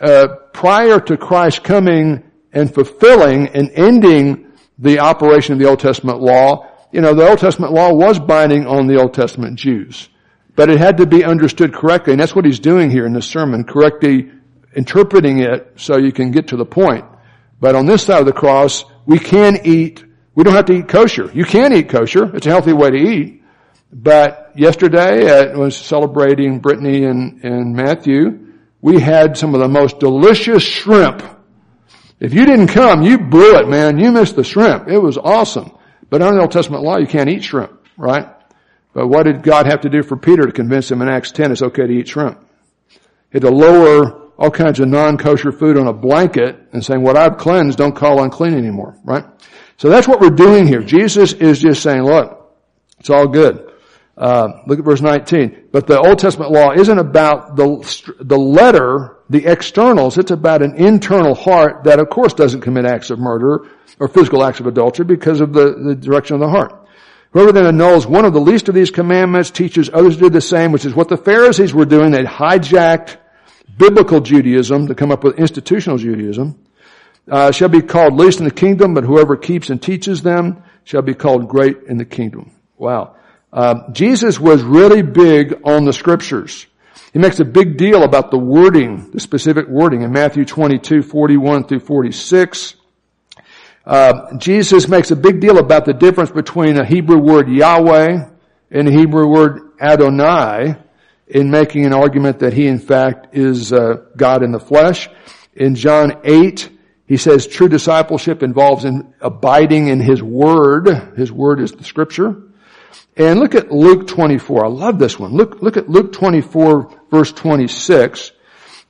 uh, 0.00 0.28
prior 0.52 1.00
to 1.00 1.16
Christ 1.16 1.64
coming 1.64 2.22
and 2.52 2.72
fulfilling 2.72 3.48
and 3.48 3.70
ending 3.72 4.52
the 4.78 5.00
operation 5.00 5.54
of 5.54 5.58
the 5.58 5.66
Old 5.66 5.80
Testament 5.80 6.20
law, 6.20 6.70
you 6.92 7.00
know, 7.00 7.14
the 7.14 7.28
Old 7.28 7.38
Testament 7.38 7.72
law 7.72 7.92
was 7.92 8.18
binding 8.18 8.66
on 8.66 8.86
the 8.86 9.00
Old 9.00 9.14
Testament 9.14 9.58
Jews. 9.58 10.08
But 10.54 10.70
it 10.70 10.78
had 10.78 10.98
to 10.98 11.06
be 11.06 11.24
understood 11.24 11.74
correctly, 11.74 12.12
and 12.12 12.20
that's 12.20 12.34
what 12.34 12.46
he's 12.46 12.58
doing 12.58 12.90
here 12.90 13.04
in 13.04 13.12
this 13.12 13.26
sermon, 13.26 13.64
correctly 13.64 14.30
interpreting 14.74 15.40
it 15.40 15.72
so 15.76 15.98
you 15.98 16.12
can 16.12 16.30
get 16.30 16.48
to 16.48 16.56
the 16.56 16.64
point. 16.64 17.04
But 17.60 17.74
on 17.74 17.86
this 17.86 18.02
side 18.02 18.20
of 18.20 18.26
the 18.26 18.32
cross, 18.32 18.84
we 19.06 19.18
can 19.18 19.58
eat, 19.64 20.04
we 20.34 20.44
don't 20.44 20.54
have 20.54 20.66
to 20.66 20.74
eat 20.74 20.88
kosher. 20.88 21.30
You 21.32 21.44
can 21.44 21.72
eat 21.72 21.88
kosher. 21.88 22.34
It's 22.34 22.46
a 22.46 22.50
healthy 22.50 22.72
way 22.72 22.90
to 22.90 22.96
eat. 22.96 23.42
But 23.92 24.52
yesterday, 24.54 25.30
uh, 25.30 25.52
I 25.52 25.56
was 25.56 25.76
celebrating 25.76 26.58
Brittany 26.58 27.04
and, 27.04 27.42
and 27.44 27.74
Matthew. 27.74 28.54
We 28.80 29.00
had 29.00 29.36
some 29.36 29.54
of 29.54 29.60
the 29.60 29.68
most 29.68 30.00
delicious 30.00 30.62
shrimp. 30.62 31.22
If 32.18 32.34
you 32.34 32.46
didn't 32.46 32.68
come, 32.68 33.02
you 33.02 33.18
blew 33.18 33.56
it, 33.56 33.68
man. 33.68 33.98
You 33.98 34.10
missed 34.10 34.36
the 34.36 34.44
shrimp. 34.44 34.88
It 34.88 34.98
was 34.98 35.18
awesome. 35.18 35.76
But 36.08 36.22
under 36.22 36.36
the 36.36 36.42
Old 36.42 36.52
Testament 36.52 36.82
law, 36.82 36.98
you 36.98 37.06
can't 37.06 37.28
eat 37.28 37.44
shrimp, 37.44 37.86
right? 37.96 38.28
But 38.92 39.08
what 39.08 39.24
did 39.24 39.42
God 39.42 39.66
have 39.66 39.82
to 39.82 39.90
do 39.90 40.02
for 40.02 40.16
Peter 40.16 40.44
to 40.44 40.52
convince 40.52 40.90
him 40.90 41.02
in 41.02 41.08
Acts 41.08 41.30
10 41.32 41.52
it's 41.52 41.62
okay 41.62 41.86
to 41.86 41.92
eat 41.92 42.08
shrimp? 42.08 42.40
He 42.88 42.98
had 43.32 43.42
to 43.42 43.50
lower 43.50 44.30
all 44.38 44.50
kinds 44.50 44.80
of 44.80 44.88
non-kosher 44.88 45.52
food 45.52 45.76
on 45.78 45.86
a 45.86 45.92
blanket 45.92 46.58
and 46.72 46.84
saying, 46.84 47.02
what 47.02 47.16
I've 47.16 47.38
cleansed, 47.38 47.78
don't 47.78 47.94
call 47.94 48.22
unclean 48.22 48.54
anymore, 48.54 48.96
right? 49.04 49.24
So 49.78 49.90
that's 49.90 50.08
what 50.08 50.20
we're 50.20 50.30
doing 50.30 50.66
here. 50.66 50.80
Jesus 50.80 51.32
is 51.32 51.58
just 51.58 51.82
saying, 51.82 52.02
look, 52.02 52.54
it's 52.98 53.10
all 53.10 53.28
good. 53.28 53.65
Uh, 54.16 54.62
look 54.66 54.78
at 54.78 54.84
verse 54.84 55.02
19. 55.02 55.68
But 55.72 55.86
the 55.86 56.00
Old 56.00 56.18
Testament 56.18 56.50
law 56.50 56.72
isn't 56.72 56.98
about 56.98 57.56
the, 57.56 58.14
the 58.20 58.38
letter, 58.38 59.18
the 59.28 59.44
externals. 59.44 60.16
It's 60.16 60.30
about 60.30 60.62
an 60.62 60.76
internal 60.76 61.34
heart 61.34 61.84
that 61.84 62.00
of 62.00 62.08
course 62.08 62.32
doesn't 62.32 62.62
commit 62.62 62.86
acts 62.86 63.10
of 63.10 63.18
murder 63.18 63.68
or 63.98 64.08
physical 64.08 64.42
acts 64.42 64.60
of 64.60 64.66
adultery 64.66 65.04
because 65.04 65.40
of 65.40 65.52
the, 65.52 65.74
the 65.74 65.94
direction 65.94 66.34
of 66.34 66.40
the 66.40 66.48
heart. 66.48 66.86
Whoever 67.32 67.52
then 67.52 67.66
annuls 67.66 68.06
one 68.06 68.24
of 68.24 68.32
the 68.32 68.40
least 68.40 68.68
of 68.70 68.74
these 68.74 68.90
commandments 68.90 69.50
teaches 69.50 69.90
others 69.92 70.16
to 70.16 70.22
do 70.22 70.30
the 70.30 70.40
same, 70.40 70.72
which 70.72 70.86
is 70.86 70.94
what 70.94 71.08
the 71.08 71.18
Pharisees 71.18 71.74
were 71.74 71.84
doing. 71.84 72.12
They 72.12 72.24
hijacked 72.24 73.18
biblical 73.76 74.20
Judaism 74.20 74.86
to 74.86 74.94
come 74.94 75.12
up 75.12 75.22
with 75.22 75.38
institutional 75.38 75.98
Judaism. 75.98 76.58
Uh, 77.30 77.50
shall 77.50 77.68
be 77.68 77.82
called 77.82 78.14
least 78.14 78.38
in 78.38 78.44
the 78.44 78.52
kingdom, 78.52 78.94
but 78.94 79.04
whoever 79.04 79.36
keeps 79.36 79.68
and 79.68 79.82
teaches 79.82 80.22
them 80.22 80.62
shall 80.84 81.02
be 81.02 81.12
called 81.12 81.48
great 81.48 81.82
in 81.88 81.98
the 81.98 82.04
kingdom. 82.04 82.52
Wow. 82.78 83.16
Uh, 83.56 83.90
Jesus 83.90 84.38
was 84.38 84.62
really 84.62 85.00
big 85.00 85.62
on 85.64 85.86
the 85.86 85.92
scriptures. 85.94 86.66
He 87.14 87.18
makes 87.18 87.40
a 87.40 87.44
big 87.46 87.78
deal 87.78 88.02
about 88.02 88.30
the 88.30 88.36
wording, 88.36 89.10
the 89.12 89.20
specific 89.20 89.66
wording 89.66 90.02
in 90.02 90.12
Matthew 90.12 90.44
22, 90.44 91.02
41 91.02 91.64
through 91.64 91.80
46. 91.80 92.74
Uh, 93.86 94.36
Jesus 94.36 94.88
makes 94.88 95.10
a 95.10 95.16
big 95.16 95.40
deal 95.40 95.56
about 95.56 95.86
the 95.86 95.94
difference 95.94 96.30
between 96.30 96.78
a 96.78 96.84
Hebrew 96.84 97.16
word 97.16 97.48
Yahweh 97.48 98.28
and 98.70 98.88
a 98.88 98.90
Hebrew 98.90 99.26
word 99.26 99.72
Adonai 99.80 100.76
in 101.26 101.50
making 101.50 101.86
an 101.86 101.94
argument 101.94 102.40
that 102.40 102.52
he 102.52 102.66
in 102.66 102.78
fact 102.78 103.34
is 103.34 103.72
uh, 103.72 104.02
God 104.18 104.42
in 104.42 104.52
the 104.52 104.60
flesh. 104.60 105.08
In 105.54 105.76
John 105.76 106.20
8, 106.24 106.68
he 107.06 107.16
says 107.16 107.46
true 107.46 107.70
discipleship 107.70 108.42
involves 108.42 108.84
in 108.84 109.14
abiding 109.18 109.88
in 109.88 110.00
his 110.00 110.22
word. 110.22 110.88
His 111.16 111.32
word 111.32 111.62
is 111.62 111.72
the 111.72 111.84
scripture. 111.84 112.42
And 113.16 113.40
look 113.40 113.54
at 113.54 113.72
Luke 113.72 114.06
24. 114.06 114.64
I 114.64 114.68
love 114.68 114.98
this 114.98 115.18
one. 115.18 115.32
Look, 115.32 115.62
look 115.62 115.76
at 115.76 115.88
Luke 115.88 116.12
24 116.12 117.02
verse 117.10 117.32
26. 117.32 118.32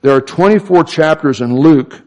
There 0.01 0.15
are 0.15 0.21
24 0.21 0.83
chapters 0.83 1.41
in 1.41 1.55
Luke. 1.55 2.03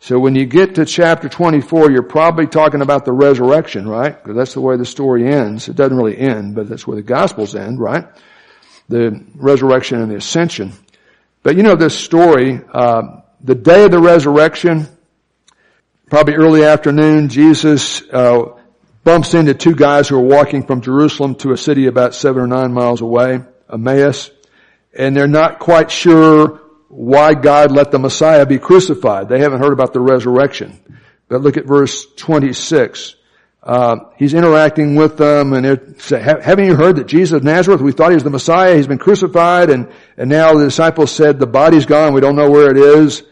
So 0.00 0.18
when 0.18 0.34
you 0.34 0.46
get 0.46 0.76
to 0.76 0.84
chapter 0.84 1.28
24, 1.28 1.90
you're 1.90 2.02
probably 2.02 2.46
talking 2.46 2.80
about 2.80 3.04
the 3.04 3.12
resurrection, 3.12 3.86
right? 3.86 4.16
Because 4.16 4.36
that's 4.36 4.54
the 4.54 4.60
way 4.60 4.76
the 4.76 4.86
story 4.86 5.26
ends. 5.26 5.68
It 5.68 5.76
doesn't 5.76 5.96
really 5.96 6.18
end, 6.18 6.54
but 6.54 6.68
that's 6.68 6.86
where 6.86 6.96
the 6.96 7.02
gospels 7.02 7.54
end, 7.54 7.78
right? 7.78 8.06
The 8.88 9.24
resurrection 9.36 10.00
and 10.00 10.10
the 10.10 10.16
ascension. 10.16 10.72
But 11.42 11.56
you 11.56 11.62
know 11.62 11.76
this 11.76 11.98
story, 11.98 12.60
uh, 12.72 13.20
the 13.42 13.54
day 13.54 13.84
of 13.84 13.90
the 13.90 13.98
resurrection, 13.98 14.88
probably 16.08 16.34
early 16.34 16.64
afternoon, 16.64 17.28
Jesus, 17.28 18.02
uh, 18.10 18.59
bumps 19.04 19.34
into 19.34 19.54
two 19.54 19.74
guys 19.74 20.08
who 20.08 20.16
are 20.16 20.20
walking 20.20 20.66
from 20.66 20.80
Jerusalem 20.80 21.34
to 21.36 21.52
a 21.52 21.56
city 21.56 21.86
about 21.86 22.14
seven 22.14 22.42
or 22.42 22.46
nine 22.46 22.72
miles 22.72 23.00
away, 23.00 23.40
Emmaus, 23.72 24.30
and 24.96 25.16
they're 25.16 25.28
not 25.28 25.58
quite 25.58 25.90
sure 25.90 26.60
why 26.88 27.34
God 27.34 27.70
let 27.70 27.90
the 27.90 27.98
Messiah 27.98 28.44
be 28.44 28.58
crucified. 28.58 29.28
They 29.28 29.38
haven't 29.38 29.60
heard 29.60 29.72
about 29.72 29.92
the 29.92 30.00
resurrection. 30.00 30.78
But 31.28 31.42
look 31.42 31.56
at 31.56 31.64
verse 31.64 32.06
26. 32.16 33.14
Uh, 33.62 33.96
he's 34.16 34.34
interacting 34.34 34.96
with 34.96 35.16
them 35.16 35.52
and 35.52 36.00
saying, 36.00 36.24
haven't 36.24 36.64
you 36.64 36.74
heard 36.74 36.96
that 36.96 37.06
Jesus 37.06 37.36
of 37.36 37.44
Nazareth, 37.44 37.80
we 37.80 37.92
thought 37.92 38.08
he 38.08 38.14
was 38.14 38.24
the 38.24 38.30
Messiah, 38.30 38.74
he's 38.74 38.86
been 38.86 38.98
crucified 38.98 39.68
and, 39.68 39.92
and 40.16 40.30
now 40.30 40.54
the 40.54 40.64
disciples 40.64 41.12
said 41.12 41.38
the 41.38 41.46
body's 41.46 41.84
gone, 41.84 42.14
we 42.14 42.20
don't 42.20 42.36
know 42.36 42.50
where 42.50 42.70
it 42.70 42.78
is. 42.78 43.22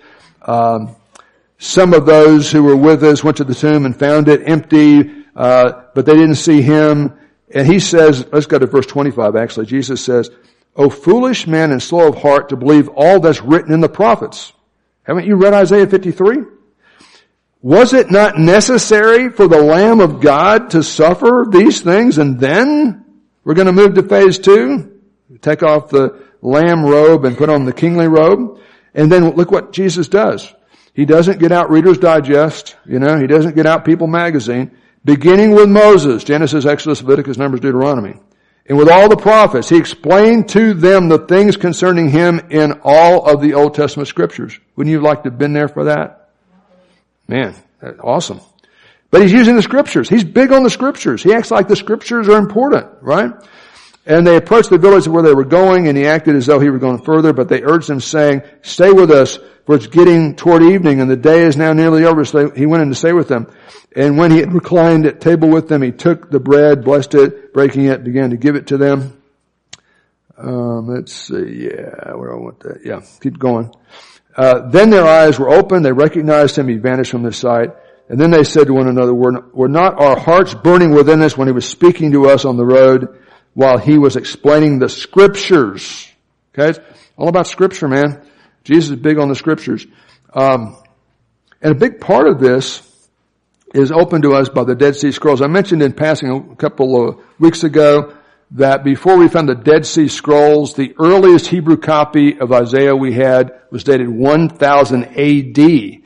Um, 0.43 0.95
some 1.59 1.93
of 1.95 2.07
those 2.07 2.53
who 2.53 2.63
were 2.63 2.77
with 2.77 3.03
us 3.03 3.25
went 3.25 3.39
to 3.39 3.45
the 3.45 3.55
tomb 3.55 3.85
and 3.85 3.99
found 3.99 4.29
it 4.29 4.43
empty. 4.47 5.18
Uh, 5.39 5.85
but 5.95 6.05
they 6.05 6.15
didn't 6.15 6.35
see 6.35 6.63
him. 6.63 7.17
And 7.55 7.65
he 7.65 7.79
says, 7.79 8.27
let's 8.33 8.47
go 8.47 8.59
to 8.59 8.67
verse 8.67 8.87
25 8.87 9.37
actually. 9.37 9.67
Jesus 9.67 10.05
says, 10.05 10.31
O 10.75 10.91
foolish 10.91 11.47
man 11.47 11.71
and 11.71 11.81
slow 11.81 12.09
of 12.09 12.17
heart 12.17 12.49
to 12.49 12.57
believe 12.57 12.89
all 12.89 13.21
that's 13.21 13.41
written 13.41 13.73
in 13.73 13.81
the 13.81 13.89
prophets. 13.89 14.53
Haven't 15.05 15.27
you 15.27 15.37
read 15.37 15.55
Isaiah 15.55 15.87
53? 15.87 16.39
Was 17.63 17.93
it 17.93 18.11
not 18.11 18.37
necessary 18.37 19.31
for 19.31 19.47
the 19.47 19.63
Lamb 19.63 20.01
of 20.01 20.21
God 20.21 20.71
to 20.71 20.83
suffer 20.83 21.47
these 21.49 21.81
things 21.81 22.19
and 22.19 22.41
then 22.41 23.05
we're 23.45 23.55
going 23.55 23.67
to 23.67 23.73
move 23.73 23.95
to 23.95 24.03
phase 24.03 24.41
two? 24.41 25.01
Take 25.41 25.63
off 25.63 25.89
the 25.89 26.21
lamb 26.43 26.85
robe 26.85 27.25
and 27.25 27.37
put 27.37 27.49
on 27.49 27.65
the 27.65 27.73
kingly 27.73 28.09
robe. 28.09 28.61
And 28.93 29.11
then 29.11 29.31
look 29.37 29.53
what 29.53 29.73
Jesus 29.73 30.09
does. 30.09 30.53
He 30.95 31.05
doesn't 31.05 31.39
get 31.39 31.53
out 31.53 31.71
Reader's 31.71 31.99
Digest, 31.99 32.75
you 32.85 32.99
know, 32.99 33.21
he 33.21 33.29
doesn't 33.29 33.55
get 33.55 33.67
out 33.67 33.85
People 33.85 34.09
magazine 34.09 34.77
beginning 35.05 35.53
with 35.53 35.69
Moses, 35.69 36.25
Genesis, 36.25 36.67
Exodus, 36.67 37.03
Leviticus, 37.03 37.37
Numbers, 37.37 37.61
Deuteronomy, 37.61 38.15
and 38.67 38.77
with 38.77 38.91
all 38.91 39.09
the 39.09 39.17
prophets, 39.17 39.71
he 39.71 39.79
explained 39.79 40.51
to 40.51 40.75
them 40.75 41.09
the 41.09 41.21
things 41.21 41.57
concerning 41.57 42.11
him 42.11 42.39
in 42.51 42.81
all 42.85 43.27
of 43.27 43.41
the 43.41 43.55
Old 43.55 43.75
Testament 43.75 44.09
scriptures. 44.09 44.59
Wouldn't 44.77 44.93
you 44.93 45.01
like 45.01 45.23
to 45.23 45.31
have 45.31 45.39
been 45.39 45.55
there 45.55 45.69
for 45.69 45.85
that? 45.85 46.31
Man, 47.27 47.55
awesome. 48.01 48.41
But 49.11 49.23
he's 49.23 49.33
using 49.33 49.57
the 49.57 49.63
scriptures. 49.63 50.09
He's 50.09 50.25
big 50.25 50.53
on 50.53 50.65
the 50.65 50.71
scriptures. 50.71 51.23
He 51.23 51.33
acts 51.33 51.51
like 51.51 51.67
the 51.67 51.77
scriptures 51.77 52.29
are 52.29 52.37
important, 52.37 52.89
right? 53.01 53.33
And 54.05 54.27
they 54.27 54.37
approached 54.37 54.69
the 54.69 54.77
village 54.77 55.09
where 55.09 55.23
they 55.23 55.35
were 55.35 55.45
going, 55.45 55.89
and 55.89 55.97
he 55.97 56.07
acted 56.07 56.37
as 56.37 56.45
though 56.45 56.61
he 56.61 56.69
were 56.69 56.79
going 56.79 57.03
further, 57.03 57.33
but 57.33 57.49
they 57.49 57.63
urged 57.63 57.89
him 57.89 58.01
saying, 58.01 58.43
stay 58.61 58.93
with 58.93 59.11
us, 59.11 59.39
for 59.69 59.75
it's 59.75 59.87
getting 59.87 60.35
toward 60.35 60.63
evening, 60.63 61.03
and 61.03 61.11
the 61.11 61.17
day 61.17 61.43
is 61.43 61.59
now 61.59 61.75
nearly 61.75 62.07
over. 62.07 62.25
So 62.25 62.49
he 62.49 62.65
went 62.65 62.83
in 62.83 62.89
to 62.89 62.95
stay 62.95 63.13
with 63.13 63.29
them. 63.29 63.53
And 63.95 64.17
when 64.17 64.31
he 64.31 64.39
had 64.39 64.55
reclined 64.55 65.05
at 65.05 65.21
table 65.21 65.51
with 65.51 65.69
them, 65.69 65.83
he 65.83 65.93
took 65.93 66.31
the 66.31 66.41
bread, 66.41 66.85
blessed 66.85 67.15
it, 67.17 67.53
breaking 67.53 67.85
it, 67.85 68.03
began 68.03 68.31
to 68.31 68.39
give 68.39 68.57
it 68.57 68.69
to 68.69 68.79
them. 68.79 69.21
Um, 70.39 70.89
let's 70.89 71.13
see, 71.13 71.65
yeah, 71.65 72.15
where 72.15 72.33
I 72.33 72.37
want 72.37 72.61
that. 72.61 72.81
Yeah, 72.83 73.03
keep 73.21 73.39
going. 73.39 73.71
Uh, 74.35 74.71
then 74.71 74.89
their 74.89 75.07
eyes 75.07 75.39
were 75.39 75.51
opened. 75.51 75.85
They 75.85 75.93
recognized 75.93 76.57
him. 76.57 76.67
He 76.67 76.79
vanished 76.79 77.11
from 77.11 77.23
their 77.23 77.33
sight. 77.33 77.69
And 78.09 78.19
then 78.19 78.31
they 78.31 78.45
said 78.45 78.69
to 78.69 78.73
one 78.73 78.89
another, 78.89 79.13
were, 79.13 79.51
were 79.53 79.69
not 79.69 80.01
our 80.01 80.19
hearts 80.19 80.55
burning 80.55 80.93
within 80.93 81.21
us 81.21 81.37
when 81.37 81.47
he 81.47 81.53
was 81.53 81.69
speaking 81.69 82.13
to 82.13 82.31
us 82.31 82.47
on 82.47 82.57
the 82.57 82.65
road 82.65 83.23
while 83.53 83.77
he 83.77 83.99
was 83.99 84.17
explaining 84.17 84.79
the 84.79 84.89
scriptures? 84.89 86.11
Okay? 86.55 86.71
It's 86.71 86.81
all 87.19 87.29
about 87.29 87.49
scripture, 87.49 87.87
man. 87.87 88.23
Jesus 88.69 88.91
is 88.91 88.97
big 88.97 89.19
on 89.19 89.31
the 89.31 89.35
scriptures. 89.35 89.87
Um, 90.35 90.77
and 91.63 91.73
a 91.73 91.75
big 91.75 92.01
part 92.01 92.29
of 92.29 92.39
this 92.39 92.83
is 93.73 93.91
open 93.91 94.21
to 94.23 94.35
us 94.35 94.51
by 94.51 94.65
the 94.65 94.75
Dead 94.75 94.95
Sea 94.95 95.11
Scrolls. 95.11 95.41
I 95.41 95.47
mentioned 95.47 95.81
in 95.81 95.95
passing 95.95 96.51
a 96.53 96.55
couple 96.55 97.09
of 97.09 97.19
weeks 97.39 97.65
ago 97.65 98.15
that 98.51 98.85
before 98.85 99.17
we 99.17 99.27
found 99.29 99.49
the 99.49 99.55
Dead 99.55 99.87
Sea 99.87 100.09
Scrolls, 100.09 100.75
the 100.75 100.95
earliest 101.01 101.47
Hebrew 101.47 101.79
copy 101.79 102.39
of 102.39 102.53
Isaiah 102.53 102.95
we 102.95 103.15
had 103.15 103.59
was 103.71 103.85
dated 103.85 104.11
1000 104.11 105.05
AD. 105.05 106.03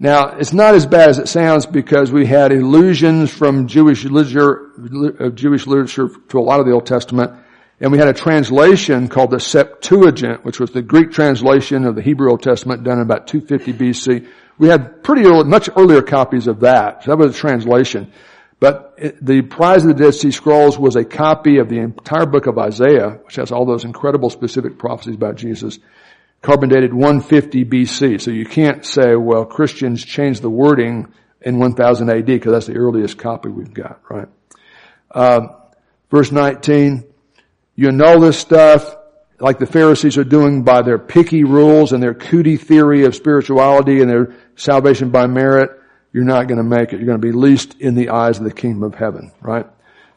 Now, 0.00 0.30
it's 0.30 0.52
not 0.52 0.74
as 0.74 0.86
bad 0.86 1.10
as 1.10 1.20
it 1.20 1.28
sounds 1.28 1.64
because 1.64 2.10
we 2.10 2.26
had 2.26 2.50
allusions 2.50 3.30
from 3.30 3.68
Jewish 3.68 4.04
literature, 4.04 5.30
Jewish 5.36 5.68
literature 5.68 6.10
to 6.30 6.40
a 6.40 6.42
lot 6.42 6.58
of 6.58 6.66
the 6.66 6.72
Old 6.72 6.86
Testament, 6.86 7.34
and 7.80 7.90
we 7.90 7.98
had 7.98 8.08
a 8.08 8.12
translation 8.12 9.08
called 9.08 9.30
the 9.30 9.40
Septuagint, 9.40 10.44
which 10.44 10.60
was 10.60 10.70
the 10.70 10.82
Greek 10.82 11.12
translation 11.12 11.86
of 11.86 11.94
the 11.94 12.02
Hebrew 12.02 12.30
Old 12.30 12.42
Testament 12.42 12.84
done 12.84 12.98
in 12.98 13.02
about 13.02 13.26
250 13.26 13.72
BC. 13.72 14.28
We 14.58 14.68
had 14.68 15.02
pretty 15.02 15.24
early, 15.24 15.44
much 15.44 15.70
earlier 15.74 16.02
copies 16.02 16.46
of 16.46 16.60
that. 16.60 17.04
So 17.04 17.10
that 17.10 17.16
was 17.16 17.34
a 17.34 17.38
translation. 17.38 18.12
But 18.58 18.94
it, 18.98 19.24
the 19.24 19.40
prize 19.40 19.86
of 19.86 19.96
the 19.96 20.04
Dead 20.04 20.14
Sea 20.14 20.30
Scrolls 20.30 20.78
was 20.78 20.94
a 20.96 21.04
copy 21.04 21.56
of 21.56 21.70
the 21.70 21.78
entire 21.78 22.26
book 22.26 22.46
of 22.46 22.58
Isaiah, 22.58 23.18
which 23.24 23.36
has 23.36 23.50
all 23.50 23.64
those 23.64 23.84
incredible 23.84 24.28
specific 24.28 24.78
prophecies 24.78 25.14
about 25.14 25.36
Jesus, 25.36 25.78
carbon 26.42 26.68
dated 26.68 26.92
150 26.92 27.64
BC. 27.64 28.20
So 28.20 28.30
you 28.30 28.44
can't 28.44 28.84
say, 28.84 29.16
well, 29.16 29.46
Christians 29.46 30.04
changed 30.04 30.42
the 30.42 30.50
wording 30.50 31.14
in 31.40 31.58
1000 31.58 32.10
AD 32.10 32.26
because 32.26 32.52
that's 32.52 32.66
the 32.66 32.76
earliest 32.76 33.16
copy 33.16 33.48
we've 33.48 33.72
got, 33.72 34.02
right? 34.10 34.28
Uh, 35.10 35.48
verse 36.10 36.30
19, 36.30 37.09
you 37.80 37.92
know 37.92 38.20
this 38.20 38.38
stuff 38.38 38.96
like 39.38 39.58
the 39.58 39.66
Pharisees 39.66 40.18
are 40.18 40.24
doing 40.24 40.62
by 40.62 40.82
their 40.82 40.98
picky 40.98 41.44
rules 41.44 41.92
and 41.92 42.02
their 42.02 42.14
cootie 42.14 42.56
theory 42.56 43.04
of 43.04 43.14
spirituality 43.14 44.00
and 44.00 44.10
their 44.10 44.34
salvation 44.56 45.10
by 45.10 45.26
merit 45.26 45.80
you're 46.12 46.24
not 46.24 46.48
going 46.48 46.58
to 46.58 46.64
make 46.64 46.92
it. 46.92 46.96
You're 46.96 47.06
going 47.06 47.20
to 47.20 47.26
be 47.26 47.32
least 47.32 47.76
in 47.80 47.94
the 47.94 48.10
eyes 48.10 48.38
of 48.38 48.44
the 48.44 48.52
kingdom 48.52 48.82
of 48.82 48.94
heaven, 48.94 49.32
right? 49.40 49.66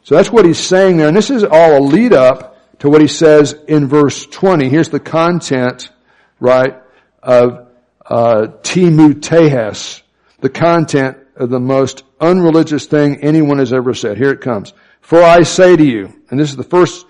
So 0.03 0.15
that's 0.15 0.31
what 0.31 0.45
he's 0.45 0.59
saying 0.59 0.97
there. 0.97 1.07
And 1.07 1.15
this 1.15 1.29
is 1.29 1.43
all 1.43 1.77
a 1.77 1.79
lead 1.79 2.13
up 2.13 2.79
to 2.79 2.89
what 2.89 3.01
he 3.01 3.07
says 3.07 3.53
in 3.67 3.87
verse 3.87 4.25
20. 4.25 4.69
Here's 4.69 4.89
the 4.89 4.99
content, 4.99 5.91
right, 6.39 6.75
of, 7.21 7.67
uh, 8.05 8.47
Timu 8.63 9.21
Tehes, 9.21 10.01
the 10.39 10.49
content 10.49 11.17
of 11.35 11.49
the 11.49 11.59
most 11.59 12.03
unreligious 12.19 12.85
thing 12.85 13.23
anyone 13.23 13.59
has 13.59 13.71
ever 13.71 13.93
said. 13.93 14.17
Here 14.17 14.31
it 14.31 14.41
comes. 14.41 14.73
For 15.01 15.21
I 15.21 15.43
say 15.43 15.75
to 15.75 15.85
you, 15.85 16.13
and 16.29 16.39
this 16.39 16.49
is 16.49 16.57
the 16.57 16.63
first 16.63 17.05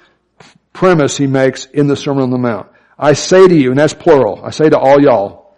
premise 0.73 1.17
he 1.17 1.27
makes 1.27 1.65
in 1.65 1.87
the 1.87 1.95
Sermon 1.95 2.23
on 2.23 2.31
the 2.31 2.37
Mount. 2.37 2.67
I 2.97 3.13
say 3.13 3.47
to 3.47 3.55
you, 3.55 3.69
and 3.69 3.79
that's 3.79 3.93
plural. 3.93 4.43
I 4.43 4.49
say 4.49 4.69
to 4.69 4.77
all 4.77 5.01
y'all, 5.01 5.55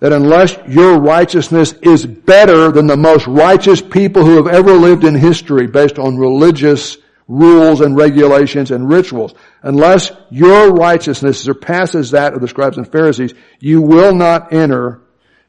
that 0.00 0.12
unless 0.12 0.56
your 0.68 0.98
righteousness 1.00 1.72
is 1.82 2.04
better 2.04 2.70
than 2.70 2.86
the 2.86 2.96
most 2.96 3.26
righteous 3.26 3.80
people 3.80 4.24
who 4.24 4.36
have 4.36 4.46
ever 4.46 4.72
lived 4.72 5.04
in 5.04 5.14
history 5.14 5.66
based 5.66 5.98
on 5.98 6.16
religious 6.16 6.98
rules 7.28 7.80
and 7.80 7.96
regulations 7.96 8.70
and 8.70 8.88
rituals, 8.88 9.34
unless 9.62 10.12
your 10.30 10.72
righteousness 10.72 11.40
surpasses 11.40 12.12
that 12.12 12.34
of 12.34 12.40
the 12.40 12.48
scribes 12.48 12.76
and 12.76 12.90
Pharisees, 12.90 13.34
you 13.58 13.80
will 13.80 14.14
not 14.14 14.52
enter 14.52 15.00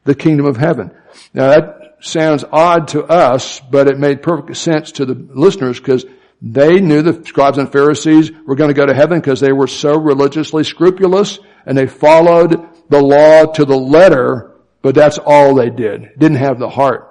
the 0.04 0.14
kingdom 0.14 0.46
of 0.46 0.56
heaven. 0.56 0.90
Now 1.34 1.48
that 1.48 1.96
sounds 2.00 2.44
odd 2.50 2.88
to 2.88 3.04
us, 3.04 3.60
but 3.60 3.88
it 3.88 3.98
made 3.98 4.22
perfect 4.22 4.56
sense 4.56 4.92
to 4.92 5.04
the 5.04 5.14
listeners 5.14 5.78
because 5.78 6.04
they 6.40 6.80
knew 6.80 7.02
the 7.02 7.24
scribes 7.26 7.58
and 7.58 7.70
Pharisees 7.70 8.30
were 8.46 8.54
going 8.54 8.68
to 8.68 8.74
go 8.74 8.86
to 8.86 8.94
heaven 8.94 9.18
because 9.18 9.40
they 9.40 9.52
were 9.52 9.66
so 9.66 9.98
religiously 9.98 10.64
scrupulous 10.64 11.38
and 11.66 11.76
they 11.76 11.86
followed 11.86 12.68
the 12.88 13.02
law 13.02 13.46
to 13.46 13.64
the 13.64 13.76
letter, 13.76 14.52
but 14.80 14.94
that's 14.94 15.18
all 15.18 15.54
they 15.54 15.70
did. 15.70 16.12
Didn't 16.18 16.38
have 16.38 16.58
the 16.58 16.68
heart. 16.68 17.04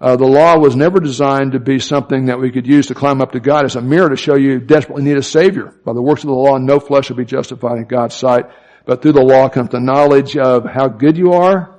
Uh, 0.00 0.16
the 0.16 0.26
law 0.26 0.58
was 0.58 0.74
never 0.74 0.98
designed 0.98 1.52
to 1.52 1.60
be 1.60 1.78
something 1.78 2.26
that 2.26 2.40
we 2.40 2.50
could 2.50 2.66
use 2.66 2.88
to 2.88 2.94
climb 2.94 3.22
up 3.22 3.32
to 3.32 3.40
God. 3.40 3.64
It's 3.64 3.76
a 3.76 3.80
mirror 3.80 4.08
to 4.08 4.16
show 4.16 4.34
you 4.34 4.58
desperately 4.58 5.04
need 5.04 5.16
a 5.16 5.22
Savior. 5.22 5.72
By 5.84 5.92
the 5.92 6.02
works 6.02 6.24
of 6.24 6.28
the 6.28 6.34
law, 6.34 6.58
no 6.58 6.80
flesh 6.80 7.08
will 7.08 7.16
be 7.16 7.24
justified 7.24 7.78
in 7.78 7.84
God's 7.84 8.16
sight. 8.16 8.46
But 8.84 9.00
through 9.00 9.12
the 9.12 9.22
law 9.22 9.48
comes 9.48 9.70
the 9.70 9.78
knowledge 9.78 10.36
of 10.36 10.64
how 10.64 10.88
good 10.88 11.16
you 11.16 11.34
are. 11.34 11.78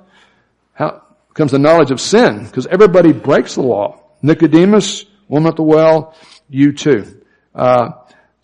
How 0.72 1.04
comes 1.34 1.52
the 1.52 1.60
knowledge 1.60 1.92
of 1.92 2.00
sin, 2.00 2.46
because 2.46 2.66
everybody 2.68 3.12
breaks 3.12 3.56
the 3.56 3.62
law. 3.62 4.00
Nicodemus, 4.22 5.06
woman 5.28 5.50
at 5.50 5.58
the 5.58 5.64
well, 5.64 6.16
you 6.54 6.74
too. 6.74 7.24
Uh, 7.54 7.90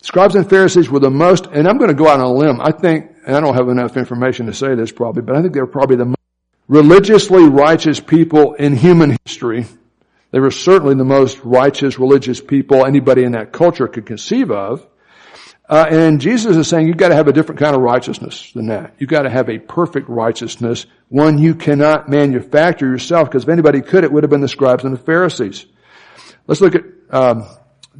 scribes 0.02 0.34
and 0.34 0.48
Pharisees 0.48 0.90
were 0.90 1.00
the 1.00 1.10
most, 1.10 1.46
and 1.46 1.66
I'm 1.68 1.78
going 1.78 1.88
to 1.88 1.94
go 1.94 2.08
out 2.08 2.20
on 2.20 2.26
a 2.26 2.32
limb. 2.32 2.60
I 2.60 2.72
think 2.72 3.10
and 3.24 3.36
I 3.36 3.40
don't 3.40 3.54
have 3.54 3.68
enough 3.68 3.96
information 3.96 4.46
to 4.46 4.54
say 4.54 4.74
this 4.74 4.92
probably, 4.92 5.22
but 5.22 5.36
I 5.36 5.42
think 5.42 5.54
they 5.54 5.60
were 5.60 5.66
probably 5.66 5.96
the 5.96 6.06
most 6.06 6.16
religiously 6.68 7.44
righteous 7.44 8.00
people 8.00 8.54
in 8.54 8.74
human 8.76 9.16
history. 9.24 9.66
They 10.30 10.40
were 10.40 10.50
certainly 10.50 10.94
the 10.94 11.04
most 11.04 11.40
righteous 11.44 11.98
religious 11.98 12.40
people 12.40 12.86
anybody 12.86 13.24
in 13.24 13.32
that 13.32 13.52
culture 13.52 13.88
could 13.88 14.06
conceive 14.06 14.50
of. 14.50 14.86
Uh, 15.68 15.86
and 15.88 16.20
Jesus 16.20 16.56
is 16.56 16.66
saying 16.66 16.88
you've 16.88 16.96
got 16.96 17.10
to 17.10 17.14
have 17.14 17.28
a 17.28 17.32
different 17.32 17.60
kind 17.60 17.76
of 17.76 17.82
righteousness 17.82 18.50
than 18.52 18.66
that. 18.66 18.94
You've 18.98 19.10
got 19.10 19.22
to 19.22 19.30
have 19.30 19.48
a 19.48 19.58
perfect 19.58 20.08
righteousness, 20.08 20.86
one 21.08 21.38
you 21.38 21.54
cannot 21.54 22.08
manufacture 22.08 22.86
yourself, 22.86 23.28
because 23.28 23.44
if 23.44 23.48
anybody 23.48 23.80
could, 23.80 24.02
it 24.02 24.10
would 24.10 24.24
have 24.24 24.30
been 24.30 24.40
the 24.40 24.48
scribes 24.48 24.82
and 24.82 24.92
the 24.92 24.98
Pharisees. 24.98 25.66
Let's 26.48 26.60
look 26.60 26.74
at 26.74 26.82
um, 27.10 27.46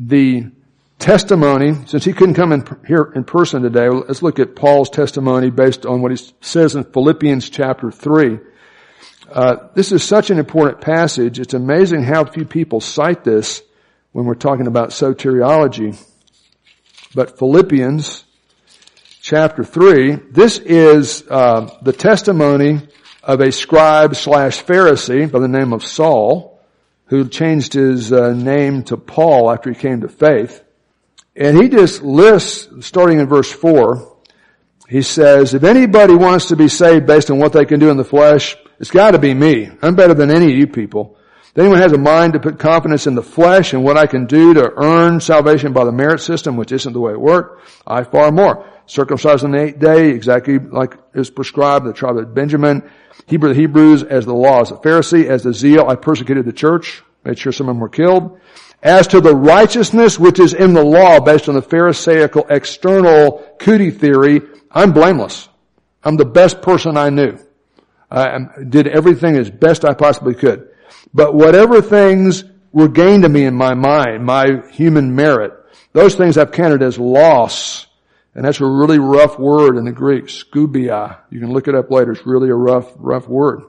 the 0.00 0.50
testimony, 0.98 1.74
since 1.86 2.04
he 2.04 2.12
couldn't 2.12 2.34
come 2.34 2.52
in 2.52 2.64
here 2.86 3.12
in 3.14 3.22
person 3.22 3.62
today, 3.62 3.88
let's 3.88 4.22
look 4.22 4.38
at 4.38 4.56
Paul's 4.56 4.88
testimony 4.88 5.50
based 5.50 5.84
on 5.84 6.00
what 6.00 6.10
he 6.10 6.32
says 6.40 6.74
in 6.74 6.84
Philippians 6.84 7.50
chapter 7.50 7.90
3. 7.90 8.38
Uh, 9.30 9.56
this 9.74 9.92
is 9.92 10.02
such 10.02 10.30
an 10.30 10.38
important 10.38 10.80
passage. 10.80 11.38
It's 11.38 11.54
amazing 11.54 12.02
how 12.02 12.24
few 12.24 12.46
people 12.46 12.80
cite 12.80 13.24
this 13.24 13.62
when 14.12 14.24
we're 14.24 14.34
talking 14.34 14.66
about 14.66 14.88
soteriology. 14.90 16.02
But 17.14 17.38
Philippians 17.38 18.24
chapter 19.20 19.64
3, 19.64 20.16
this 20.30 20.58
is 20.58 21.24
uh, 21.28 21.70
the 21.82 21.92
testimony 21.92 22.80
of 23.22 23.40
a 23.40 23.52
scribe 23.52 24.16
slash 24.16 24.64
Pharisee 24.64 25.30
by 25.30 25.38
the 25.40 25.48
name 25.48 25.74
of 25.74 25.84
Saul, 25.84 26.49
who 27.10 27.28
changed 27.28 27.72
his 27.72 28.12
uh, 28.12 28.32
name 28.32 28.84
to 28.84 28.96
Paul 28.96 29.50
after 29.50 29.68
he 29.70 29.76
came 29.76 30.00
to 30.02 30.08
faith. 30.08 30.62
And 31.34 31.60
he 31.60 31.68
just 31.68 32.02
lists, 32.02 32.86
starting 32.86 33.18
in 33.18 33.26
verse 33.26 33.50
4, 33.50 34.16
he 34.88 35.02
says, 35.02 35.52
if 35.52 35.64
anybody 35.64 36.14
wants 36.14 36.46
to 36.46 36.56
be 36.56 36.68
saved 36.68 37.06
based 37.06 37.30
on 37.30 37.40
what 37.40 37.52
they 37.52 37.64
can 37.64 37.80
do 37.80 37.90
in 37.90 37.96
the 37.96 38.04
flesh, 38.04 38.56
it's 38.78 38.92
gotta 38.92 39.18
be 39.18 39.34
me. 39.34 39.70
I'm 39.82 39.96
better 39.96 40.14
than 40.14 40.30
any 40.30 40.52
of 40.52 40.56
you 40.56 40.68
people. 40.68 41.16
If 41.50 41.58
anyone 41.58 41.78
has 41.78 41.90
a 41.90 41.98
mind 41.98 42.34
to 42.34 42.38
put 42.38 42.60
confidence 42.60 43.08
in 43.08 43.16
the 43.16 43.24
flesh 43.24 43.72
and 43.72 43.82
what 43.82 43.96
I 43.96 44.06
can 44.06 44.26
do 44.26 44.54
to 44.54 44.72
earn 44.76 45.18
salvation 45.18 45.72
by 45.72 45.84
the 45.84 45.90
merit 45.90 46.20
system, 46.20 46.56
which 46.56 46.70
isn't 46.70 46.92
the 46.92 47.00
way 47.00 47.10
it 47.10 47.20
worked, 47.20 47.68
I 47.84 48.04
far 48.04 48.30
more. 48.30 48.68
Circumcised 48.86 49.42
on 49.42 49.50
the 49.50 49.60
eighth 49.60 49.80
day, 49.80 50.10
exactly 50.10 50.60
like 50.60 50.96
is 51.12 51.28
prescribed, 51.28 51.86
the 51.86 51.92
tribe 51.92 52.18
of 52.18 52.32
Benjamin. 52.34 52.88
Hebrew 53.26 53.48
the 53.52 53.60
Hebrews 53.60 54.04
as 54.04 54.26
the 54.26 54.34
law, 54.34 54.60
as 54.60 54.70
a 54.70 54.74
Pharisee, 54.74 55.26
as 55.26 55.42
the 55.42 55.52
zeal, 55.52 55.88
I 55.88 55.96
persecuted 55.96 56.44
the 56.44 56.52
church, 56.52 57.02
made 57.24 57.36
sure 57.36 57.50
some 57.50 57.68
of 57.68 57.74
them 57.74 57.80
were 57.80 57.88
killed. 57.88 58.38
As 58.80 59.08
to 59.08 59.20
the 59.20 59.34
righteousness 59.34 60.20
which 60.20 60.38
is 60.38 60.54
in 60.54 60.72
the 60.72 60.84
law 60.84 61.18
based 61.18 61.48
on 61.48 61.56
the 61.56 61.62
Pharisaical 61.62 62.46
external 62.48 63.44
cootie 63.58 63.90
theory, 63.90 64.40
I'm 64.70 64.92
blameless. 64.92 65.48
I'm 66.04 66.16
the 66.16 66.24
best 66.24 66.62
person 66.62 66.96
I 66.96 67.10
knew. 67.10 67.38
I 68.08 68.38
did 68.68 68.86
everything 68.86 69.36
as 69.36 69.50
best 69.50 69.84
I 69.84 69.94
possibly 69.94 70.34
could. 70.34 70.69
But 71.12 71.34
whatever 71.34 71.82
things 71.82 72.44
were 72.72 72.88
gained 72.88 73.24
to 73.24 73.28
me 73.28 73.44
in 73.44 73.54
my 73.54 73.74
mind, 73.74 74.24
my 74.24 74.62
human 74.70 75.14
merit, 75.14 75.52
those 75.92 76.14
things 76.14 76.38
I've 76.38 76.52
counted 76.52 76.82
as 76.82 76.98
loss. 76.98 77.86
And 78.34 78.44
that's 78.44 78.60
a 78.60 78.66
really 78.66 78.98
rough 78.98 79.38
word 79.38 79.76
in 79.76 79.84
the 79.84 79.92
Greek, 79.92 80.26
skubala. 80.26 81.18
You 81.30 81.40
can 81.40 81.52
look 81.52 81.66
it 81.66 81.74
up 81.74 81.90
later. 81.90 82.12
It's 82.12 82.26
really 82.26 82.48
a 82.48 82.54
rough, 82.54 82.92
rough 82.96 83.28
word. 83.28 83.62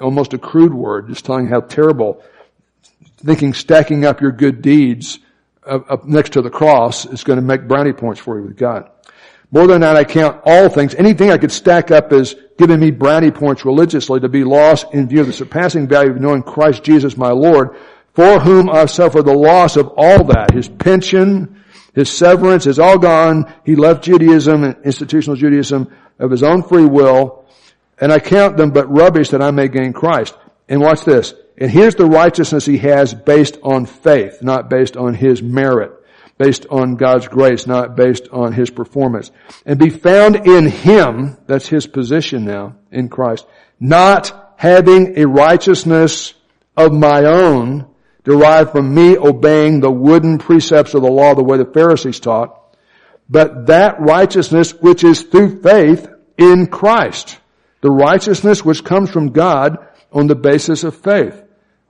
Almost 0.00 0.32
a 0.32 0.38
crude 0.38 0.74
word, 0.74 1.08
just 1.08 1.24
telling 1.24 1.48
how 1.48 1.60
terrible 1.60 2.22
thinking 3.18 3.54
stacking 3.54 4.04
up 4.04 4.20
your 4.20 4.32
good 4.32 4.62
deeds 4.62 5.18
up 5.66 6.04
next 6.04 6.34
to 6.34 6.42
the 6.42 6.50
cross 6.50 7.06
is 7.06 7.24
going 7.24 7.38
to 7.38 7.44
make 7.44 7.66
brownie 7.66 7.92
points 7.92 8.20
for 8.20 8.38
you 8.38 8.46
with 8.46 8.56
God. 8.56 8.90
More 9.50 9.66
than 9.66 9.82
that, 9.82 9.96
I 9.96 10.04
count 10.04 10.42
all 10.44 10.68
things, 10.68 10.94
anything 10.94 11.30
I 11.30 11.38
could 11.38 11.52
stack 11.52 11.90
up 11.90 12.12
as 12.12 12.34
giving 12.58 12.80
me 12.80 12.90
brownie 12.90 13.30
points 13.30 13.64
religiously 13.64 14.20
to 14.20 14.28
be 14.28 14.44
lost 14.44 14.86
in 14.92 15.08
view 15.08 15.20
of 15.20 15.26
the 15.26 15.32
surpassing 15.32 15.86
value 15.86 16.10
of 16.10 16.20
knowing 16.20 16.42
Christ 16.42 16.82
Jesus 16.82 17.16
my 17.16 17.30
Lord, 17.30 17.76
for 18.14 18.40
whom 18.40 18.68
I 18.70 18.86
suffer 18.86 19.22
the 19.22 19.36
loss 19.36 19.76
of 19.76 19.92
all 19.96 20.24
that. 20.24 20.52
His 20.52 20.68
pension, 20.68 21.62
his 21.94 22.10
severance 22.10 22.66
is 22.66 22.78
all 22.78 22.98
gone. 22.98 23.52
He 23.64 23.76
left 23.76 24.04
Judaism 24.04 24.64
and 24.64 24.76
institutional 24.84 25.36
Judaism 25.36 25.94
of 26.18 26.30
his 26.30 26.42
own 26.42 26.62
free 26.62 26.86
will, 26.86 27.44
and 27.98 28.12
I 28.12 28.18
count 28.18 28.56
them 28.56 28.70
but 28.70 28.90
rubbish 28.90 29.30
that 29.30 29.42
I 29.42 29.50
may 29.50 29.68
gain 29.68 29.92
Christ. 29.92 30.36
And 30.68 30.80
watch 30.80 31.04
this 31.04 31.34
And 31.58 31.70
here's 31.70 31.94
the 31.94 32.06
righteousness 32.06 32.66
he 32.66 32.78
has 32.78 33.14
based 33.14 33.58
on 33.62 33.86
faith, 33.86 34.42
not 34.42 34.68
based 34.68 34.96
on 34.96 35.14
his 35.14 35.42
merit, 35.42 35.92
based 36.38 36.66
on 36.70 36.96
God's 36.96 37.28
grace, 37.28 37.66
not 37.66 37.96
based 37.96 38.28
on 38.30 38.52
his 38.52 38.70
performance. 38.70 39.30
And 39.64 39.78
be 39.78 39.90
found 39.90 40.46
in 40.46 40.66
him, 40.66 41.36
that's 41.46 41.68
his 41.68 41.86
position 41.86 42.44
now 42.44 42.76
in 42.90 43.08
Christ, 43.08 43.46
not 43.80 44.54
having 44.56 45.18
a 45.18 45.26
righteousness 45.26 46.34
of 46.76 46.92
my 46.92 47.24
own 47.24 47.86
derived 48.24 48.72
from 48.72 48.94
me 48.94 49.16
obeying 49.16 49.80
the 49.80 49.90
wooden 49.90 50.38
precepts 50.38 50.94
of 50.94 51.02
the 51.02 51.10
law 51.10 51.34
the 51.34 51.44
way 51.44 51.56
the 51.58 51.64
Pharisees 51.64 52.20
taught, 52.20 52.76
but 53.30 53.66
that 53.66 54.00
righteousness 54.00 54.74
which 54.74 55.04
is 55.04 55.22
through 55.22 55.62
faith 55.62 56.08
in 56.36 56.66
Christ. 56.66 57.38
The 57.80 57.90
righteousness 57.90 58.64
which 58.64 58.84
comes 58.84 59.10
from 59.10 59.30
God 59.30 59.78
on 60.12 60.26
the 60.26 60.34
basis 60.34 60.84
of 60.84 60.96
faith. 60.96 61.42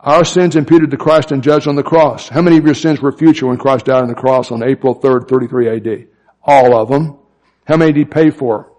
Our 0.06 0.24
sins 0.24 0.54
imputed 0.54 0.92
to 0.92 0.96
Christ 0.96 1.32
and 1.32 1.42
judged 1.42 1.66
on 1.66 1.74
the 1.74 1.82
cross. 1.82 2.28
How 2.28 2.40
many 2.40 2.58
of 2.58 2.64
your 2.64 2.76
sins 2.76 3.00
were 3.00 3.10
future 3.10 3.48
when 3.48 3.58
Christ 3.58 3.86
died 3.86 4.02
on 4.02 4.08
the 4.08 4.14
cross 4.14 4.52
on 4.52 4.62
April 4.62 4.94
3rd, 4.94 5.28
33 5.28 5.68
AD? 5.68 6.06
All 6.44 6.76
of 6.76 6.88
them. 6.88 7.18
How 7.64 7.76
many 7.76 7.92
did 7.92 7.98
he 7.98 8.04
pay 8.04 8.30
for? 8.30 8.72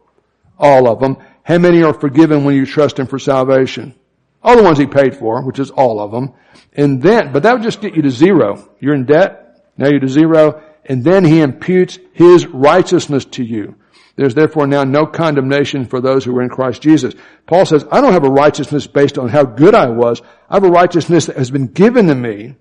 All 0.57 0.87
of 0.87 1.01
them. 1.01 1.17
How 1.43 1.57
many 1.57 1.83
are 1.83 1.93
forgiven 1.93 2.45
when 2.45 2.55
you 2.55 2.65
trust 2.65 2.97
him 2.97 3.07
for 3.07 3.19
salvation? 3.19 3.93
All 4.41 4.55
the 4.55 4.63
ones 4.63 4.77
he 4.77 4.85
paid 4.85 5.17
for, 5.17 5.41
which 5.41 5.59
is 5.59 5.69
all 5.69 5.99
of 5.99 6.11
them. 6.11 6.33
And 6.71 7.03
then, 7.03 7.33
but 7.33 7.43
that 7.43 7.51
would 7.51 7.63
just 7.63 7.81
get 7.81 7.93
you 7.93 8.03
to 8.03 8.09
zero. 8.09 8.69
You're 8.79 8.95
in 8.95 9.03
debt. 9.03 9.69
Now 9.75 9.89
you're 9.89 9.99
to 9.99 10.07
zero. 10.07 10.63
And 10.85 11.03
then 11.03 11.25
he 11.25 11.41
imputes 11.41 11.99
his 12.13 12.47
righteousness 12.47 13.25
to 13.25 13.43
you. 13.43 13.75
There's 14.17 14.33
therefore 14.33 14.65
now 14.65 14.83
no 14.83 15.05
condemnation 15.05 15.85
for 15.85 16.01
those 16.01 16.25
who 16.25 16.35
are 16.37 16.41
in 16.41 16.49
Christ 16.49 16.81
Jesus. 16.81 17.13
Paul 17.45 17.65
says, 17.65 17.85
I 17.91 18.01
don't 18.01 18.13
have 18.13 18.25
a 18.25 18.29
righteousness 18.29 18.87
based 18.87 19.17
on 19.17 19.29
how 19.29 19.45
good 19.45 19.75
I 19.75 19.89
was. 19.89 20.21
I 20.49 20.55
have 20.55 20.63
a 20.63 20.69
righteousness 20.69 21.27
that 21.27 21.37
has 21.37 21.51
been 21.51 21.67
given 21.67 22.07
to 22.07 22.15
me, 22.15 22.55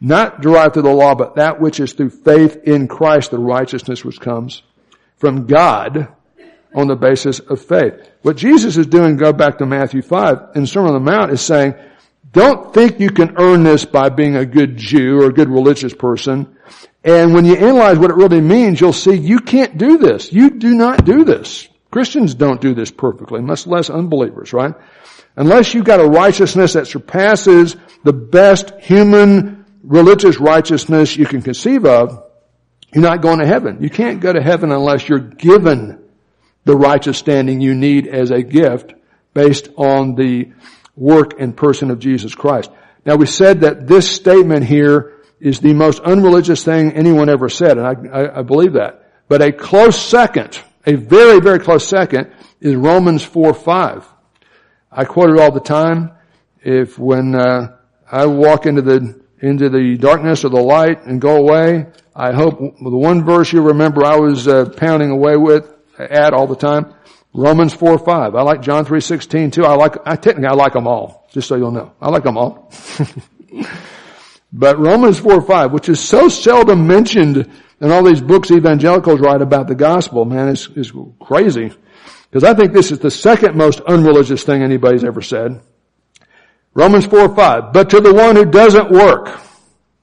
not 0.00 0.40
derived 0.40 0.74
through 0.74 0.82
the 0.82 0.90
law, 0.90 1.14
but 1.14 1.36
that 1.36 1.60
which 1.60 1.78
is 1.78 1.92
through 1.92 2.10
faith 2.10 2.64
in 2.64 2.88
Christ, 2.88 3.30
the 3.30 3.38
righteousness 3.38 4.04
which 4.04 4.20
comes 4.20 4.62
from 5.16 5.46
God 5.46 6.08
on 6.74 6.88
the 6.88 6.96
basis 6.96 7.38
of 7.38 7.64
faith. 7.64 8.10
What 8.22 8.36
Jesus 8.36 8.76
is 8.76 8.86
doing, 8.86 9.16
go 9.16 9.32
back 9.32 9.58
to 9.58 9.66
Matthew 9.66 10.02
5, 10.02 10.56
in 10.56 10.66
Sermon 10.66 10.94
on 10.94 11.04
the 11.04 11.10
Mount 11.10 11.30
is 11.30 11.40
saying, 11.40 11.74
don't 12.32 12.72
think 12.72 13.00
you 13.00 13.10
can 13.10 13.34
earn 13.38 13.62
this 13.62 13.84
by 13.84 14.08
being 14.08 14.36
a 14.36 14.46
good 14.46 14.76
Jew 14.76 15.20
or 15.20 15.26
a 15.26 15.32
good 15.32 15.48
religious 15.48 15.94
person. 15.94 16.56
And 17.02 17.32
when 17.32 17.44
you 17.44 17.54
analyze 17.56 17.98
what 17.98 18.10
it 18.10 18.16
really 18.16 18.40
means, 18.40 18.80
you'll 18.80 18.92
see 18.92 19.14
you 19.14 19.40
can't 19.40 19.78
do 19.78 19.98
this. 19.98 20.32
You 20.32 20.50
do 20.50 20.74
not 20.74 21.04
do 21.04 21.24
this. 21.24 21.68
Christians 21.90 22.34
don't 22.34 22.60
do 22.60 22.74
this 22.74 22.90
perfectly, 22.90 23.40
much 23.40 23.66
less 23.66 23.90
unbelievers, 23.90 24.52
right? 24.52 24.74
Unless 25.36 25.74
you've 25.74 25.84
got 25.84 26.00
a 26.00 26.08
righteousness 26.08 26.74
that 26.74 26.86
surpasses 26.86 27.76
the 28.04 28.12
best 28.12 28.72
human 28.80 29.64
religious 29.82 30.38
righteousness 30.38 31.16
you 31.16 31.26
can 31.26 31.42
conceive 31.42 31.84
of, 31.84 32.22
you're 32.92 33.02
not 33.02 33.22
going 33.22 33.38
to 33.38 33.46
heaven. 33.46 33.82
You 33.82 33.90
can't 33.90 34.20
go 34.20 34.32
to 34.32 34.42
heaven 34.42 34.72
unless 34.72 35.08
you're 35.08 35.18
given 35.18 36.04
the 36.64 36.76
righteous 36.76 37.18
standing 37.18 37.60
you 37.60 37.74
need 37.74 38.06
as 38.06 38.30
a 38.30 38.42
gift 38.42 38.92
based 39.32 39.68
on 39.76 40.14
the 40.16 40.52
work 40.96 41.40
and 41.40 41.56
person 41.56 41.90
of 41.90 41.98
Jesus 41.98 42.34
Christ. 42.34 42.70
Now 43.06 43.16
we 43.16 43.26
said 43.26 43.62
that 43.62 43.86
this 43.86 44.10
statement 44.10 44.66
here 44.66 45.19
is 45.40 45.60
the 45.60 45.72
most 45.72 46.00
unreligious 46.00 46.64
thing 46.64 46.92
anyone 46.92 47.28
ever 47.28 47.48
said, 47.48 47.78
and 47.78 47.86
I, 47.86 48.18
I, 48.18 48.38
I 48.40 48.42
believe 48.42 48.74
that. 48.74 49.10
But 49.28 49.42
a 49.42 49.52
close 49.52 50.00
second, 50.00 50.60
a 50.86 50.94
very, 50.94 51.40
very 51.40 51.58
close 51.58 51.86
second, 51.86 52.32
is 52.60 52.74
Romans 52.74 53.24
4, 53.24 53.54
5. 53.54 54.06
I 54.92 55.04
quote 55.04 55.30
it 55.30 55.40
all 55.40 55.52
the 55.52 55.60
time. 55.60 56.12
If 56.62 56.98
when 56.98 57.34
uh, 57.34 57.76
I 58.10 58.26
walk 58.26 58.66
into 58.66 58.82
the 58.82 59.20
into 59.40 59.70
the 59.70 59.96
darkness 59.96 60.44
or 60.44 60.50
the 60.50 60.60
light 60.60 61.06
and 61.06 61.18
go 61.18 61.36
away, 61.36 61.86
I 62.14 62.32
hope 62.32 62.58
the 62.58 62.90
one 62.90 63.24
verse 63.24 63.50
you 63.52 63.62
remember 63.62 64.04
I 64.04 64.16
was 64.16 64.46
uh, 64.46 64.68
pounding 64.76 65.10
away 65.10 65.36
with 65.36 65.72
at 65.98 66.34
all 66.34 66.46
the 66.46 66.56
time, 66.56 66.94
Romans 67.32 67.72
4, 67.72 67.98
5. 67.98 68.34
I 68.34 68.42
like 68.42 68.60
John 68.60 68.84
3, 68.84 69.00
16 69.00 69.50
too. 69.52 69.64
I 69.64 69.74
like, 69.74 69.96
I 70.04 70.16
technically 70.16 70.48
I 70.48 70.54
like 70.54 70.72
them 70.72 70.86
all, 70.86 71.28
just 71.32 71.48
so 71.48 71.56
you'll 71.56 71.70
know. 71.70 71.92
I 72.00 72.10
like 72.10 72.24
them 72.24 72.36
all. 72.36 72.70
But 74.52 74.78
Romans 74.78 75.18
4 75.18 75.42
5, 75.42 75.72
which 75.72 75.88
is 75.88 76.00
so 76.00 76.28
seldom 76.28 76.86
mentioned 76.86 77.50
in 77.80 77.90
all 77.90 78.02
these 78.02 78.20
books 78.20 78.50
evangelicals 78.50 79.20
write 79.20 79.42
about 79.42 79.68
the 79.68 79.74
gospel, 79.74 80.24
man, 80.24 80.48
is, 80.48 80.68
is 80.74 80.92
crazy. 81.20 81.72
Because 82.30 82.44
I 82.44 82.54
think 82.54 82.72
this 82.72 82.92
is 82.92 82.98
the 82.98 83.10
second 83.10 83.56
most 83.56 83.80
unreligious 83.80 84.42
thing 84.42 84.62
anybody's 84.62 85.04
ever 85.04 85.22
said. 85.22 85.60
Romans 86.74 87.06
4 87.06 87.34
5. 87.34 87.72
But 87.72 87.90
to 87.90 88.00
the 88.00 88.12
one 88.12 88.36
who 88.36 88.44
doesn't 88.44 88.90
work, 88.90 89.40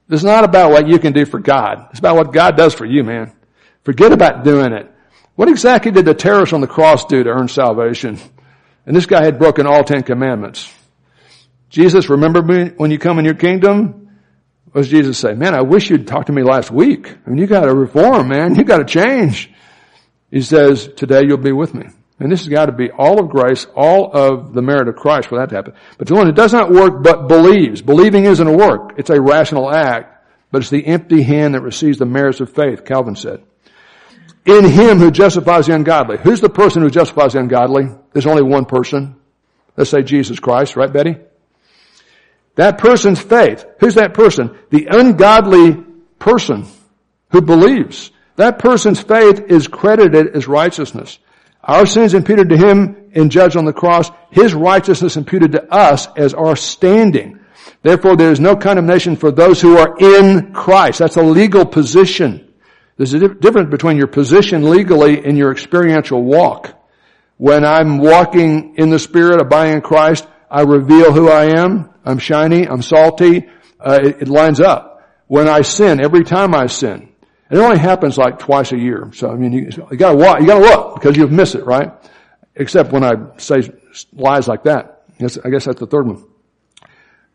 it's 0.10 0.24
not 0.24 0.44
about 0.44 0.72
what 0.72 0.88
you 0.88 1.00
can 1.00 1.14
do 1.14 1.26
for 1.26 1.40
God. 1.40 1.88
It's 1.92 2.00
about 2.00 2.16
what 2.16 2.34
God 2.34 2.56
does 2.56 2.74
for 2.74 2.86
you, 2.86 3.04
man. 3.04 3.34
Forget 3.84 4.12
about 4.12 4.44
doing 4.44 4.74
it. 4.74 4.92
What 5.36 5.50
exactly 5.50 5.92
did 5.92 6.06
the 6.06 6.14
terrorist 6.14 6.54
on 6.54 6.62
the 6.62 6.68
cross 6.68 7.06
do 7.06 7.24
to 7.24 7.30
earn 7.30 7.48
salvation? 7.48 8.18
And 8.86 8.96
this 8.96 9.06
guy 9.06 9.24
had 9.24 9.38
broken 9.38 9.68
all 9.68 9.84
ten 9.84 10.04
commandments. 10.04 10.74
Jesus, 11.70 12.10
remember 12.10 12.42
me 12.42 12.72
when 12.78 12.92
you 12.92 12.98
come 12.98 13.20
in 13.20 13.26
your 13.26 13.34
kingdom? 13.34 14.07
What 14.78 14.84
does 14.84 14.92
Jesus 14.92 15.18
say? 15.18 15.34
Man, 15.34 15.56
I 15.56 15.64
wish 15.64 15.90
you'd 15.90 16.06
talked 16.06 16.28
to 16.28 16.34
me 16.34 16.44
last 16.44 16.70
week. 16.70 17.10
I 17.26 17.30
mean, 17.32 17.40
you 17.40 17.48
gotta 17.48 17.74
reform, 17.74 18.28
man. 18.28 18.54
You 18.54 18.64
gotta 18.64 18.86
change. 18.86 19.52
He 20.30 20.44
says, 20.44 20.88
today 20.96 21.24
you'll 21.26 21.38
be 21.38 21.52
with 21.52 21.74
me. 21.74 21.88
And 22.20 22.32
this 22.32 22.42
has 22.42 22.48
got 22.48 22.68
to 22.68 22.72
be 22.72 22.92
all 22.92 23.20
of 23.20 23.32
grace, 23.32 23.66
all 23.76 24.16
of 24.16 24.54
the 24.54 24.62
merit 24.62 24.88
of 24.88 24.96
Christ 24.96 25.30
for 25.30 25.40
that 25.40 25.50
to 25.50 25.56
happen. 25.56 25.74
But 25.98 26.08
the 26.08 26.14
one 26.14 26.28
who 26.28 26.32
does 26.32 26.54
not 26.54 26.70
work 26.70 27.02
but 27.02 27.28
believes. 27.28 27.82
Believing 27.82 28.26
isn't 28.26 28.48
a 28.48 28.56
work. 28.56 28.94
It's 29.00 29.10
a 29.10 29.20
rational 29.20 29.74
act, 29.74 30.24
but 30.52 30.62
it's 30.62 30.70
the 30.70 30.86
empty 30.86 31.24
hand 31.24 31.56
that 31.56 31.62
receives 31.62 31.98
the 31.98 32.06
merits 32.06 32.40
of 32.40 32.54
faith, 32.54 32.86
Calvin 32.86 33.16
said. 33.16 33.42
In 34.46 34.64
him 34.64 35.00
who 35.00 35.10
justifies 35.10 35.66
the 35.66 35.74
ungodly. 35.74 36.18
Who's 36.20 36.40
the 36.40 36.50
person 36.50 36.84
who 36.84 36.92
justifies 36.92 37.34
the 37.34 37.40
ungodly? 37.40 37.88
There's 38.14 38.28
only 38.28 38.44
one 38.44 38.66
person. 38.66 39.16
Let's 39.76 39.90
say 39.90 40.04
Jesus 40.04 40.40
Christ, 40.40 40.76
right 40.76 40.94
Betty? 40.94 41.18
That 42.58 42.80
person's 42.80 43.22
faith. 43.22 43.66
Who's 43.80 43.96
that 43.96 44.14
person? 44.14 44.58
The 44.72 44.88
ungodly 44.90 45.76
person 46.20 46.66
who 47.32 47.42
believes. 47.42 48.12
That 48.36 48.60
person's 48.60 49.02
faith 49.02 49.46
is 49.48 49.68
credited 49.68 50.36
as 50.36 50.48
righteousness. 50.48 51.20
Our 51.64 51.86
sins 51.86 52.14
imputed 52.14 52.50
to 52.50 52.58
him 52.58 53.12
in 53.14 53.30
judge 53.30 53.56
on 53.56 53.66
the 53.66 53.74
cross. 53.74 54.10
His 54.32 54.54
righteousness 54.54 55.18
imputed 55.18 55.52
to 55.54 55.72
us 55.72 56.08
as 56.16 56.34
our 56.34 56.56
standing. 56.56 57.40
Therefore, 57.84 58.16
there 58.16 58.32
is 58.32 58.40
no 58.40 58.56
condemnation 58.56 59.18
for 59.18 59.32
those 59.32 59.62
who 59.62 59.78
are 59.78 59.96
in 60.00 60.54
Christ. 60.54 61.00
That's 61.00 61.18
a 61.18 61.24
legal 61.24 61.66
position. 61.66 62.54
There's 62.96 63.14
a 63.14 63.28
difference 63.28 63.70
between 63.70 63.98
your 63.98 64.08
position 64.08 64.70
legally 64.70 65.24
and 65.24 65.38
your 65.38 65.52
experiential 65.52 66.24
walk. 66.24 66.74
When 67.38 67.64
I'm 67.64 68.00
walking 68.00 68.76
in 68.78 68.90
the 68.90 68.98
Spirit, 68.98 69.42
abiding 69.42 69.76
in 69.76 69.82
Christ, 69.82 70.28
I 70.50 70.62
reveal 70.62 71.12
who 71.12 71.30
I 71.30 71.60
am. 71.60 71.92
I'm 72.08 72.20
shiny. 72.20 72.68
I'm 72.68 72.82
salty. 72.82 73.48
Uh, 73.80 74.00
it, 74.02 74.22
it, 74.24 74.28
lines 74.30 74.62
up. 74.62 75.04
When 75.28 75.48
I 75.50 75.62
sin, 75.62 76.00
every 76.00 76.24
time 76.24 76.56
I 76.56 76.68
sin, 76.68 77.10
it 77.52 77.58
only 77.58 77.78
happens 77.78 78.18
like 78.18 78.40
twice 78.40 78.72
a 78.72 78.78
year. 78.78 79.12
So 79.14 79.30
I 79.30 79.36
mean, 79.36 79.52
you, 79.52 79.70
you 79.92 79.98
gotta 79.98 80.18
watch, 80.18 80.42
you 80.42 80.48
gotta 80.48 80.62
look 80.66 80.96
because 80.96 81.18
you'll 81.18 81.30
miss 81.30 81.54
it, 81.54 81.66
right? 81.66 81.92
Except 82.56 82.92
when 82.92 83.04
I 83.04 83.38
say 83.38 83.70
lies 84.14 84.48
like 84.48 84.64
that. 84.64 85.04
I 85.20 85.50
guess 85.50 85.66
that's 85.66 85.80
the 85.80 85.88
third 85.88 86.08
one. 86.08 86.26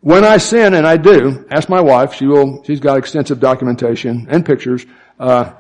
When 0.01 0.25
I 0.25 0.39
sin, 0.39 0.75
and 0.75 0.87
I 0.87 0.97
do, 0.97 1.47
ask 1.51 1.69
my 1.69 1.81
wife. 1.81 2.15
She 2.15 2.27
will. 2.27 2.65
She's 2.65 2.81
got 2.81 2.99
extensive 2.99 3.39
documentation 3.39 4.27
and 4.31 4.45
pictures. 4.45 4.85
Uh, 5.19 5.53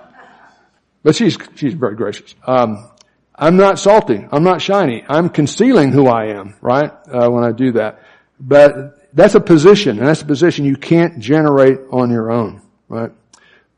but 1.02 1.14
she's 1.14 1.36
she's 1.54 1.74
very 1.74 1.96
gracious. 1.96 2.34
Um, 2.46 2.90
I'm 3.34 3.56
not 3.56 3.78
salty. 3.78 4.26
I'm 4.30 4.42
not 4.42 4.62
shiny. 4.62 5.04
I'm 5.08 5.28
concealing 5.28 5.92
who 5.92 6.06
I 6.06 6.26
am, 6.38 6.54
right? 6.60 6.90
Uh, 7.06 7.28
when 7.28 7.44
I 7.44 7.52
do 7.52 7.72
that. 7.72 8.00
But 8.40 9.01
that's 9.12 9.34
a 9.34 9.40
position, 9.40 9.98
and 9.98 10.06
that's 10.06 10.22
a 10.22 10.26
position 10.26 10.64
you 10.64 10.76
can't 10.76 11.18
generate 11.18 11.78
on 11.90 12.10
your 12.10 12.30
own, 12.30 12.62
right? 12.88 13.12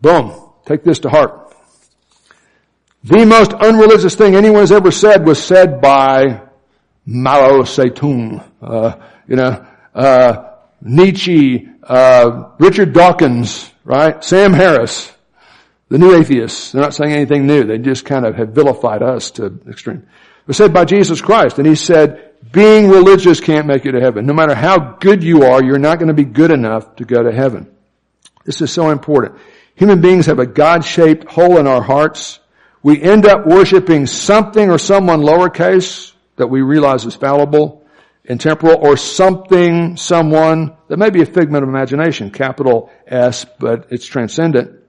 Boom. 0.01 0.41
Take 0.65 0.85
this 0.85 1.01
to 1.01 1.11
heart. 1.11 1.55
The 3.03 3.27
most 3.27 3.53
unreligious 3.53 4.15
thing 4.15 4.35
anyone's 4.35 4.73
ever 4.73 4.91
said 4.91 5.27
was 5.27 5.43
said 5.43 5.81
by 5.81 6.43
Mao 7.05 7.63
Zedong, 7.63 8.43
uh, 8.63 8.97
you 9.29 9.37
know, 9.37 9.67
uh, 9.95 10.55
Nietzsche, 10.81 11.69
uh, 11.83 12.51
Richard 12.59 12.95
Dawkins, 12.95 13.71
right? 13.85 14.25
Sam 14.25 14.55
Harris, 14.55 15.13
the 15.89 15.99
new 15.99 16.15
atheists. 16.15 16.73
They're 16.73 16.81
not 16.81 16.95
saying 16.95 17.13
anything 17.13 17.47
new. 17.47 17.65
They 17.65 17.79
just 17.79 18.07
kind 18.07 18.25
of 18.25 18.37
have 18.37 18.51
vilified 18.51 19.03
us 19.03 19.33
to 19.33 19.61
extreme. 19.69 19.99
It 19.99 20.49
was 20.49 20.57
said 20.57 20.73
by 20.73 20.85
Jesus 20.87 21.21
Christ, 21.21 21.59
and 21.59 21.67
he 21.67 21.75
said, 21.75 22.34
being 22.53 22.89
religious 22.89 23.41
can't 23.41 23.67
make 23.67 23.85
you 23.85 23.93
to 23.93 24.01
heaven. 24.01 24.27
No 24.27 24.33
matter 24.33 24.55
how 24.55 24.97
good 25.01 25.23
you 25.23 25.45
are, 25.45 25.63
you're 25.63 25.79
not 25.79 25.99
going 25.99 26.09
to 26.09 26.15
be 26.15 26.25
good 26.25 26.51
enough 26.51 26.97
to 26.97 27.05
go 27.05 27.23
to 27.23 27.33
heaven. 27.33 27.75
This 28.45 28.61
is 28.61 28.73
so 28.73 28.91
important. 28.91 29.39
Human 29.77 30.01
beings 30.01 30.27
have 30.27 30.39
a 30.39 30.47
God-shaped 30.47 31.29
hole 31.29 31.59
in 31.59 31.67
our 31.67 31.83
hearts. 31.83 32.39
We 32.83 33.01
end 33.01 33.27
up 33.27 33.47
worshiping 33.47 34.07
something 34.07 34.71
or 34.71 34.79
someone 34.79 35.21
lowercase 35.21 36.13
that 36.37 36.49
we 36.49 36.61
realize 36.61 37.05
is 37.05 37.15
fallible. 37.15 37.83
intemporal, 38.25 38.79
or 38.79 38.97
something, 38.97 39.97
someone 39.97 40.75
that 40.89 40.97
may 40.97 41.11
be 41.11 41.23
a 41.23 41.27
figment 41.27 41.63
of 41.63 41.69
imagination, 41.69 42.31
capital 42.31 42.91
S, 43.07 43.45
but 43.59 43.89
it's 43.91 44.07
transcendent. 44.07 44.81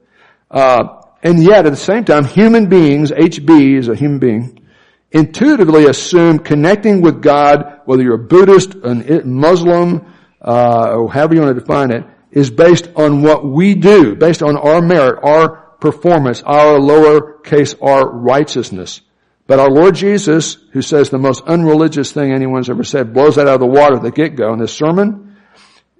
Uh, 0.49 1.01
and 1.21 1.43
yet 1.43 1.65
at 1.65 1.71
the 1.71 1.75
same 1.75 2.05
time, 2.05 2.23
human 2.23 2.69
beings, 2.69 3.11
HB 3.11 3.77
is 3.77 3.89
a 3.89 3.95
human 3.95 4.19
being, 4.19 4.64
intuitively 5.11 5.85
assume 5.85 6.39
connecting 6.39 7.01
with 7.01 7.21
God, 7.21 7.81
whether 7.85 8.03
you're 8.03 8.15
a 8.15 8.27
Buddhist, 8.27 8.75
a 8.75 9.21
Muslim, 9.25 10.05
uh, 10.41 10.95
or 10.95 11.11
however 11.11 11.35
you 11.35 11.41
want 11.41 11.55
to 11.55 11.59
define 11.59 11.91
it, 11.91 12.05
is 12.31 12.51
based 12.51 12.89
on 12.95 13.21
what 13.21 13.45
we 13.45 13.75
do, 13.75 14.15
based 14.15 14.43
on 14.43 14.57
our 14.57 14.81
merit, 14.81 15.19
our 15.23 15.57
performance, 15.79 16.43
our 16.43 16.79
lowercase 16.79 17.75
r 17.81 18.09
righteousness. 18.09 19.01
But 19.47 19.59
our 19.59 19.69
Lord 19.69 19.95
Jesus, 19.95 20.57
who 20.71 20.81
says 20.81 21.09
the 21.09 21.19
most 21.19 21.43
unreligious 21.45 22.11
thing 22.11 22.33
anyone's 22.33 22.69
ever 22.69 22.83
said, 22.83 23.13
blows 23.13 23.35
that 23.35 23.47
out 23.47 23.55
of 23.55 23.59
the 23.59 23.67
water 23.67 23.97
at 23.97 24.01
the 24.01 24.11
get-go 24.11 24.51
in 24.53 24.59
this 24.59 24.73
sermon. 24.73 25.37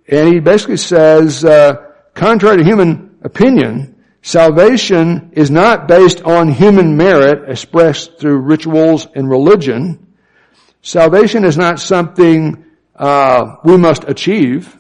And 0.08 0.34
he 0.34 0.40
basically 0.40 0.78
says, 0.78 1.46
uh, 1.46 1.92
contrary 2.14 2.58
to 2.58 2.64
human 2.64 3.18
opinion, 3.22 3.95
salvation 4.26 5.30
is 5.34 5.52
not 5.52 5.88
based 5.88 6.24
on 6.24 6.50
human 6.50 6.98
merit 6.98 7.48
expressed 7.48 8.18
through 8.20 8.40
rituals 8.40 9.08
and 9.14 9.30
religion. 9.30 10.16
Salvation 10.82 11.46
is 11.46 11.58
not 11.58 11.80
something 11.80 12.66
uh, 12.96 13.58
we 13.64 13.78
must 13.78 14.04
achieve. 14.06 14.76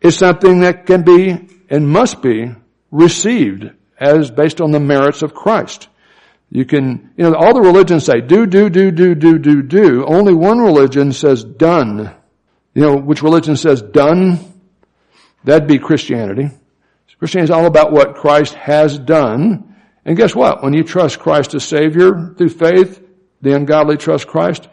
It's 0.00 0.16
something 0.16 0.60
that 0.60 0.86
can 0.86 1.02
be 1.02 1.48
and 1.68 1.88
must 1.88 2.22
be 2.22 2.54
received 2.92 3.72
as 3.98 4.30
based 4.30 4.60
on 4.60 4.70
the 4.70 4.78
merits 4.78 5.22
of 5.22 5.34
Christ. 5.34 5.88
You 6.48 6.64
can, 6.64 7.12
you 7.16 7.24
know, 7.24 7.34
all 7.34 7.54
the 7.54 7.60
religions 7.60 8.04
say 8.04 8.20
do, 8.20 8.46
do, 8.46 8.70
do, 8.70 8.92
do, 8.92 9.16
do, 9.16 9.38
do, 9.38 9.62
do. 9.62 10.04
Only 10.06 10.32
one 10.32 10.60
religion 10.60 11.12
says 11.12 11.42
done. 11.42 12.14
You 12.74 12.82
know, 12.82 12.96
which 12.96 13.22
religion 13.22 13.56
says 13.56 13.82
done? 13.82 14.38
That'd 15.42 15.66
be 15.66 15.80
Christianity. 15.80 16.50
Christianity 17.20 17.52
is 17.52 17.56
all 17.56 17.66
about 17.66 17.92
what 17.92 18.16
Christ 18.16 18.54
has 18.54 18.98
done. 18.98 19.76
And 20.06 20.16
guess 20.16 20.34
what? 20.34 20.62
When 20.62 20.72
you 20.72 20.82
trust 20.82 21.18
Christ 21.18 21.54
as 21.54 21.62
Savior 21.64 22.34
through 22.36 22.48
faith, 22.48 23.06
the 23.42 23.54
ungodly 23.54 23.98
trust 23.98 24.26
Christ, 24.26 24.68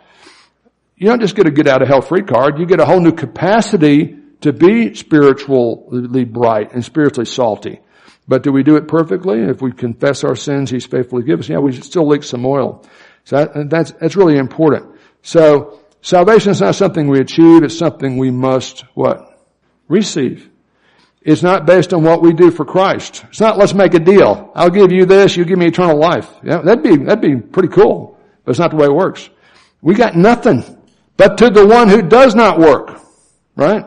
you 0.95 1.07
don't 1.07 1.19
just 1.19 1.35
get 1.35 1.45
a 1.45 1.51
get 1.51 1.67
out 1.67 1.81
of 1.81 1.89
hell 1.89 2.01
free 2.01 2.23
card. 2.23 2.57
You 2.57 2.65
get 2.65 2.79
a 2.79 2.85
whole 2.85 3.01
new 3.01 3.11
capacity 3.11 4.17
to 4.41 4.53
be 4.53 4.95
spiritually 4.95 6.23
bright 6.23 6.71
and 6.71 6.83
spiritually 6.85 7.25
salty. 7.25 7.81
But 8.29 8.43
do 8.43 8.53
we 8.53 8.63
do 8.63 8.77
it 8.77 8.87
perfectly? 8.87 9.41
If 9.41 9.61
we 9.61 9.73
confess 9.73 10.23
our 10.23 10.35
sins, 10.37 10.69
He's 10.69 10.85
faithfully 10.85 11.23
give 11.23 11.41
us. 11.41 11.49
Yeah, 11.49 11.59
we 11.59 11.73
still 11.73 12.07
leak 12.07 12.23
some 12.23 12.45
oil. 12.45 12.85
So 13.25 13.43
that, 13.43 13.69
that's, 13.69 13.91
that's 13.91 14.15
really 14.15 14.37
important. 14.37 14.97
So 15.21 15.81
salvation 16.01 16.51
is 16.51 16.61
not 16.61 16.75
something 16.75 17.09
we 17.09 17.19
achieve. 17.19 17.63
It's 17.63 17.77
something 17.77 18.17
we 18.17 18.31
must 18.31 18.85
what? 18.93 19.37
Receive. 19.89 20.49
It's 21.21 21.43
not 21.43 21.65
based 21.65 21.93
on 21.93 22.03
what 22.03 22.21
we 22.21 22.33
do 22.33 22.51
for 22.51 22.63
Christ. 22.63 23.25
It's 23.29 23.41
not 23.41 23.57
let's 23.57 23.73
make 23.73 23.93
a 23.93 23.99
deal. 23.99 24.51
I'll 24.55 24.69
give 24.69 24.91
you 24.91 25.05
this, 25.05 25.35
you 25.35 25.45
give 25.45 25.59
me 25.59 25.67
eternal 25.67 25.97
life. 25.97 26.29
Yeah, 26.43 26.61
that'd 26.61 26.83
be, 26.83 26.95
that'd 26.97 27.21
be 27.21 27.35
pretty 27.35 27.69
cool. 27.69 28.17
But 28.45 28.51
it's 28.51 28.59
not 28.59 28.71
the 28.71 28.77
way 28.77 28.85
it 28.85 28.93
works. 28.93 29.29
We 29.81 29.93
got 29.95 30.15
nothing 30.15 30.63
but 31.17 31.37
to 31.39 31.49
the 31.49 31.65
one 31.65 31.89
who 31.89 32.01
does 32.01 32.35
not 32.35 32.59
work. 32.59 33.01
Right? 33.55 33.83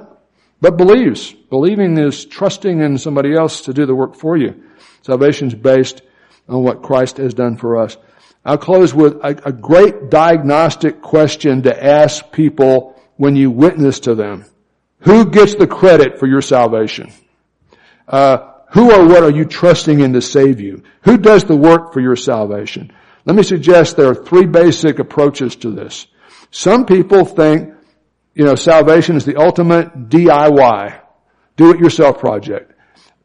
but 0.61 0.76
believes. 0.76 1.33
Believing 1.33 1.99
is 1.99 2.24
trusting 2.26 2.81
in 2.81 2.99
somebody 2.99 3.35
else 3.35 3.62
to 3.62 3.72
do 3.72 3.87
the 3.87 3.95
work 3.95 4.14
for 4.14 4.37
you. 4.37 4.62
Salvation 5.03 5.49
is 5.49 5.55
based 5.55 6.03
on 6.49 6.62
what 6.62 6.83
Christ 6.83 7.16
has 7.16 7.35
done 7.35 7.57
for 7.57 7.78
us. 7.78 7.97
I'll 8.45 8.59
close 8.59 8.95
with 8.95 9.14
a, 9.16 9.49
a 9.49 9.53
great 9.53 10.11
diagnostic 10.11 11.03
question 11.03 11.62
to 11.62 11.85
ask 11.85 12.31
people 12.33 13.01
when 13.16 13.37
you 13.37 13.51
witness 13.51 14.01
to 14.01 14.14
them. 14.14 14.45
Who 15.01 15.30
gets 15.30 15.55
the 15.55 15.66
credit 15.66 16.18
for 16.18 16.26
your 16.26 16.42
salvation? 16.42 17.12
Uh, 18.07 18.38
who 18.72 18.92
or 18.92 19.07
what 19.07 19.22
are 19.22 19.30
you 19.30 19.44
trusting 19.44 20.01
in 20.01 20.12
to 20.12 20.22
save 20.22 20.61
you? 20.61 20.82
Who 21.03 21.16
does 21.16 21.44
the 21.44 21.57
work 21.57 21.92
for 21.92 22.01
your 22.01 22.16
salvation? 22.16 22.92
Let 23.24 23.36
me 23.36 23.42
suggest 23.42 23.96
there 23.96 24.09
are 24.09 24.14
three 24.14 24.46
basic 24.46 24.98
approaches 24.98 25.57
to 25.57 25.70
this. 25.70 26.07
Some 26.51 26.86
people 26.86 27.24
think 27.24 27.74
you 28.34 28.44
know, 28.44 28.55
salvation 28.55 29.16
is 29.16 29.24
the 29.24 29.36
ultimate 29.36 30.09
DIY, 30.09 31.01
do 31.57 31.72
it 31.72 31.80
yourself 31.80 32.18
project. 32.18 32.72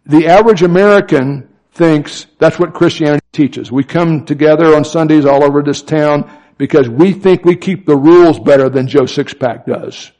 The 0.05 0.27
average 0.27 0.61
American 0.61 1.49
thinks 1.71 2.27
that's 2.39 2.59
what 2.59 2.73
Christianity 2.73 3.25
teaches. 3.31 3.71
We 3.71 3.83
come 3.83 4.25
together 4.25 4.75
on 4.75 4.83
Sundays 4.83 5.25
all 5.25 5.43
over 5.43 5.61
this 5.61 5.81
town 5.81 6.29
because 6.57 6.89
we 6.89 7.13
think 7.13 7.45
we 7.45 7.55
keep 7.55 7.85
the 7.85 7.95
rules 7.95 8.39
better 8.39 8.69
than 8.69 8.87
Joe 8.87 9.03
Sixpack 9.03 9.65
does. 9.65 10.11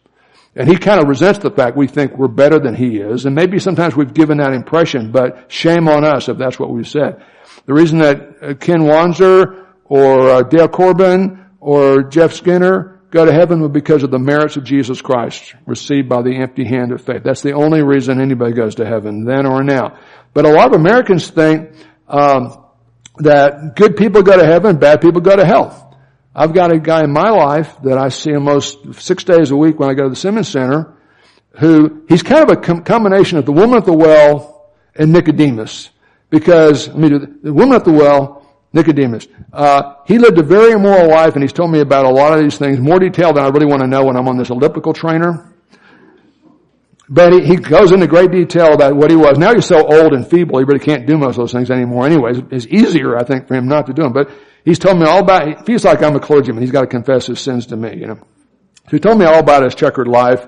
And 0.56 0.70
he 0.70 0.78
kind 0.78 1.02
of 1.02 1.08
resents 1.08 1.40
the 1.40 1.52
fact 1.52 1.76
we 1.76 1.88
think 1.88 2.18
we're 2.18 2.30
better 2.30 2.60
than 2.60 2.76
he 2.76 2.98
is. 2.98 3.26
And 3.26 3.36
maybe 3.36 3.60
sometimes 3.60 3.96
we've 3.96 4.14
given 4.14 4.38
that 4.38 4.54
impression, 4.54 5.12
but 5.12 5.52
shame 5.52 5.90
on 5.90 6.06
us 6.06 6.30
if 6.30 6.38
that's 6.38 6.58
what 6.58 6.70
we've 6.70 6.88
said. 6.88 7.24
The 7.66 7.74
reason 7.74 8.00
that 8.00 8.18
uh, 8.42 8.54
Ken 8.54 8.82
Wanzer 8.82 9.66
or 9.84 10.30
uh, 10.30 10.42
Dale 10.44 10.70
Corbin 10.70 11.46
or 11.60 12.04
Jeff 12.04 12.34
Skinner 12.34 13.02
go 13.12 13.26
to 13.26 13.34
heaven 13.34 13.62
was 13.62 13.72
because 13.72 14.04
of 14.04 14.12
the 14.12 14.20
merits 14.20 14.56
of 14.56 14.64
Jesus 14.64 15.02
Christ 15.02 15.56
received 15.66 16.08
by 16.08 16.22
the 16.22 16.36
empty 16.38 16.64
hand 16.64 16.92
of 16.92 17.02
faith. 17.02 17.24
That's 17.24 17.42
the 17.42 17.54
only 17.54 17.84
reason 17.84 18.22
anybody 18.22 18.54
goes 18.54 18.76
to 18.76 18.86
heaven, 18.86 19.26
then 19.26 19.46
or 19.46 19.64
now. 19.64 20.00
But 20.34 20.46
a 20.46 20.50
lot 20.50 20.68
of 20.68 20.74
Americans 20.80 21.30
think 21.30 21.72
um, 22.08 22.64
that 23.18 23.76
good 23.76 23.98
people 23.98 24.22
go 24.22 24.38
to 24.38 24.46
heaven, 24.46 24.78
bad 24.78 25.02
people 25.02 25.22
go 25.22 25.36
to 25.36 25.46
hell. 25.46 25.85
I've 26.36 26.54
got 26.54 26.72
a 26.72 26.80
guy 26.80 27.04
in 27.04 27.12
my 27.12 27.30
life 27.30 27.78
that 27.84 27.98
I 27.98 28.10
see 28.10 28.34
most 28.34 28.96
six 28.96 29.24
days 29.24 29.52
a 29.52 29.56
week 29.56 29.80
when 29.80 29.90
I 29.90 29.94
go 29.94 30.04
to 30.04 30.10
the 30.10 30.18
Simmons 30.18 30.50
Center, 30.50 30.94
who 31.60 32.04
he's 32.10 32.24
kind 32.24 32.44
of 32.44 32.58
a 32.58 32.62
com- 32.62 32.84
combination 32.84 33.38
of 33.38 33.46
the 33.46 33.54
woman 33.54 33.78
at 33.78 33.86
the 33.86 33.94
well 33.94 34.74
and 34.96 35.14
Nicodemus. 35.14 35.92
Because, 36.30 36.90
I 36.90 36.94
mean, 36.94 37.40
the 37.42 37.54
woman 37.54 37.76
at 37.76 37.86
the 37.86 37.94
well 37.94 38.46
Nicodemus. 38.74 39.28
Uh, 39.54 39.96
he 40.06 40.18
lived 40.18 40.38
a 40.38 40.44
very 40.44 40.74
immoral 40.74 41.10
life, 41.10 41.36
and 41.36 41.42
he's 41.42 41.54
told 41.54 41.72
me 41.72 41.80
about 41.80 42.04
a 42.04 42.10
lot 42.10 42.34
of 42.34 42.44
these 42.44 42.58
things, 42.58 42.78
more 42.78 43.00
detail 43.00 43.32
than 43.32 43.46
I 43.46 43.48
really 43.48 43.66
want 43.66 43.82
to 43.82 43.88
know 43.88 44.04
when 44.04 44.18
I'm 44.18 44.28
on 44.28 44.38
this 44.38 44.50
elliptical 44.50 44.92
trainer. 44.92 45.55
But 47.08 47.34
he, 47.34 47.46
he 47.46 47.56
goes 47.58 47.92
into 47.92 48.08
great 48.08 48.32
detail 48.32 48.74
about 48.74 48.96
what 48.96 49.12
he 49.12 49.16
was. 49.16 49.38
Now 49.38 49.54
he's 49.54 49.66
so 49.66 49.86
old 49.86 50.14
and 50.14 50.28
feeble, 50.28 50.58
he 50.58 50.66
really 50.66 50.80
can't 50.80 51.06
do 51.06 51.18
most 51.18 51.32
of 51.32 51.44
those 51.44 51.52
things 51.52 51.70
anymore. 51.70 52.06
Anyways, 52.06 52.40
it's 52.50 52.66
easier, 52.68 53.18
I 53.18 53.24
think, 53.24 53.48
for 53.48 53.56
him 53.56 53.68
not 53.68 53.86
to 53.88 53.94
do 53.94 54.04
them. 54.04 54.14
But 54.14 54.30
he's 54.64 54.80
told 54.80 54.98
me 54.98 55.06
all 55.06 55.20
about. 55.20 55.48
He 55.48 55.66
feels 55.66 55.86
like 55.86 56.02
I'm 56.02 56.16
a 56.16 56.20
clergyman. 56.20 56.62
He's 56.62 56.72
got 56.72 56.82
to 56.82 56.88
confess 56.88 57.28
his 57.28 57.40
sins 57.40 57.68
to 57.68 57.76
me, 57.76 57.96
you 57.96 58.08
know. 58.08 58.20
So 58.86 58.92
he 58.92 59.00
told 59.00 59.20
me 59.20 59.26
all 59.26 59.40
about 59.40 59.64
his 59.64 59.76
checkered 59.76 60.08
life. 60.08 60.48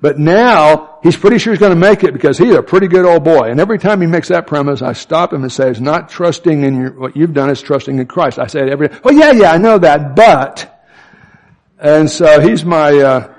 But 0.00 0.18
now 0.18 1.00
he's 1.02 1.16
pretty 1.16 1.38
sure 1.38 1.52
he's 1.52 1.60
going 1.60 1.74
to 1.74 1.76
make 1.76 2.04
it 2.04 2.12
because 2.12 2.38
he's 2.38 2.54
a 2.54 2.62
pretty 2.62 2.86
good 2.86 3.04
old 3.04 3.24
boy. 3.24 3.50
And 3.50 3.58
every 3.58 3.78
time 3.78 4.00
he 4.00 4.06
makes 4.06 4.28
that 4.28 4.46
premise, 4.46 4.80
I 4.80 4.92
stop 4.92 5.32
him 5.32 5.42
and 5.42 5.50
say, 5.50 5.70
"It's 5.70 5.80
not 5.80 6.08
trusting 6.08 6.62
in 6.62 6.80
your, 6.80 6.92
what 6.92 7.16
you've 7.16 7.34
done; 7.34 7.50
it's 7.50 7.60
trusting 7.60 7.98
in 7.98 8.06
Christ." 8.06 8.38
I 8.38 8.46
say 8.46 8.60
it 8.60 8.68
every. 8.68 8.90
Oh 9.02 9.10
yeah, 9.10 9.32
yeah, 9.32 9.52
I 9.52 9.58
know 9.58 9.76
that, 9.78 10.14
but. 10.14 10.74
And 11.80 12.08
so 12.08 12.40
he's 12.40 12.64
my 12.64 12.96
uh, 12.96 13.34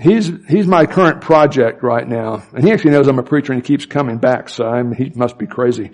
he's 0.00 0.30
he's 0.48 0.66
my 0.66 0.86
current 0.86 1.20
project 1.20 1.82
right 1.82 2.06
now, 2.06 2.42
and 2.52 2.64
he 2.64 2.72
actually 2.72 2.92
knows 2.92 3.08
I'm 3.08 3.18
a 3.18 3.22
preacher, 3.22 3.52
and 3.52 3.62
he 3.62 3.66
keeps 3.66 3.86
coming 3.86 4.18
back. 4.18 4.48
So 4.48 4.66
I'm, 4.66 4.92
he 4.92 5.10
must 5.14 5.38
be 5.38 5.46
crazy. 5.46 5.90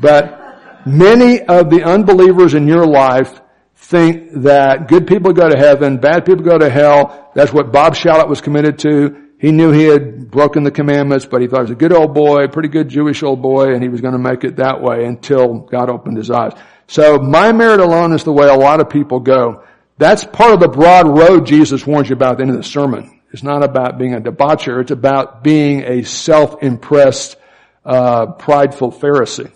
But 0.00 0.86
many 0.86 1.42
of 1.42 1.70
the 1.70 1.82
unbelievers 1.84 2.54
in 2.54 2.66
your 2.66 2.86
life 2.86 3.40
think 3.74 4.30
that 4.42 4.88
good 4.88 5.06
people 5.06 5.32
go 5.32 5.48
to 5.48 5.58
heaven, 5.58 5.98
bad 5.98 6.24
people 6.24 6.44
go 6.44 6.58
to 6.58 6.70
hell. 6.70 7.30
That's 7.34 7.52
what 7.52 7.72
Bob 7.72 7.94
Shallot 7.94 8.28
was 8.28 8.40
committed 8.40 8.78
to. 8.80 9.28
He 9.38 9.52
knew 9.52 9.72
he 9.72 9.84
had 9.84 10.30
broken 10.30 10.64
the 10.64 10.70
commandments, 10.70 11.24
but 11.24 11.40
he 11.40 11.48
thought 11.48 11.60
he 11.60 11.62
was 11.62 11.70
a 11.70 11.74
good 11.74 11.92
old 11.92 12.12
boy, 12.14 12.48
pretty 12.48 12.68
good 12.68 12.90
Jewish 12.90 13.22
old 13.22 13.40
boy, 13.40 13.72
and 13.72 13.82
he 13.82 13.88
was 13.88 14.02
going 14.02 14.12
to 14.12 14.18
make 14.18 14.44
it 14.44 14.56
that 14.56 14.82
way 14.82 15.06
until 15.06 15.60
God 15.60 15.88
opened 15.88 16.18
his 16.18 16.30
eyes. 16.30 16.52
So 16.88 17.18
my 17.18 17.50
merit 17.52 17.80
alone 17.80 18.12
is 18.12 18.22
the 18.22 18.32
way 18.32 18.48
a 18.48 18.54
lot 18.54 18.80
of 18.80 18.90
people 18.90 19.20
go. 19.20 19.64
That's 19.96 20.24
part 20.24 20.52
of 20.52 20.60
the 20.60 20.68
broad 20.68 21.06
road 21.08 21.46
Jesus 21.46 21.86
warns 21.86 22.10
you 22.10 22.16
about 22.16 22.32
at 22.32 22.36
the 22.38 22.42
end 22.42 22.50
of 22.50 22.56
the 22.58 22.64
sermon. 22.64 23.19
It's 23.32 23.42
not 23.42 23.62
about 23.62 23.98
being 23.98 24.14
a 24.14 24.20
debaucher. 24.20 24.80
It's 24.80 24.90
about 24.90 25.44
being 25.44 25.82
a 25.82 26.02
self-impressed, 26.02 27.36
uh, 27.84 28.26
prideful 28.32 28.90
Pharisee. 28.90 29.52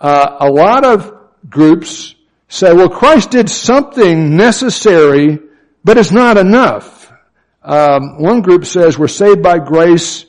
Uh, 0.00 0.36
a 0.40 0.50
lot 0.50 0.84
of 0.84 1.12
groups 1.48 2.14
say, 2.48 2.72
well, 2.72 2.88
Christ 2.88 3.30
did 3.30 3.50
something 3.50 4.36
necessary, 4.36 5.40
but 5.84 5.98
it's 5.98 6.12
not 6.12 6.36
enough. 6.36 7.12
Um, 7.62 8.22
one 8.22 8.40
group 8.40 8.64
says 8.64 8.98
we're 8.98 9.08
saved 9.08 9.42
by 9.42 9.58
grace 9.58 10.24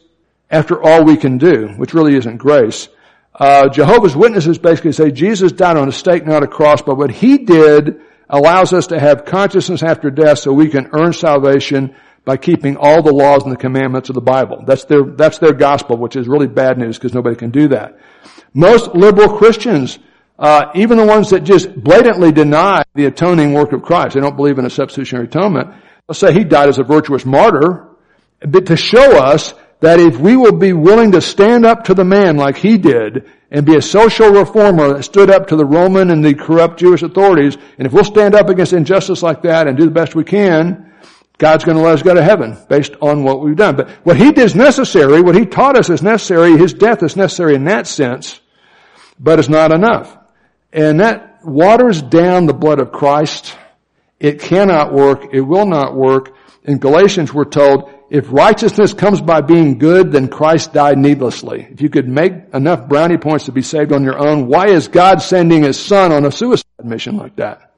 after 0.50 0.82
all 0.82 1.04
we 1.04 1.16
can 1.16 1.38
do, 1.38 1.70
which 1.78 1.94
really 1.94 2.16
isn't 2.16 2.38
grace. 2.38 2.90
Uh, 3.34 3.70
Jehovah's 3.70 4.16
Witnesses 4.16 4.58
basically 4.58 4.92
say 4.92 5.12
Jesus 5.12 5.52
died 5.52 5.78
on 5.78 5.88
a 5.88 5.92
stake, 5.94 6.26
not 6.26 6.44
a 6.44 6.48
cross, 6.48 6.82
but 6.82 6.98
what 6.98 7.12
he 7.12 7.38
did 7.38 8.02
allows 8.30 8.74
us 8.74 8.88
to 8.88 9.00
have 9.00 9.26
consciousness 9.26 9.82
after 9.84 10.10
death 10.12 10.40
so 10.40 10.52
we 10.52 10.70
can 10.70 10.90
earn 10.92 11.14
salvation 11.14 11.96
by 12.26 12.38
keeping 12.38 12.78
all 12.78 13.02
the 13.02 13.14
laws 13.14 13.44
and 13.44 13.52
the 13.52 13.58
commandments 13.58 14.10
of 14.10 14.16
the 14.16 14.22
Bible. 14.22 14.64
That's 14.66 14.86
their, 14.86 15.04
that's 15.04 15.40
their 15.40 15.54
gospel, 15.54 15.98
which 15.98 16.16
is 16.16 16.28
really 16.28 16.48
bad 16.48 16.78
news 16.78 16.98
because 16.98 17.14
nobody 17.14 17.36
can 17.36 17.50
do 17.50 17.70
that. 17.70 17.98
Most 18.54 18.94
liberal 18.94 19.38
Christians, 19.38 20.00
uh, 20.38 20.72
even 20.76 20.98
the 20.98 21.06
ones 21.06 21.30
that 21.32 21.44
just 21.44 21.74
blatantly 21.76 22.32
deny 22.32 22.84
the 22.96 23.06
atoning 23.06 23.54
work 23.54 23.74
of 23.74 23.82
Christ, 23.82 24.16
they 24.16 24.22
don't 24.22 24.36
believe 24.36 24.60
in 24.60 24.66
a 24.66 24.70
substitutionary 24.70 25.28
atonement, 25.28 25.74
Let's 26.10 26.18
say 26.18 26.34
he 26.34 26.44
died 26.44 26.70
as 26.70 26.80
a 26.80 26.84
virtuous 26.84 27.24
martyr. 27.24 27.88
but 28.42 28.66
to 28.66 28.76
show 28.76 29.24
us 29.24 29.54
that 29.80 30.00
if 30.00 30.20
we 30.20 30.36
will 30.36 30.58
be 30.58 30.74
willing 30.74 31.12
to 31.12 31.22
stand 31.22 31.68
up 31.68 31.84
to 31.84 31.94
the 31.94 32.04
man 32.04 32.36
like 32.36 32.58
he 32.58 32.80
did 32.80 33.30
and 33.52 33.64
be 33.64 33.76
a 33.76 33.82
social 33.82 34.32
reformer 34.32 34.94
that 34.94 35.04
stood 35.04 35.30
up 35.30 35.48
to 35.48 35.56
the 35.56 35.66
Roman 35.66 36.10
and 36.10 36.26
the 36.26 36.34
corrupt 36.34 36.80
Jewish 36.80 37.04
authorities, 37.04 37.58
and 37.78 37.86
if 37.86 37.94
we'll 37.94 38.04
stand 38.04 38.34
up 38.34 38.50
against 38.50 38.74
injustice 38.74 39.22
like 39.22 39.44
that 39.44 39.68
and 39.68 39.78
do 39.78 39.86
the 39.86 39.92
best 39.92 40.16
we 40.16 40.24
can, 40.24 40.89
God's 41.40 41.64
going 41.64 41.78
to 41.78 41.84
let 41.84 41.96
us 41.96 42.04
go 42.04 42.14
to 42.14 42.22
heaven 42.22 42.58
based 42.68 42.94
on 43.02 43.24
what 43.24 43.42
we've 43.42 43.56
done. 43.56 43.78
But 43.78 43.90
what 44.04 44.18
he 44.18 44.26
did 44.26 44.40
is 44.40 44.56
necessary, 44.56 45.22
what 45.22 45.36
he 45.36 45.46
taught 45.46 45.78
us 45.78 45.90
is 45.90 46.04
necessary, 46.04 46.58
his 46.58 46.74
death 46.74 47.02
is 47.02 47.16
necessary 47.16 47.56
in 47.56 47.64
that 47.64 47.88
sense, 47.88 48.40
but 49.20 49.40
it's 49.40 49.50
not 49.50 49.72
enough. 49.72 50.16
And 50.72 51.00
that 51.00 51.40
waters 51.44 52.02
down 52.02 52.46
the 52.46 52.54
blood 52.54 52.80
of 52.80 52.92
Christ. 52.92 53.56
It 54.20 54.42
cannot 54.42 54.94
work. 54.94 55.28
It 55.32 55.42
will 55.42 55.66
not 55.66 55.96
work. 55.96 56.36
In 56.66 56.78
Galatians 56.78 57.34
we're 57.34 57.46
told, 57.46 57.90
if 58.10 58.32
righteousness 58.32 58.94
comes 58.94 59.22
by 59.22 59.42
being 59.42 59.78
good, 59.78 60.12
then 60.12 60.28
Christ 60.28 60.74
died 60.74 60.98
needlessly. 60.98 61.68
If 61.72 61.82
you 61.82 61.90
could 61.90 62.08
make 62.08 62.34
enough 62.54 62.90
brownie 62.90 63.18
points 63.18 63.46
to 63.46 63.52
be 63.52 63.62
saved 63.62 63.94
on 63.94 64.04
your 64.04 64.20
own, 64.20 64.48
why 64.48 64.68
is 64.68 64.88
God 64.88 65.22
sending 65.22 65.64
his 65.64 65.80
son 65.80 66.12
on 66.12 66.26
a 66.26 66.32
suicide 66.32 66.66
mission 66.84 67.18
like 67.18 67.38
that? 67.38 67.72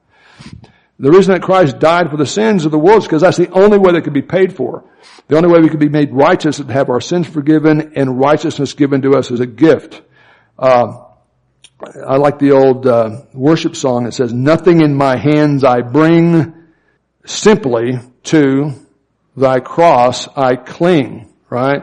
The 0.98 1.10
reason 1.10 1.34
that 1.34 1.42
Christ 1.42 1.78
died 1.78 2.10
for 2.10 2.16
the 2.16 2.26
sins 2.26 2.64
of 2.64 2.70
the 2.70 2.78
world 2.78 2.98
is 2.98 3.04
because 3.04 3.22
that's 3.22 3.36
the 3.36 3.50
only 3.50 3.78
way 3.78 3.92
that 3.92 4.02
could 4.02 4.12
be 4.12 4.22
paid 4.22 4.54
for. 4.54 4.84
The 5.28 5.36
only 5.36 5.48
way 5.48 5.60
we 5.60 5.68
could 5.68 5.80
be 5.80 5.88
made 5.88 6.12
righteous 6.12 6.60
is 6.60 6.66
to 6.66 6.72
have 6.72 6.90
our 6.90 7.00
sins 7.00 7.26
forgiven 7.26 7.94
and 7.96 8.20
righteousness 8.20 8.74
given 8.74 9.02
to 9.02 9.14
us 9.14 9.30
as 9.30 9.40
a 9.40 9.46
gift. 9.46 10.02
Uh, 10.58 11.04
I 12.06 12.16
like 12.16 12.38
the 12.38 12.52
old 12.52 12.86
uh, 12.86 13.22
worship 13.32 13.74
song 13.74 14.04
that 14.04 14.12
says, 14.12 14.32
"Nothing 14.32 14.82
in 14.82 14.94
my 14.94 15.16
hands 15.16 15.64
I 15.64 15.80
bring, 15.80 16.54
simply 17.24 17.98
to 18.24 18.72
thy 19.36 19.60
cross 19.60 20.28
I 20.36 20.56
cling." 20.56 21.32
Right? 21.50 21.82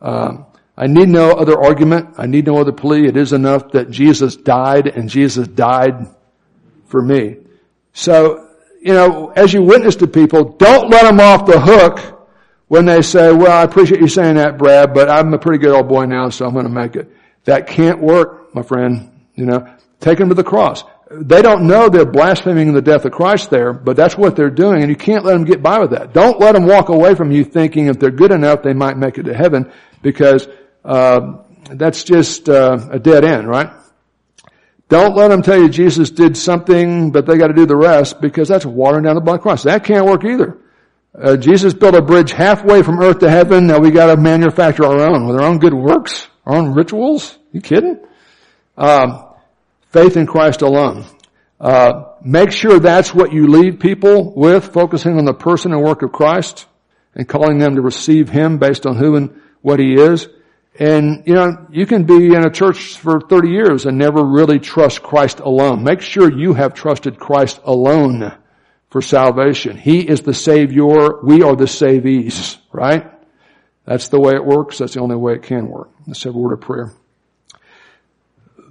Um, 0.00 0.46
I 0.76 0.86
need 0.86 1.08
no 1.08 1.32
other 1.32 1.60
argument. 1.60 2.14
I 2.18 2.26
need 2.26 2.46
no 2.46 2.58
other 2.58 2.72
plea. 2.72 3.06
It 3.06 3.16
is 3.16 3.32
enough 3.32 3.72
that 3.72 3.90
Jesus 3.90 4.36
died, 4.36 4.86
and 4.86 5.08
Jesus 5.08 5.46
died 5.46 6.08
for 6.86 7.00
me. 7.00 7.36
So, 7.92 8.43
you 8.84 8.92
know, 8.92 9.32
as 9.34 9.54
you 9.54 9.62
witness 9.62 9.96
to 9.96 10.06
people, 10.06 10.44
don't 10.44 10.90
let 10.90 11.04
them 11.04 11.18
off 11.18 11.46
the 11.46 11.58
hook 11.58 12.28
when 12.68 12.84
they 12.84 13.00
say, 13.00 13.32
"Well, 13.32 13.50
I 13.50 13.62
appreciate 13.62 14.02
you 14.02 14.08
saying 14.08 14.34
that, 14.34 14.58
Brad, 14.58 14.92
but 14.92 15.08
I'm 15.08 15.32
a 15.32 15.38
pretty 15.38 15.58
good 15.58 15.74
old 15.74 15.88
boy 15.88 16.04
now, 16.04 16.28
so 16.28 16.44
I'm 16.44 16.52
going 16.52 16.66
to 16.66 16.70
make 16.70 16.94
it." 16.94 17.10
That 17.44 17.66
can't 17.66 17.98
work, 17.98 18.54
my 18.54 18.62
friend. 18.62 19.10
You 19.36 19.46
know, 19.46 19.74
take 20.00 20.18
them 20.18 20.28
to 20.28 20.34
the 20.34 20.44
cross. 20.44 20.84
They 21.10 21.40
don't 21.40 21.66
know 21.66 21.88
they're 21.88 22.04
blaspheming 22.04 22.74
the 22.74 22.82
death 22.82 23.06
of 23.06 23.12
Christ 23.12 23.48
there, 23.48 23.72
but 23.72 23.96
that's 23.96 24.18
what 24.18 24.36
they're 24.36 24.50
doing, 24.50 24.82
and 24.82 24.90
you 24.90 24.96
can't 24.96 25.24
let 25.24 25.32
them 25.32 25.44
get 25.44 25.62
by 25.62 25.78
with 25.78 25.92
that. 25.92 26.12
Don't 26.12 26.38
let 26.38 26.52
them 26.52 26.66
walk 26.66 26.90
away 26.90 27.14
from 27.14 27.32
you 27.32 27.42
thinking 27.42 27.86
if 27.86 27.98
they're 27.98 28.10
good 28.10 28.32
enough, 28.32 28.62
they 28.62 28.74
might 28.74 28.98
make 28.98 29.16
it 29.16 29.22
to 29.24 29.34
heaven, 29.34 29.72
because 30.02 30.46
uh, 30.84 31.38
that's 31.70 32.04
just 32.04 32.50
uh, 32.50 32.78
a 32.90 32.98
dead 32.98 33.24
end, 33.24 33.48
right? 33.48 33.70
Don't 34.88 35.16
let 35.16 35.28
them 35.28 35.42
tell 35.42 35.58
you 35.58 35.68
Jesus 35.68 36.10
did 36.10 36.36
something, 36.36 37.10
but 37.10 37.26
they 37.26 37.38
got 37.38 37.48
to 37.48 37.54
do 37.54 37.66
the 37.66 37.76
rest, 37.76 38.20
because 38.20 38.48
that's 38.48 38.66
watering 38.66 39.04
down 39.04 39.14
the 39.14 39.20
blood 39.20 39.40
Christ. 39.40 39.64
That 39.64 39.84
can't 39.84 40.04
work 40.06 40.24
either. 40.24 40.58
Uh, 41.16 41.36
Jesus 41.36 41.74
built 41.74 41.94
a 41.94 42.02
bridge 42.02 42.32
halfway 42.32 42.82
from 42.82 43.00
earth 43.00 43.20
to 43.20 43.30
heaven. 43.30 43.68
Now 43.68 43.78
we 43.78 43.90
got 43.90 44.06
to 44.06 44.16
manufacture 44.20 44.84
our 44.84 45.08
own 45.08 45.26
with 45.26 45.36
our 45.36 45.46
own 45.46 45.58
good 45.58 45.74
works, 45.74 46.26
our 46.44 46.56
own 46.56 46.74
rituals. 46.74 47.38
You 47.52 47.60
kidding? 47.60 48.00
Um, 48.76 49.24
faith 49.90 50.16
in 50.16 50.26
Christ 50.26 50.62
alone. 50.62 51.04
Uh, 51.60 52.14
make 52.22 52.50
sure 52.50 52.80
that's 52.80 53.14
what 53.14 53.32
you 53.32 53.46
leave 53.46 53.78
people 53.78 54.34
with, 54.34 54.72
focusing 54.72 55.16
on 55.18 55.24
the 55.24 55.32
person 55.32 55.72
and 55.72 55.82
work 55.82 56.02
of 56.02 56.10
Christ 56.10 56.66
and 57.14 57.28
calling 57.28 57.58
them 57.58 57.76
to 57.76 57.80
receive 57.80 58.28
Him 58.28 58.58
based 58.58 58.84
on 58.84 58.96
who 58.96 59.14
and 59.14 59.40
what 59.62 59.78
He 59.78 59.94
is. 59.94 60.28
And, 60.78 61.22
you 61.26 61.34
know, 61.34 61.66
you 61.70 61.86
can 61.86 62.04
be 62.04 62.34
in 62.34 62.44
a 62.44 62.50
church 62.50 62.96
for 62.98 63.20
30 63.20 63.48
years 63.48 63.86
and 63.86 63.96
never 63.96 64.24
really 64.24 64.58
trust 64.58 65.02
Christ 65.02 65.38
alone. 65.38 65.84
Make 65.84 66.00
sure 66.00 66.30
you 66.30 66.54
have 66.54 66.74
trusted 66.74 67.18
Christ 67.18 67.60
alone 67.64 68.32
for 68.90 69.00
salvation. 69.00 69.76
He 69.76 70.00
is 70.00 70.22
the 70.22 70.34
Savior. 70.34 71.20
We 71.22 71.42
are 71.42 71.54
the 71.54 71.66
savees, 71.66 72.56
right? 72.72 73.10
That's 73.84 74.08
the 74.08 74.18
way 74.18 74.32
it 74.32 74.44
works. 74.44 74.78
That's 74.78 74.94
the 74.94 75.00
only 75.00 75.16
way 75.16 75.34
it 75.34 75.44
can 75.44 75.68
work. 75.68 75.90
Let's 76.06 76.24
have 76.24 76.34
a 76.34 76.38
word 76.38 76.54
of 76.54 76.60
prayer. 76.60 76.92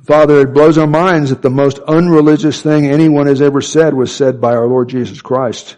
Father, 0.04 0.42
it 0.42 0.54
blows 0.54 0.78
our 0.78 0.88
minds 0.88 1.30
that 1.30 1.42
the 1.42 1.50
most 1.50 1.80
unreligious 1.80 2.62
thing 2.62 2.88
anyone 2.88 3.28
has 3.28 3.42
ever 3.42 3.62
said 3.62 3.94
was 3.94 4.14
said 4.14 4.42
by 4.42 4.54
our 4.54 4.68
Lord 4.68 4.90
Jesus 4.90 5.22
Christ. 5.22 5.78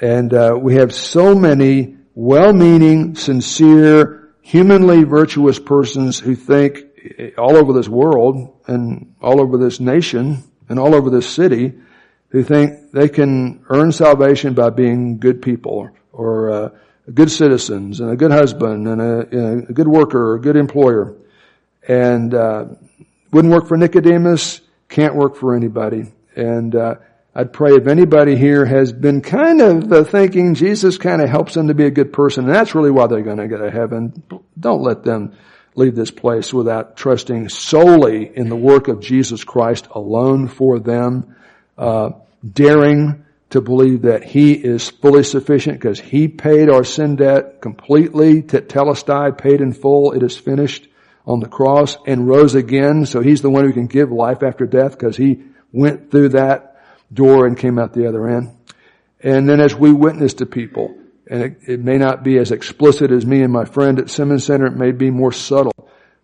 And 0.00 0.32
uh, 0.32 0.56
we 0.58 0.76
have 0.76 0.94
so 0.94 1.34
many 1.34 1.96
well-meaning, 2.14 3.14
sincere, 3.16 4.21
humanly 4.42 5.04
virtuous 5.04 5.58
persons 5.58 6.18
who 6.18 6.34
think 6.34 6.78
all 7.38 7.56
over 7.56 7.72
this 7.72 7.88
world 7.88 8.60
and 8.66 9.14
all 9.22 9.40
over 9.40 9.56
this 9.56 9.80
nation 9.80 10.44
and 10.68 10.78
all 10.78 10.94
over 10.94 11.10
this 11.10 11.28
city 11.28 11.72
who 12.28 12.42
think 12.42 12.92
they 12.92 13.08
can 13.08 13.64
earn 13.68 13.92
salvation 13.92 14.54
by 14.54 14.70
being 14.70 15.18
good 15.18 15.40
people 15.42 15.90
or 16.12 16.50
uh, 16.50 16.68
good 17.12 17.30
citizens 17.30 18.00
and 18.00 18.10
a 18.10 18.16
good 18.16 18.30
husband 18.30 18.88
and 18.88 19.00
a, 19.00 19.68
a 19.68 19.72
good 19.72 19.88
worker 19.88 20.32
or 20.32 20.34
a 20.34 20.40
good 20.40 20.56
employer. 20.56 21.16
And 21.86 22.34
uh, 22.34 22.66
wouldn't 23.32 23.52
work 23.52 23.68
for 23.68 23.76
Nicodemus, 23.76 24.60
can't 24.88 25.14
work 25.14 25.36
for 25.36 25.54
anybody. 25.54 26.12
And 26.36 26.74
uh, 26.74 26.96
I'd 27.34 27.52
pray 27.52 27.76
if 27.76 27.86
anybody 27.86 28.36
here 28.36 28.66
has 28.66 28.92
been 28.92 29.22
kind 29.22 29.62
of 29.62 29.90
uh, 29.90 30.04
thinking 30.04 30.54
Jesus 30.54 30.98
kind 30.98 31.22
of 31.22 31.30
helps 31.30 31.54
them 31.54 31.68
to 31.68 31.74
be 31.74 31.86
a 31.86 31.90
good 31.90 32.12
person, 32.12 32.44
and 32.44 32.54
that's 32.54 32.74
really 32.74 32.90
why 32.90 33.06
they're 33.06 33.22
going 33.22 33.38
to 33.38 33.48
go 33.48 33.56
to 33.56 33.70
heaven. 33.70 34.22
Don't 34.58 34.82
let 34.82 35.02
them 35.02 35.34
leave 35.74 35.94
this 35.94 36.10
place 36.10 36.52
without 36.52 36.96
trusting 36.96 37.48
solely 37.48 38.30
in 38.36 38.50
the 38.50 38.56
work 38.56 38.88
of 38.88 39.00
Jesus 39.00 39.44
Christ 39.44 39.88
alone 39.92 40.48
for 40.48 40.78
them, 40.78 41.34
uh, 41.78 42.10
daring 42.46 43.24
to 43.48 43.62
believe 43.62 44.02
that 44.02 44.24
He 44.24 44.52
is 44.52 44.90
fully 44.90 45.24
sufficient 45.24 45.78
because 45.78 45.98
He 45.98 46.28
paid 46.28 46.68
our 46.68 46.84
sin 46.84 47.16
debt 47.16 47.62
completely. 47.62 48.42
Tetelestai 48.42 49.38
paid 49.38 49.62
in 49.62 49.72
full. 49.72 50.12
It 50.12 50.22
is 50.22 50.36
finished 50.36 50.86
on 51.26 51.40
the 51.40 51.48
cross 51.48 51.96
and 52.06 52.28
rose 52.28 52.54
again. 52.54 53.06
So 53.06 53.20
he's 53.20 53.42
the 53.42 53.50
one 53.50 53.64
who 53.64 53.72
can 53.72 53.86
give 53.86 54.10
life 54.10 54.42
after 54.42 54.66
death 54.66 54.92
because 54.92 55.16
he 55.16 55.42
went 55.72 56.10
through 56.10 56.30
that 56.30 56.71
door 57.12 57.46
and 57.46 57.58
came 57.58 57.78
out 57.78 57.92
the 57.92 58.08
other 58.08 58.28
end. 58.28 58.56
And 59.20 59.48
then 59.48 59.60
as 59.60 59.74
we 59.74 59.92
witness 59.92 60.34
to 60.34 60.46
people, 60.46 60.96
and 61.28 61.42
it, 61.42 61.58
it, 61.66 61.80
may 61.80 61.98
not 61.98 62.24
be 62.24 62.38
as 62.38 62.50
explicit 62.50 63.10
as 63.10 63.24
me 63.24 63.42
and 63.42 63.52
my 63.52 63.64
friend 63.64 63.98
at 63.98 64.10
Simmons 64.10 64.44
Center, 64.44 64.66
it 64.66 64.76
may 64.76 64.90
be 64.92 65.10
more 65.10 65.32
subtle, 65.32 65.72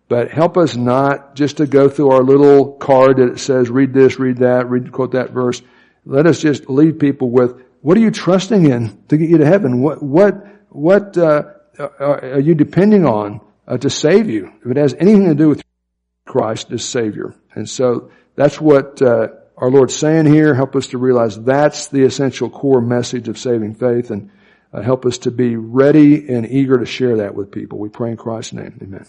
but 0.09 0.31
help 0.31 0.57
us 0.57 0.75
not 0.77 1.35
just 1.35 1.59
to 1.59 1.67
go 1.67 1.89
through 1.89 2.11
our 2.11 2.23
little 2.23 2.73
card 2.73 3.19
that 3.19 3.39
says, 3.39 3.71
read 3.71 3.93
this, 3.93 4.19
read 4.19 4.39
that, 4.39 4.69
read, 4.69 4.91
quote 4.91 5.13
that 5.13 5.31
verse. 5.31 5.63
Let 6.05 6.27
us 6.27 6.41
just 6.41 6.69
leave 6.69 6.99
people 6.99 7.31
with, 7.31 7.63
what 7.81 7.97
are 7.97 8.01
you 8.01 8.11
trusting 8.11 8.69
in 8.69 9.03
to 9.09 9.17
get 9.17 9.29
you 9.29 9.39
to 9.39 9.47
heaven? 9.47 9.81
What, 9.81 10.03
what, 10.03 10.45
what, 10.71 11.17
uh, 11.17 11.43
are 12.01 12.41
you 12.41 12.55
depending 12.55 13.07
on? 13.07 13.41
uh, 13.69 13.77
to 13.77 13.91
save 13.91 14.31
you. 14.31 14.53
If 14.65 14.71
it 14.71 14.77
has 14.79 14.95
anything 14.95 15.27
to 15.27 15.35
do 15.35 15.51
with 15.51 15.63
Christ 16.25 16.73
as 16.73 16.85
Savior. 16.85 17.35
And 17.55 17.69
so 17.69 18.11
that's 18.35 18.61
what 18.61 19.01
uh, 19.03 19.29
our 19.61 19.71
Lord's 19.71 19.97
saying 19.97 20.27
here. 20.27 20.55
Help 20.55 20.77
us 20.77 20.89
to 20.89 20.99
realize 20.99 21.41
that's 21.43 21.89
the 21.89 22.05
essential 22.05 22.49
core 22.49 22.81
message 22.81 23.29
of 23.29 23.39
saving 23.39 23.75
faith 23.75 24.11
and 24.11 24.31
uh, 24.73 24.83
help 24.83 25.05
us 25.05 25.19
to 25.19 25.31
be 25.31 25.57
ready 25.57 26.29
and 26.29 26.49
eager 26.49 26.79
to 26.79 26.87
share 26.87 27.19
that 27.19 27.35
with 27.35 27.51
people. 27.51 27.79
We 27.79 27.89
pray 27.89 28.11
in 28.11 28.17
Christ's 28.17 28.53
name. 28.53 28.79
Amen. 28.83 29.07